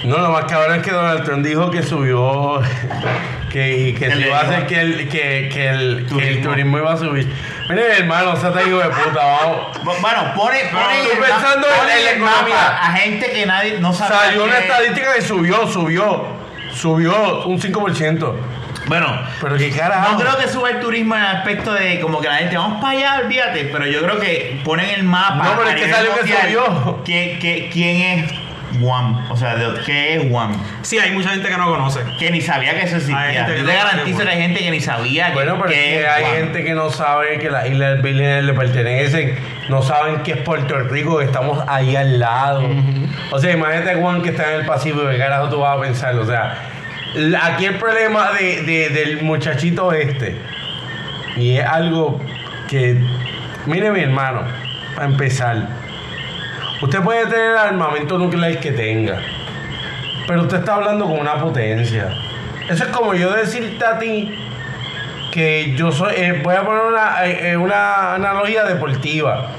No, 0.05 0.17
lo 0.19 0.29
más 0.31 0.45
cabrón 0.45 0.77
es 0.79 0.83
que 0.83 0.91
Donald 0.91 1.23
Trump 1.23 1.45
dijo 1.45 1.69
que 1.71 1.83
subió. 1.83 2.61
Que, 3.55 3.95
que 3.97 4.11
se 4.11 4.19
iba 4.27 4.37
a 4.37 4.41
hacer 4.41 4.67
que 4.67 4.81
el, 4.81 5.07
que, 5.07 5.47
que 5.49 5.69
el, 5.69 5.77
que 5.99 6.01
el 6.01 6.07
Turismo. 6.09 6.49
turismo 6.49 6.77
iba 6.77 6.91
a 6.91 6.97
subir. 6.97 7.25
Mire, 7.69 7.99
hermano, 7.99 8.31
o 8.31 8.35
sea, 8.35 8.51
te 8.51 8.65
digo 8.65 8.79
de 8.79 8.89
puta, 8.89 9.13
vamos. 9.25 9.57
Bu- 9.81 10.01
Bueno, 10.01 10.33
pone, 10.35 10.57
pone 10.73 10.99
estoy 11.03 11.11
en 11.15 11.23
pensando 11.23 11.65
en 11.67 11.87
la 12.05 12.11
el 12.11 12.19
mapa 12.19 12.77
a 12.81 12.91
gente 12.97 13.31
que 13.31 13.45
nadie 13.45 13.77
no 13.79 13.93
sabe. 13.93 14.13
Salió 14.13 14.43
una 14.43 14.57
que- 14.57 14.61
estadística 14.67 15.13
que 15.15 15.21
subió, 15.21 15.65
subió. 15.67 16.25
Subió 16.73 17.45
un 17.45 17.57
5%. 17.61 18.33
Bueno, 18.87 19.21
Pero 19.39 19.55
qué 19.57 19.69
carajo. 19.71 20.11
no 20.11 20.19
creo 20.19 20.37
que 20.37 20.49
suba 20.49 20.69
el 20.71 20.81
turismo 20.81 21.15
en 21.15 21.21
el 21.21 21.27
aspecto 21.37 21.73
de 21.73 22.01
como 22.01 22.19
que 22.19 22.27
la 22.27 22.35
gente 22.35 22.57
vamos 22.57 22.81
para 22.81 22.97
allá, 22.97 23.21
olvídate. 23.23 23.69
Pero 23.71 23.87
yo 23.87 24.01
creo 24.03 24.19
que 24.19 24.59
ponen 24.65 24.89
el 24.89 25.03
mapa. 25.03 25.45
No, 25.45 25.55
pero 25.55 25.69
es 25.69 25.75
que 25.81 25.91
salió 25.93 26.11
que 26.15 26.27
subió. 26.27 27.01
¿Quién, 27.05 27.39
qué- 27.39 27.69
quién 27.71 28.01
es 28.19 28.31
Guam. 28.79 29.29
O 29.31 29.37
sea, 29.37 29.55
de- 29.55 29.79
¿qué 29.85 30.15
es 30.15 30.29
Guam? 30.29 30.53
Sí, 30.81 30.97
hay 30.99 31.11
mucha 31.11 31.29
gente 31.29 31.47
que 31.49 31.57
no 31.57 31.65
conoce. 31.65 32.01
Que 32.19 32.29
ni 32.31 32.41
sabía 32.41 32.73
que 32.75 32.81
eso 32.83 32.97
existía. 32.97 33.45
que 33.45 33.57
Yo 33.59 33.65
te 33.65 33.73
garantizo 33.73 34.17
Guam. 34.17 34.27
que 34.27 34.33
hay 34.33 34.41
gente 34.41 34.59
que 34.59 34.71
ni 34.71 34.79
sabía 34.81 35.27
que, 35.27 35.33
Bueno, 35.33 35.55
pero 35.61 35.69
es 35.69 35.75
que 35.75 35.89
que 35.99 36.07
hay 36.07 36.21
Guam. 36.23 36.35
gente 36.35 36.63
que 36.63 36.73
no 36.73 36.89
sabe 36.89 37.39
que 37.39 37.49
las 37.49 37.67
Islas 37.69 38.01
Vírgenes 38.01 38.43
le 38.43 38.53
pertenecen, 38.53 39.35
no 39.69 39.81
saben 39.81 40.23
que 40.23 40.31
es 40.33 40.37
Puerto 40.39 40.77
Rico, 40.79 41.17
que 41.19 41.25
estamos 41.25 41.63
ahí 41.67 41.95
al 41.95 42.19
lado. 42.19 42.63
O 43.31 43.39
sea, 43.39 43.51
imagínate 43.53 43.95
Juan 43.95 44.21
que 44.21 44.29
está 44.29 44.53
en 44.53 44.59
el 44.61 44.65
Pacífico, 44.65 45.07
¿qué 45.09 45.17
carajo 45.17 45.49
tú 45.49 45.59
vas 45.59 45.77
a 45.77 45.81
pensar? 45.81 46.15
O 46.15 46.25
sea, 46.25 46.57
aquí 47.43 47.65
el 47.65 47.75
problema 47.75 48.31
de, 48.33 48.61
de- 48.63 48.89
del 48.89 49.21
muchachito 49.23 49.93
este, 49.93 50.35
y 51.37 51.57
es 51.57 51.65
algo 51.65 52.19
que, 52.67 52.97
mire 53.65 53.89
mi 53.91 54.01
hermano, 54.01 54.41
para 54.95 55.07
empezar, 55.07 55.67
usted 56.81 57.01
puede 57.01 57.25
tener 57.27 57.51
el 57.51 57.57
armamento 57.57 58.17
nuclear 58.17 58.59
que 58.59 58.71
tenga, 58.71 59.19
pero 60.27 60.43
usted 60.43 60.57
está 60.57 60.75
hablando 60.75 61.05
con 61.05 61.19
una 61.19 61.35
potencia. 61.37 62.09
Eso 62.69 62.83
es 62.83 62.89
como 62.89 63.13
yo 63.13 63.31
decirte 63.31 63.85
a 63.85 63.99
ti 63.99 64.33
que 65.31 65.75
yo 65.75 65.91
soy, 65.91 66.13
eh, 66.15 66.41
voy 66.43 66.55
a 66.55 66.63
poner 66.63 66.83
una, 66.83 67.25
eh, 67.25 67.51
eh, 67.51 67.57
una 67.57 68.15
analogía 68.15 68.63
deportiva. 68.63 69.51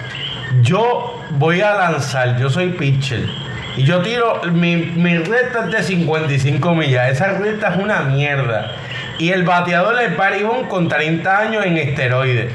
Yo 0.63 1.21
voy 1.31 1.61
a 1.61 1.75
lanzar, 1.75 2.39
yo 2.39 2.49
soy 2.49 2.71
pitcher. 2.71 3.29
Y 3.77 3.85
yo 3.85 4.01
tiro, 4.01 4.41
mi, 4.53 4.77
mi 4.77 5.19
recta 5.19 5.67
es 5.67 5.71
de 5.71 5.83
55 5.83 6.75
millas. 6.75 7.11
Esa 7.11 7.33
recta 7.35 7.69
es 7.69 7.77
una 7.77 8.01
mierda. 8.01 8.73
Y 9.19 9.31
el 9.31 9.45
bateador 9.45 10.01
es 10.01 10.17
Barry 10.17 10.43
Bonds 10.43 10.69
con 10.69 10.89
30 10.89 11.39
años 11.39 11.67
en 11.67 11.77
esteroides. 11.77 12.53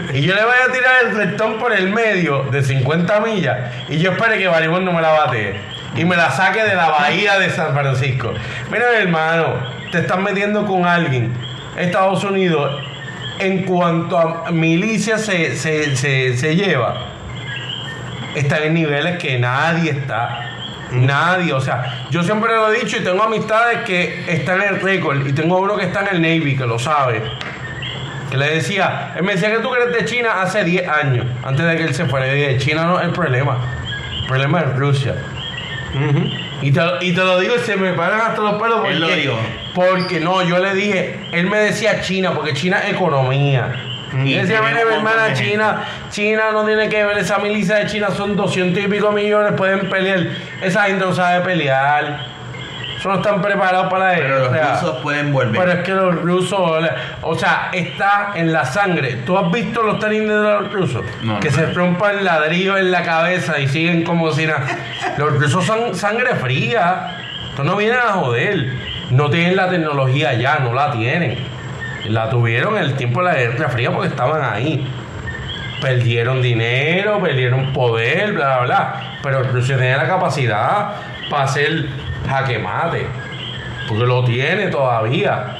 Y 0.14 0.22
yo 0.22 0.34
le 0.34 0.44
voy 0.44 0.54
a 0.68 0.72
tirar 0.72 0.94
el 1.06 1.16
rectón 1.16 1.58
por 1.58 1.72
el 1.72 1.90
medio 1.90 2.44
de 2.44 2.62
50 2.62 3.20
millas. 3.20 3.58
Y 3.88 3.98
yo 3.98 4.12
espero 4.12 4.34
que 4.34 4.46
Barry 4.48 4.68
Bonds 4.68 4.84
no 4.84 4.92
me 4.92 5.02
la 5.02 5.10
batee. 5.10 5.54
Y 5.96 6.04
me 6.04 6.16
la 6.16 6.30
saque 6.30 6.62
de 6.62 6.74
la 6.74 6.88
bahía 6.88 7.38
de 7.38 7.50
San 7.50 7.74
Francisco. 7.74 8.32
Mira, 8.70 8.86
mi 8.92 9.02
hermano, 9.02 9.54
te 9.90 9.98
estás 9.98 10.18
metiendo 10.18 10.66
con 10.66 10.86
alguien. 10.86 11.32
Estados 11.76 12.22
Unidos, 12.24 12.82
en 13.38 13.64
cuanto 13.64 14.18
a 14.18 14.50
milicia 14.50 15.18
se, 15.18 15.56
se, 15.56 15.96
se, 15.96 16.36
se 16.36 16.56
lleva, 16.56 17.06
están 18.34 18.62
en 18.64 18.74
niveles 18.74 19.18
que 19.18 19.38
nadie 19.38 19.90
está. 19.90 20.46
Nadie, 20.92 21.52
o 21.52 21.60
sea, 21.60 22.06
yo 22.10 22.22
siempre 22.22 22.52
lo 22.52 22.72
he 22.72 22.80
dicho 22.80 22.96
y 22.96 23.04
tengo 23.04 23.22
amistades 23.22 23.82
que 23.84 24.24
están 24.28 24.60
en 24.60 24.74
el 24.74 24.80
récord 24.80 25.24
y 25.24 25.32
tengo 25.32 25.58
uno 25.60 25.76
que 25.76 25.84
está 25.84 26.00
en 26.00 26.16
el 26.16 26.22
Navy, 26.22 26.56
que 26.56 26.66
lo 26.66 26.78
sabe. 26.78 27.22
Que 28.30 28.36
le 28.36 28.54
decía, 28.54 29.12
él 29.16 29.24
me 29.24 29.32
decía 29.32 29.50
que 29.50 29.58
tú 29.58 29.74
eres 29.74 29.92
de 29.92 30.04
China 30.04 30.40
hace 30.40 30.64
10 30.64 30.88
años, 30.88 31.26
antes 31.42 31.66
de 31.66 31.76
que 31.76 31.84
él 31.84 31.94
se 31.94 32.06
fuera. 32.06 32.28
Y 32.28 32.36
dije, 32.36 32.58
China 32.58 32.84
no 32.84 32.98
es 33.00 33.06
el 33.06 33.12
problema, 33.12 33.58
el 34.20 34.26
problema 34.26 34.60
es 34.60 34.76
Rusia. 34.76 35.14
Y 36.62 36.70
te, 36.70 36.80
y 37.00 37.12
te 37.12 37.20
lo 37.20 37.40
digo 37.40 37.58
se 37.58 37.76
me 37.76 37.92
paran 37.94 38.20
hasta 38.20 38.40
los 38.42 38.62
pelos 38.62 38.76
porque, 38.76 38.92
Él 38.92 39.00
lo 39.00 39.08
dijo. 39.08 39.38
porque 39.74 40.20
no, 40.20 40.42
yo 40.42 40.58
le 40.58 40.74
dije, 40.74 41.18
él 41.32 41.48
me 41.50 41.58
decía 41.58 42.00
China, 42.00 42.32
porque 42.32 42.54
China 42.54 42.80
es 42.84 42.94
economía. 42.94 43.72
Y 44.12 44.16
un 44.38 44.46
mi 44.48 44.92
hermana. 44.92 45.32
China, 45.34 45.84
China 46.10 46.50
no 46.52 46.64
tiene 46.64 46.88
que 46.88 47.04
ver, 47.04 47.18
esa 47.18 47.38
milicia 47.38 47.76
de 47.76 47.86
China 47.86 48.10
son 48.10 48.36
200 48.36 48.82
y 48.82 48.88
pico 48.88 49.12
millones, 49.12 49.52
pueden 49.56 49.88
pelear. 49.88 50.26
Esa 50.62 50.84
gente 50.84 51.04
no 51.04 51.14
sabe 51.14 51.44
pelear. 51.44 52.26
No 53.04 53.14
están 53.14 53.40
preparados 53.40 53.86
para 53.90 54.14
eso. 54.14 54.22
Pero 54.22 54.38
los 54.40 54.48
O 54.48 54.52
sea, 54.52 54.72
rusos 54.74 54.96
pueden 55.02 55.32
volver. 55.32 55.58
pero 55.58 55.72
es 55.72 55.84
que 55.84 55.92
los 55.92 56.20
rusos, 56.22 56.60
o 57.22 57.34
sea, 57.34 57.70
está 57.72 58.32
en 58.34 58.52
la 58.52 58.64
sangre. 58.64 59.16
¿Tú 59.24 59.38
has 59.38 59.50
visto 59.50 59.82
los 59.82 59.98
tenines 59.98 60.28
de 60.28 60.34
los 60.42 60.72
rusos? 60.72 61.02
No, 61.22 61.40
que 61.40 61.50
no. 61.50 61.56
se 61.56 61.66
rompan 61.72 62.24
ladrillos 62.24 62.78
en 62.78 62.90
la 62.90 63.02
cabeza 63.02 63.58
y 63.58 63.68
siguen 63.68 64.04
como 64.04 64.30
si 64.32 64.46
nada. 64.46 64.66
Los 65.16 65.38
rusos 65.40 65.64
son 65.64 65.94
sangre 65.94 66.34
fría. 66.36 67.16
Tú 67.56 67.64
no 67.64 67.76
vienen 67.76 67.98
a 67.98 68.12
joder. 68.12 68.72
No 69.10 69.28
tienen 69.30 69.56
la 69.56 69.68
tecnología 69.68 70.34
ya, 70.34 70.58
no 70.60 70.72
la 70.72 70.92
tienen. 70.92 71.38
La 72.08 72.30
tuvieron 72.30 72.76
en 72.76 72.84
el 72.84 72.94
tiempo 72.94 73.20
de 73.22 73.26
la 73.26 73.34
Guerra 73.34 73.68
Fría 73.68 73.90
porque 73.90 74.08
estaban 74.08 74.42
ahí. 74.42 74.86
Perdieron 75.80 76.42
dinero, 76.42 77.20
perdieron 77.20 77.72
poder, 77.72 78.32
bla, 78.34 78.58
bla, 78.58 78.64
bla. 78.66 78.94
Pero 79.22 79.42
Rusia 79.44 79.76
tenía 79.76 79.96
la 79.96 80.06
capacidad 80.06 80.92
para 81.30 81.44
hacer 81.44 81.86
jaque 82.28 82.58
mate. 82.58 83.06
Porque 83.88 84.04
lo 84.04 84.24
tiene 84.24 84.68
todavía. 84.68 85.56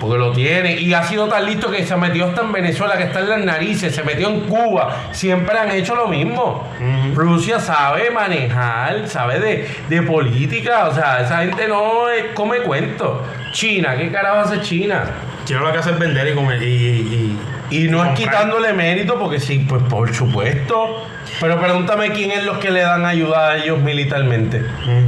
Porque 0.00 0.18
lo 0.18 0.32
tiene. 0.32 0.80
Y 0.80 0.94
ha 0.94 1.02
sido 1.04 1.28
tan 1.28 1.46
listo 1.46 1.70
que 1.70 1.84
se 1.86 1.96
metió 1.96 2.26
hasta 2.26 2.42
en 2.42 2.52
Venezuela, 2.52 2.96
que 2.96 3.04
está 3.04 3.20
en 3.20 3.28
las 3.28 3.44
narices, 3.44 3.94
se 3.94 4.02
metió 4.02 4.28
en 4.28 4.40
Cuba. 4.40 4.96
Siempre 5.12 5.56
han 5.58 5.70
hecho 5.70 5.94
lo 5.94 6.08
mismo. 6.08 6.68
Rusia 7.14 7.60
sabe 7.60 8.10
manejar, 8.10 9.08
sabe 9.08 9.38
de, 9.38 9.68
de 9.88 10.02
política. 10.02 10.88
O 10.88 10.94
sea, 10.94 11.20
esa 11.20 11.38
gente 11.38 11.68
no 11.68 12.10
eh, 12.10 12.30
come 12.34 12.58
cuento. 12.58 13.22
China, 13.52 13.96
¿qué 13.96 14.10
carajo 14.10 14.40
hace 14.40 14.60
China? 14.60 15.04
Chino 15.44 15.60
lo 15.60 15.72
que 15.72 15.78
hace 15.78 15.90
es 15.90 15.98
vender 15.98 16.28
y 16.28 16.34
comer. 16.34 16.62
Y, 16.62 16.66
y, 16.66 17.38
Y 17.70 17.88
no 17.88 18.04
es 18.04 18.18
quitándole 18.18 18.72
mérito, 18.72 19.18
porque 19.18 19.40
sí, 19.40 19.64
pues 19.68 19.82
por 19.84 20.12
supuesto. 20.14 21.06
Pero 21.42 21.58
pregúntame 21.58 22.10
quién 22.10 22.30
es 22.30 22.44
los 22.44 22.58
que 22.58 22.70
le 22.70 22.82
dan 22.82 23.04
ayuda 23.04 23.48
a 23.48 23.56
ellos 23.56 23.80
militarmente. 23.80 24.64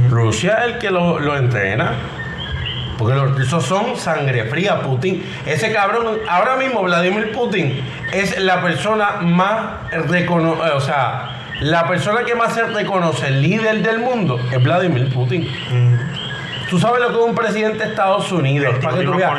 Rusia 0.09 0.57
es 0.59 0.73
el 0.73 0.79
que 0.79 0.91
lo, 0.91 1.17
lo 1.17 1.37
entrena. 1.37 1.93
Porque 2.97 3.15
los 3.15 3.37
rusos 3.37 3.65
son 3.65 3.95
sangre 3.95 4.43
fría, 4.43 4.81
Putin. 4.81 5.23
Ese 5.45 5.71
cabrón, 5.71 6.17
ahora 6.29 6.57
mismo 6.57 6.83
Vladimir 6.83 7.31
Putin 7.31 7.81
es 8.11 8.37
la 8.37 8.61
persona 8.61 9.21
más 9.21 9.89
recono 10.09 10.55
eh, 10.65 10.71
o 10.73 10.81
sea, 10.81 11.37
la 11.61 11.87
persona 11.87 12.25
que 12.25 12.35
más 12.35 12.53
se 12.53 12.63
reconoce 12.63 13.31
líder 13.31 13.81
del 13.81 13.99
mundo 13.99 14.37
es 14.51 14.61
Vladimir 14.61 15.13
Putin. 15.13 15.49
Tú 16.69 16.79
sabes 16.79 16.99
lo 16.99 17.09
que 17.09 17.13
es 17.13 17.21
un 17.21 17.35
presidente 17.35 17.79
de 17.79 17.89
Estados 17.91 18.31
Unidos. 18.31 18.75
Para 18.81 18.97
que 18.97 19.03
tú 19.03 19.13
veas 19.13 19.33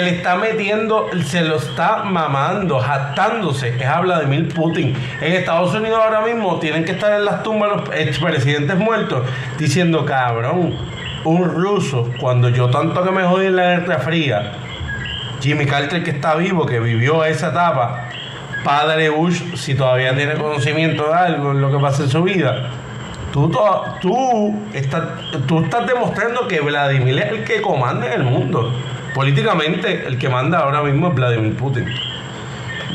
le 0.00 0.10
está 0.10 0.36
metiendo, 0.36 1.08
se 1.24 1.42
lo 1.42 1.56
está 1.56 2.04
mamando, 2.04 2.78
jactándose, 2.78 3.76
es 3.76 3.86
a 3.86 4.00
Vladimir 4.00 4.52
Putin. 4.54 4.96
En 5.20 5.32
Estados 5.32 5.74
Unidos 5.74 6.00
ahora 6.02 6.20
mismo 6.20 6.58
tienen 6.60 6.84
que 6.84 6.92
estar 6.92 7.12
en 7.12 7.24
las 7.24 7.42
tumbas 7.42 7.70
los 7.70 7.96
expresidentes 7.96 8.76
muertos 8.76 9.26
diciendo, 9.58 10.04
cabrón, 10.04 10.76
un 11.24 11.44
ruso, 11.44 12.10
cuando 12.20 12.48
yo 12.48 12.70
tanto 12.70 13.02
que 13.02 13.10
me 13.10 13.24
jodí 13.24 13.46
en 13.46 13.56
la 13.56 13.78
Guerra 13.78 13.98
Fría, 13.98 14.52
Jimmy 15.40 15.66
Carter 15.66 16.04
que 16.04 16.10
está 16.10 16.36
vivo, 16.36 16.64
que 16.64 16.78
vivió 16.78 17.24
esa 17.24 17.48
etapa, 17.48 18.08
padre 18.62 19.10
Bush, 19.10 19.56
si 19.56 19.74
todavía 19.74 20.14
tiene 20.14 20.34
conocimiento 20.34 21.08
de 21.08 21.14
algo 21.14 21.50
en 21.52 21.60
lo 21.60 21.72
que 21.72 21.78
pasa 21.78 22.04
en 22.04 22.10
su 22.10 22.22
vida, 22.22 22.70
Tú, 23.32 23.48
tú, 24.00 24.54
estás, 24.74 25.02
tú 25.46 25.60
estás 25.62 25.86
demostrando 25.86 26.48
que 26.48 26.60
Vladimir 26.60 27.18
es 27.18 27.30
el 27.30 27.44
que 27.44 27.60
comanda 27.62 28.06
en 28.06 28.12
el 28.14 28.22
mundo. 28.24 28.72
Políticamente, 29.14 30.04
el 30.06 30.18
que 30.18 30.28
manda 30.28 30.58
ahora 30.60 30.82
mismo 30.82 31.08
es 31.08 31.14
Vladimir 31.14 31.56
Putin. 31.56 31.86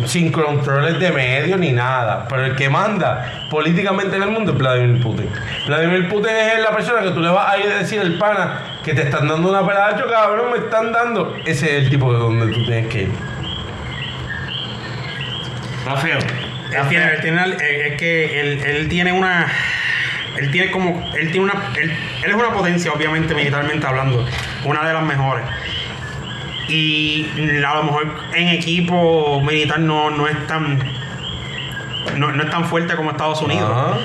Sin 0.06 0.30
controles 0.34 1.00
de 1.00 1.10
medios 1.12 1.58
ni 1.58 1.72
nada. 1.72 2.26
Pero 2.28 2.46
el 2.46 2.56
que 2.58 2.70
manda 2.70 3.48
políticamente 3.50 4.18
en 4.18 4.24
el 4.24 4.30
mundo 4.30 4.52
es 4.52 4.58
Vladimir 4.58 5.02
Putin. 5.02 5.30
Vladimir 5.68 6.10
Putin 6.10 6.32
es 6.36 6.60
la 6.62 6.72
persona 6.76 7.02
que 7.02 7.12
tú 7.12 7.22
le 7.22 7.30
vas 7.30 7.54
a 7.54 7.58
ir 7.58 7.72
a 7.72 7.78
decir 7.78 8.02
al 8.02 8.18
pana 8.18 8.60
que 8.84 8.94
te 8.94 9.04
están 9.04 9.28
dando 9.30 9.50
una 9.50 9.66
pelada, 9.66 9.98
"Yo, 9.98 10.10
cabrón, 10.12 10.52
me 10.52 10.58
están 10.58 10.92
dando. 10.92 11.34
Ese 11.46 11.78
es 11.78 11.84
el 11.86 11.90
tipo 11.90 12.12
de 12.12 12.20
donde 12.20 12.54
tú 12.54 12.66
tienes 12.66 12.88
que 12.88 13.04
ir. 13.04 13.12
Está 15.80 15.96
feo. 15.98 16.18
Él 16.18 16.88
tiene, 16.90 17.06
él 17.14 17.22
tiene- 17.22 17.44
él- 17.46 17.54
es 17.62 17.98
que 17.98 18.40
él, 18.42 18.62
él 18.66 18.90
tiene 18.90 19.14
una. 19.14 19.48
Él 20.38 20.52
tiene 20.52 20.72
como. 20.72 20.90
Él 21.18 21.32
tiene 21.32 21.46
una. 21.46 21.72
Él, 21.76 21.92
él 22.24 22.30
es 22.30 22.36
una 22.36 22.52
potencia, 22.52 22.92
obviamente, 22.92 23.34
militarmente 23.34 23.86
hablando. 23.86 24.26
Una 24.64 24.86
de 24.86 24.94
las 24.94 25.04
mejores. 25.04 25.46
Y 26.68 27.28
a 27.66 27.76
lo 27.76 27.84
mejor 27.84 28.16
en 28.34 28.50
equipo 28.50 29.42
militar 29.42 29.80
no, 29.80 30.10
no 30.10 30.28
es 30.28 30.48
tan. 30.48 30.80
No, 32.18 32.32
no 32.32 32.44
es 32.44 32.50
tan 32.50 32.66
fuerte 32.66 32.96
como 32.96 33.12
Estados 33.12 33.42
Unidos. 33.42 33.72
Ajá. 33.72 33.98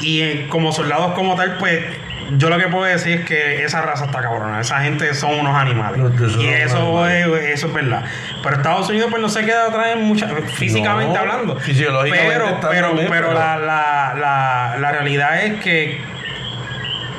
Y 0.00 0.20
eh, 0.20 0.46
como 0.48 0.72
soldados 0.72 1.12
como 1.12 1.34
tal, 1.36 1.56
pues. 1.58 1.84
Yo 2.32 2.50
lo 2.50 2.58
que 2.58 2.66
puedo 2.68 2.84
decir 2.84 3.20
es 3.20 3.24
que 3.26 3.64
esa 3.64 3.82
raza 3.82 4.06
está 4.06 4.20
cabrona. 4.20 4.60
Esa 4.60 4.80
gente 4.80 5.14
son 5.14 5.38
unos 5.38 5.54
animales. 5.56 5.98
Los 5.98 6.36
y 6.36 6.48
eso 6.48 7.08
es, 7.08 7.26
eso 7.44 7.66
es 7.68 7.72
verdad. 7.72 8.04
Pero 8.42 8.56
Estados 8.56 8.88
Unidos 8.88 9.08
pues 9.10 9.22
no 9.22 9.28
se 9.28 9.44
queda 9.44 9.66
atrás 9.66 9.88
en 9.94 10.02
mucha, 10.02 10.26
físicamente 10.54 11.14
No, 11.14 11.20
hablando. 11.20 11.56
fisiológicamente 11.60 12.32
Pero, 12.32 12.58
pero, 12.68 12.90
pero 12.96 13.08
pero- 13.10 13.32
la, 13.34 13.56
la, 13.56 14.14
la, 14.18 14.76
la 14.80 14.92
realidad 14.92 15.44
es 15.44 15.60
que 15.62 16.00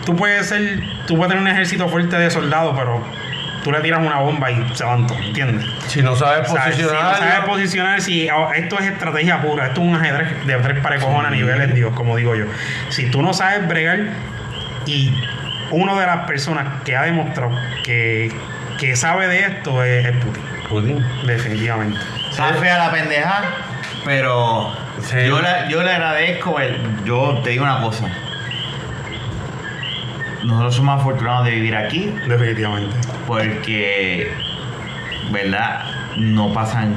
tú 0.06 0.16
puedes 0.16 0.48
ser, 0.48 0.80
tú 1.06 1.16
puedes 1.16 1.30
tener 1.30 1.42
un 1.42 1.48
ejército 1.50 1.88
fuerte 1.88 2.18
de 2.18 2.30
soldados, 2.30 2.76
pero 2.78 3.04
tú 3.64 3.72
le 3.72 3.80
tiras 3.82 4.00
una 4.00 4.20
bomba 4.20 4.50
y 4.52 4.66
se 4.76 4.84
van 4.84 5.08
todos, 5.08 5.22
¿entiendes? 5.22 5.66
Si 5.88 6.02
no 6.02 6.16
sabes 6.16 6.50
O 6.50 6.54
sea, 6.54 6.64
si 6.72 6.82
no 6.82 6.88
posicionar. 6.90 7.18
sabes 7.18 7.40
posicionar, 7.46 8.02
si 8.02 8.30
oh, 8.30 8.52
esto 8.54 8.80
es 8.80 8.86
estrategia 8.92 9.42
pura, 9.42 9.68
esto 9.68 9.82
es 9.82 9.88
un 9.88 9.96
ajedrez 9.96 10.46
de 10.46 10.56
tres 10.58 10.80
pares 10.80 11.04
cojones 11.04 11.28
a 11.28 11.32
niveles, 11.36 11.74
Dios, 11.76 11.94
como 11.94 12.16
digo 12.16 12.36
yo. 12.36 12.46
Si 12.90 13.10
tú 13.10 13.22
no 13.22 13.34
sabes 13.34 13.68
bregar 13.68 14.00
y 14.88 15.14
una 15.72 16.00
de 16.00 16.06
las 16.06 16.26
personas 16.28 16.82
que 16.84 16.96
ha 16.96 17.04
demostrado 17.04 17.52
que, 17.84 18.32
que 18.80 18.96
sabe 18.96 19.28
de 19.28 19.40
esto 19.42 19.84
es, 19.84 20.06
es 20.06 20.16
Putin, 20.24 20.44
Putin. 20.70 21.06
definitivamente. 21.26 22.00
Está 22.32 22.54
fea 22.56 22.78
la 22.78 22.92
pendeja, 22.92 23.44
pero 24.06 24.72
Sí. 25.02 25.18
yo, 25.28 25.42
le, 25.42 25.50
yo 25.70 25.84
le 25.84 25.92
agradezco. 25.92 26.60
el- 26.60 26.80
yo 27.06 27.40
te 27.44 27.52
digo 27.52 27.64
una 27.64 27.82
cosa. 27.82 28.06
nosotros 30.44 30.76
somos 30.76 31.00
afortunados 31.02 31.46
de 31.46 31.52
vivir 31.52 31.76
aquí 31.76 32.14
Definitivamente. 32.28 32.96
porque, 33.26 34.32
¿verdad? 35.32 35.82
No 36.16 36.54
pasan 36.54 36.96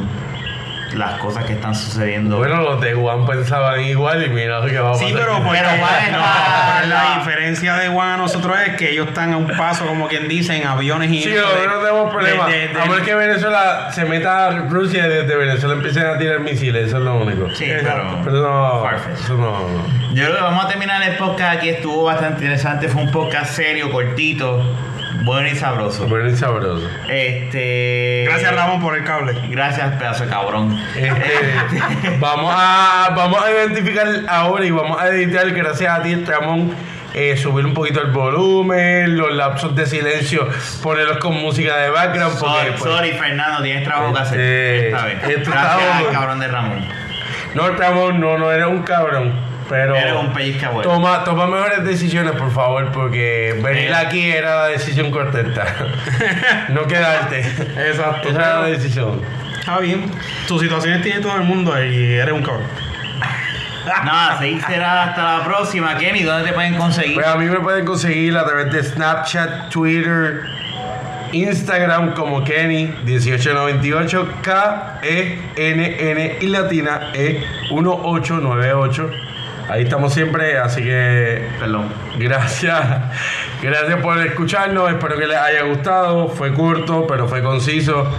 las 0.94 1.18
cosas 1.20 1.44
que 1.44 1.54
están 1.54 1.74
sucediendo. 1.74 2.38
Bueno, 2.38 2.60
los 2.62 2.80
de 2.80 2.92
Juan 2.94 3.26
pensaban 3.26 3.80
igual 3.80 4.24
y 4.24 4.28
mira 4.28 4.60
lo 4.60 4.66
que 4.66 4.78
va 4.78 4.90
a 4.90 4.92
pasar. 4.92 5.08
Sí, 5.08 5.14
pero, 5.16 5.38
no, 5.40 5.54
está- 5.54 5.76
pero 5.76 6.88
la 6.88 7.14
diferencia 7.18 7.74
de 7.76 7.88
Juan 7.88 8.08
a 8.10 8.16
nosotros 8.16 8.56
es 8.66 8.76
que 8.76 8.90
ellos 8.90 9.08
están 9.08 9.32
a 9.32 9.36
un 9.36 9.46
paso, 9.56 9.86
como 9.86 10.08
quien 10.08 10.28
dice, 10.28 10.56
en 10.56 10.66
aviones 10.66 11.10
y 11.10 11.22
Sí, 11.22 11.30
nosotros 11.34 11.66
no 11.66 11.78
tenemos 11.80 12.10
problema. 12.12 12.46
de- 12.46 12.52
de- 12.52 12.68
de- 12.68 12.80
a 12.80 12.84
menos 12.86 13.00
que 13.00 13.14
Venezuela 13.14 13.88
se 13.92 14.04
meta 14.04 14.46
a 14.46 14.50
Rusia 14.68 15.06
y 15.06 15.08
desde 15.08 15.36
Venezuela 15.36 15.74
empiecen 15.74 16.06
a 16.06 16.18
tirar 16.18 16.40
misiles, 16.40 16.88
eso 16.88 16.98
es 16.98 17.02
lo 17.02 17.14
único. 17.16 17.48
Sí, 17.54 17.64
Exacto. 17.70 18.18
pero... 18.24 18.24
Pero 18.24 18.42
no, 18.42 18.90
eso 18.90 19.34
no, 19.36 19.50
no. 19.68 20.00
Yo 20.14 20.24
creo 20.24 20.36
que 20.36 20.42
vamos 20.42 20.64
a 20.64 20.68
terminar 20.68 21.02
el 21.02 21.16
podcast 21.16 21.58
aquí. 21.58 21.68
Estuvo 21.68 22.04
bastante 22.04 22.42
interesante. 22.42 22.88
Fue 22.88 23.02
un 23.02 23.10
podcast 23.12 23.52
serio, 23.54 23.90
cortito, 23.92 24.60
bueno 25.22 25.48
y 25.48 25.56
sabroso. 25.56 26.06
Bueno 26.06 26.28
y 26.30 26.36
sabroso. 26.36 26.88
Este. 27.08 28.24
Gracias, 28.26 28.54
Ramón, 28.54 28.80
por 28.80 28.96
el 28.96 29.04
cable. 29.04 29.34
Gracias, 29.48 29.96
pedazo 29.96 30.24
de 30.24 30.30
cabrón. 30.30 30.78
Este, 30.96 32.16
vamos, 32.18 32.52
a, 32.56 33.12
vamos 33.14 33.44
a 33.44 33.50
identificar 33.50 34.06
ahora 34.28 34.64
y 34.64 34.70
vamos 34.70 35.00
a 35.00 35.08
editar, 35.08 35.50
gracias 35.50 35.98
a 35.98 36.02
ti, 36.02 36.14
Ramón, 36.24 36.74
eh, 37.14 37.36
subir 37.36 37.66
un 37.66 37.74
poquito 37.74 38.00
el 38.00 38.10
volumen, 38.12 39.16
los 39.16 39.32
lapsos 39.34 39.74
de 39.74 39.86
silencio, 39.86 40.48
ponerlos 40.82 41.18
con 41.18 41.34
música 41.34 41.76
de 41.76 41.90
background. 41.90 42.38
Porque, 42.38 42.54
Sorry, 42.54 42.70
pues, 42.70 42.82
sorry, 42.82 43.12
Fernando, 43.12 43.62
tienes 43.62 43.84
trabajo 43.84 44.12
que 44.12 44.20
hacer. 44.20 44.40
Este, 44.40 44.88
Esta 44.88 45.04
vez. 45.04 45.28
esto 45.28 45.50
Gracias 45.50 46.06
al 46.06 46.12
cabrón 46.12 46.40
de 46.40 46.48
Ramón. 46.48 46.84
No, 47.54 47.68
Ramón, 47.68 48.20
no, 48.20 48.38
no 48.38 48.52
eres 48.52 48.66
un 48.66 48.82
cabrón, 48.82 49.32
pero 49.70 49.94
Eres 49.96 50.12
un 50.14 50.32
pellizca 50.34 50.68
bueno. 50.70 50.90
toma, 50.90 51.22
toma 51.24 51.46
mejores 51.46 51.82
decisiones, 51.84 52.32
por 52.32 52.50
favor, 52.52 52.90
porque 52.92 53.58
venir 53.62 53.90
Eh. 53.90 53.94
aquí 53.94 54.30
era 54.30 54.56
la 54.62 54.66
decisión 54.66 55.10
correcta. 55.12 55.64
no 56.70 56.86
quedarte. 56.86 57.38
Exacto. 57.40 58.28
Esa 58.28 58.38
era 58.38 58.60
la 58.60 58.66
decisión. 58.66 59.22
Está 59.60 59.78
bien. 59.78 60.10
Tus 60.48 60.60
situaciones 60.60 61.00
tiene 61.02 61.20
todo 61.20 61.36
el 61.36 61.44
mundo 61.44 61.72
y 61.82 62.14
eres 62.14 62.34
un 62.34 62.42
cabrón. 62.42 62.64
Nada, 64.04 64.38
se 64.38 64.60
será 64.60 65.04
hasta 65.04 65.38
la 65.38 65.44
próxima. 65.44 65.96
Kenny, 65.96 66.22
¿dónde 66.24 66.48
te 66.48 66.52
pueden 66.52 66.74
conseguir? 66.76 67.14
Pues 67.14 67.26
a 67.26 67.36
mí 67.36 67.46
me 67.46 67.60
pueden 67.60 67.86
conseguir 67.86 68.36
a 68.36 68.44
través 68.44 68.70
de 68.72 68.82
Snapchat, 68.82 69.70
Twitter, 69.70 70.42
Instagram 71.32 72.12
como 72.14 72.44
Kenny1898, 72.44 74.26
K-E-N-N 74.42 76.36
y 76.40 76.46
latina 76.48 77.12
E1898. 77.14 79.29
Ahí 79.70 79.82
estamos 79.84 80.12
siempre, 80.12 80.58
así 80.58 80.82
que 80.82 81.46
Perdón. 81.58 81.92
gracias. 82.18 82.80
Gracias 83.62 84.00
por 84.00 84.18
escucharnos, 84.18 84.90
espero 84.90 85.16
que 85.16 85.26
les 85.26 85.36
haya 85.36 85.62
gustado. 85.62 86.28
Fue 86.28 86.52
corto, 86.54 87.06
pero 87.06 87.28
fue 87.28 87.42
conciso. 87.42 88.10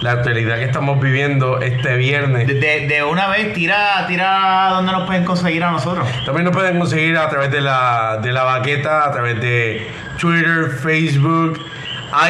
La 0.00 0.12
actualidad 0.12 0.58
que 0.58 0.64
estamos 0.64 1.00
viviendo 1.00 1.60
este 1.60 1.96
viernes. 1.96 2.46
De, 2.46 2.54
de- 2.54 2.86
de 2.86 3.02
una 3.02 3.26
vez, 3.28 3.52
tira, 3.52 4.04
tira 4.06 4.68
dónde 4.70 4.92
nos 4.92 5.06
pueden 5.06 5.24
conseguir 5.24 5.64
a 5.64 5.72
nosotros. 5.72 6.06
También 6.24 6.44
nos 6.44 6.54
pueden 6.54 6.78
conseguir 6.78 7.16
a 7.16 7.28
través 7.28 7.50
de 7.50 7.60
la, 7.60 8.18
de 8.22 8.30
la 8.30 8.44
baqueta, 8.44 9.06
a 9.06 9.10
través 9.10 9.40
de 9.40 9.90
Twitter, 10.20 10.70
Facebook, 10.80 11.58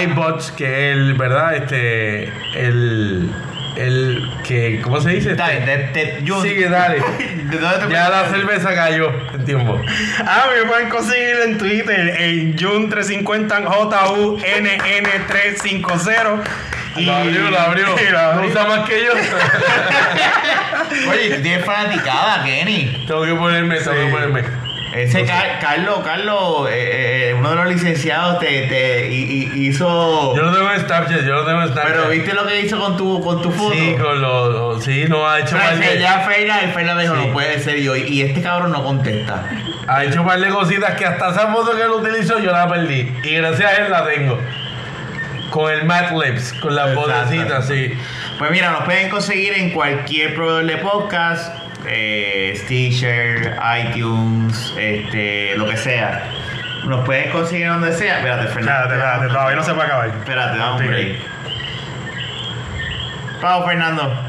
iBots, 0.03 0.51
que 0.53 0.65
es 0.93 0.97
el, 0.97 1.13
¿verdad? 1.15 1.57
Este, 1.57 2.33
el, 2.57 3.31
el, 3.79 4.29
que, 4.45 4.81
¿cómo 4.83 5.01
se 5.01 5.11
dice? 5.11 5.35
Dale, 5.35 5.91
yo- 6.25 6.43
Sigue, 6.43 6.69
dale. 6.69 7.03
¿De 7.51 7.59
dónde 7.59 7.87
te 7.87 7.93
Ya 7.93 8.09
la 8.09 8.29
cerveza 8.29 8.75
cayó 8.75 9.11
en 9.35 9.45
tiempo. 9.45 9.81
Ah, 10.27 10.47
me 10.55 10.63
pueden 10.69 10.89
conseguir 10.89 11.37
en 11.45 11.59
Twitter 11.59 12.15
en 12.21 12.57
Jun350 12.57 13.65
JUNNN350. 13.65 16.43
Lo 16.97 17.15
abrió, 17.15 17.51
lo 17.51 17.61
abrió. 17.61 17.87
Y 17.99 18.13
No 18.13 18.43
usa 18.47 18.65
más 18.67 18.89
que 18.89 19.05
yo. 19.05 19.13
Oye, 21.11 21.35
tú 21.37 21.43
tienes 21.43 21.65
fanaticada, 21.65 22.45
Kenny. 22.45 23.05
tengo 23.07 23.25
que 23.25 23.35
ponerme, 23.35 23.77
tengo 23.79 23.93
que 23.93 24.07
ponerme. 24.11 24.43
Ese 24.95 25.25
Car- 25.25 25.59
Carlos, 25.61 26.01
Carlos, 26.03 26.69
eh, 26.71 27.31
eh, 27.31 27.35
uno 27.35 27.51
de 27.51 27.57
los 27.57 27.67
licenciados 27.67 28.39
te, 28.39 28.63
te 28.69 29.09
hi- 29.09 29.51
hi- 29.55 29.67
hizo. 29.69 30.35
Yo 30.35 30.43
lo 30.43 30.53
tengo 30.53 30.71
en 30.73 30.81
Snapchat, 30.81 31.21
yo 31.25 31.35
lo 31.35 31.45
tengo 31.45 31.63
en 31.63 31.69
Snapchat. 31.69 31.93
Pero 31.93 32.09
viste 32.09 32.33
lo 32.35 32.47
que 32.47 32.61
hizo 32.63 32.79
con 32.81 32.97
tu, 32.97 33.21
con 33.23 33.43
tu 33.43 33.51
foto. 33.51 33.75
Sí, 33.75 33.95
con 34.01 34.21
los, 34.21 34.83
sí, 34.83 35.05
no 35.09 35.29
ha 35.29 35.41
hecho 35.41 35.57
O 35.57 35.59
sea, 35.61 35.71
mal 35.73 35.81
de, 35.81 35.99
ya 36.01 36.21
Ferna, 36.21 36.63
y 36.65 36.69
Ferna 36.73 36.99
dijo, 36.99 37.15
Sí. 37.15 37.27
no 37.27 37.33
puede 37.33 37.61
ser 37.61 37.79
yo. 37.81 37.95
Y 37.97 38.23
este 38.23 38.41
cabrón 38.43 38.73
no 38.73 38.83
contesta. 38.83 39.45
ha 39.87 40.05
hecho 40.05 40.25
par 40.25 40.41
de 40.41 40.49
cositas 40.49 40.95
que 40.97 41.05
hasta 41.07 41.31
esa 41.31 41.53
foto 41.53 41.77
que 41.77 41.83
él 41.83 41.91
utilizó 41.91 42.39
yo 42.39 42.51
la 42.51 42.69
perdí. 42.69 43.13
Y 43.25 43.35
gracias 43.37 43.71
a 43.73 43.77
él 43.85 43.91
la 43.91 44.05
tengo. 44.07 44.39
Con 45.51 45.73
el 45.73 45.85
Mad 45.85 46.11
Lips, 46.13 46.53
con 46.61 46.75
las 46.75 46.95
vocecitas, 46.95 47.67
sí. 47.67 47.93
Pues 48.39 48.51
mira, 48.51 48.71
nos 48.71 48.83
pueden 48.85 49.09
conseguir 49.09 49.55
en 49.55 49.71
cualquier 49.71 50.35
proveedor 50.35 50.67
de 50.67 50.77
podcast, 50.77 51.58
eh, 51.91 52.53
Stitcher, 52.57 53.57
iTunes, 53.81 54.73
este, 54.79 55.55
lo 55.57 55.67
que 55.69 55.77
sea. 55.77 56.23
Nos 56.85 57.05
pueden 57.05 57.31
conseguir 57.31 57.69
donde 57.69 57.93
sea. 57.93 58.19
Espérate, 58.19 58.47
Fernando. 58.49 58.85
Espérate, 58.85 58.95
espérate, 59.15 59.29
todavía 59.35 59.57
no 59.57 59.63
se 59.65 59.75
puede 59.75 59.87
acabar. 59.87 60.09
Espérate, 60.09 60.59
dame 60.59 60.73
un 60.73 60.79
Sí. 60.83 60.87
break. 60.89 61.19
Vamos, 63.43 63.67
Fernando. 63.67 64.25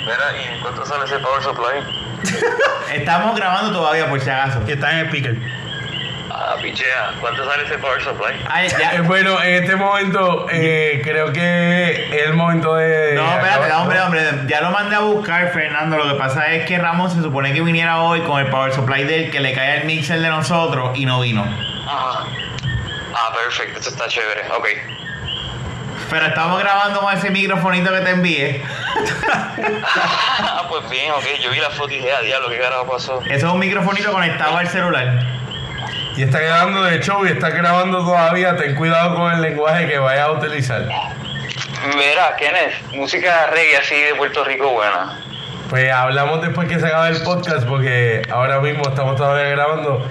Mira, 0.00 0.16
¿y 0.42 0.54
en 0.54 0.60
cuánto 0.60 0.84
sale 0.84 1.04
ese 1.04 1.18
power 1.18 1.42
supply? 1.42 1.80
Estamos 2.94 3.34
grabando 3.36 3.72
todavía, 3.72 4.08
por 4.08 4.20
si 4.20 4.28
acaso. 4.30 4.64
Que 4.66 4.72
está 4.74 4.92
en 4.92 4.98
el 4.98 5.06
speaker. 5.06 5.36
Ah, 6.36 6.56
pichea, 6.60 7.14
¿cuánto 7.20 7.48
sale 7.48 7.62
ese 7.62 7.78
power 7.78 8.02
supply? 8.02 8.34
Ay, 8.48 8.68
ya. 8.68 8.96
Eh, 8.96 9.00
bueno, 9.02 9.40
en 9.40 9.62
este 9.62 9.76
momento 9.76 10.46
eh, 10.50 11.00
creo 11.04 11.32
que 11.32 12.08
es 12.10 12.26
el 12.26 12.34
momento 12.34 12.74
de. 12.74 13.14
No, 13.14 13.24
espérate, 13.34 13.72
hombre, 13.72 14.00
hombre. 14.00 14.20
Ya 14.48 14.60
lo 14.60 14.70
mandé 14.70 14.96
a 14.96 15.00
buscar, 15.00 15.52
Fernando. 15.52 15.96
Lo 15.96 16.12
que 16.12 16.18
pasa 16.18 16.52
es 16.52 16.66
que 16.66 16.76
Ramón 16.76 17.08
se 17.12 17.22
supone 17.22 17.52
que 17.52 17.60
viniera 17.60 18.00
hoy 18.00 18.20
con 18.22 18.40
el 18.40 18.50
power 18.50 18.72
supply 18.72 19.04
del 19.04 19.30
que 19.30 19.38
le 19.38 19.52
cae 19.52 19.78
el 19.78 19.84
mixer 19.84 20.18
de 20.18 20.28
nosotros 20.28 20.90
y 20.98 21.06
no 21.06 21.20
vino. 21.20 21.42
Ajá. 21.86 22.26
Ah, 23.14 23.32
perfecto, 23.32 23.78
esto 23.78 23.90
está 23.90 24.08
chévere, 24.08 24.42
ok. 24.58 24.66
Pero 26.10 26.26
estamos 26.26 26.58
grabando 26.58 27.00
con 27.00 27.16
ese 27.16 27.30
microfonito 27.30 27.92
que 27.92 28.00
te 28.00 28.10
envié. 28.10 28.62
Ah, 29.56 30.66
pues 30.68 30.88
bien, 30.90 31.12
ok, 31.12 31.24
yo 31.40 31.50
vi 31.50 31.58
la 31.58 31.70
foto 31.70 31.90
y 31.92 31.96
dije, 31.96 32.10
ah, 32.12 32.20
diablo, 32.22 32.48
¿qué 32.48 32.58
carajo 32.58 32.86
pasó? 32.86 33.20
Eso 33.22 33.46
es 33.46 33.52
un 33.52 33.58
microfonito 33.58 34.12
conectado 34.12 34.56
al 34.56 34.68
celular. 34.68 35.33
Y 36.16 36.22
está 36.22 36.38
quedando 36.38 36.84
de 36.84 37.00
show 37.00 37.26
y 37.26 37.30
está 37.30 37.50
grabando 37.50 37.98
todavía. 37.98 38.56
Ten 38.56 38.76
cuidado 38.76 39.16
con 39.16 39.32
el 39.32 39.42
lenguaje 39.42 39.88
que 39.88 39.98
vayas 39.98 40.28
a 40.28 40.32
utilizar. 40.32 40.82
Mira, 41.96 42.36
Kenneth, 42.38 42.92
música 42.92 43.48
reggae 43.48 43.76
así 43.76 43.96
de 43.96 44.14
Puerto 44.14 44.44
Rico 44.44 44.70
buena. 44.70 45.20
Pues 45.68 45.92
hablamos 45.92 46.40
después 46.40 46.68
que 46.68 46.78
se 46.78 46.86
acabe 46.86 47.16
el 47.16 47.22
podcast 47.22 47.66
porque 47.66 48.22
ahora 48.30 48.60
mismo 48.60 48.88
estamos 48.88 49.16
todavía 49.16 49.50
grabando. 49.50 50.06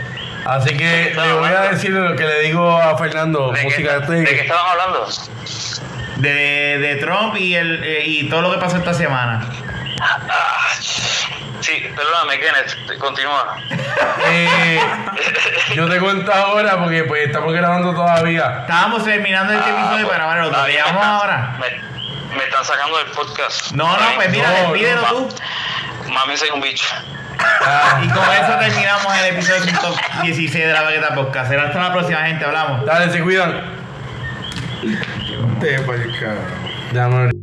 Así 0.46 0.76
que 0.76 1.14
le 1.16 1.34
voy 1.34 1.50
a 1.50 1.72
decir 1.72 1.92
lo 1.92 2.16
que 2.16 2.26
le 2.26 2.42
digo 2.42 2.78
a 2.78 2.98
Fernando, 2.98 3.52
¿De, 3.52 3.64
música 3.64 4.02
qué, 4.06 4.12
¿De 4.12 4.26
qué 4.26 4.32
de 4.32 4.42
estaban 4.42 4.72
hablando? 4.72 5.08
De, 6.18 6.78
de 6.80 6.96
Trump 6.98 7.38
y, 7.38 7.56
el, 7.56 7.82
eh, 7.84 8.04
y 8.06 8.30
todo 8.30 8.42
lo 8.42 8.52
que 8.52 8.58
pasó 8.58 8.78
esta 8.78 8.94
semana. 8.94 9.48
Ah, 11.64 11.66
sí, 11.66 11.90
perdóname, 11.96 12.40
Kenneth, 12.40 12.98
continúa. 13.00 13.56
Eh, 14.28 14.80
yo 15.76 15.88
te 15.90 15.98
cuento 16.00 16.34
ahora 16.34 16.78
porque 16.80 17.04
pues 17.06 17.28
estamos 17.28 17.54
grabando 17.54 17.94
todavía. 17.94 18.60
Estábamos 18.62 19.04
terminando 19.06 19.54
este 19.54 19.70
episodio 19.70 20.06
para 20.08 20.18
grabar 20.18 20.38
el 20.40 20.44
otro. 20.46 20.60
Ah, 20.60 20.66
¿Te 20.66 20.72
me 20.72 20.78
llamamos 20.78 21.02
están- 21.04 21.16
ahora? 21.16 21.58
Me, 21.60 22.38
me 22.38 22.44
están 22.44 22.66
sacando 22.66 22.98
del 22.98 23.08
podcast. 23.08 23.72
No, 23.72 23.88
no, 23.98 24.06
pues 24.16 24.30
mira, 24.30 24.50
No, 24.50 24.56
despídelo 24.72 25.02
no, 25.02 25.08
tú. 25.08 25.36
Mami, 26.12 26.36
soy 26.38 26.50
un 26.50 26.62
bicho. 26.62 26.86
Ah, 27.40 28.02
Y 28.04 28.08
con 28.10 28.24
eso 28.24 28.58
terminamos 28.60 29.18
el 29.18 29.26
episodio 29.36 29.64
116 29.64 30.66
de 30.68 30.74
la 30.74 30.82
Bagueta 30.82 31.16
Podcast. 31.16 31.50
Será 31.50 31.64
hasta 31.64 31.80
la 31.82 31.94
próxima, 31.94 32.20
gente. 32.26 32.44
Hablamos. 32.46 32.86
dale, 32.86 33.12
se 33.12 33.22
cuidan. 33.22 33.62
Te. 35.60 35.78
Déjame 36.92 37.16
abrir. 37.16 37.34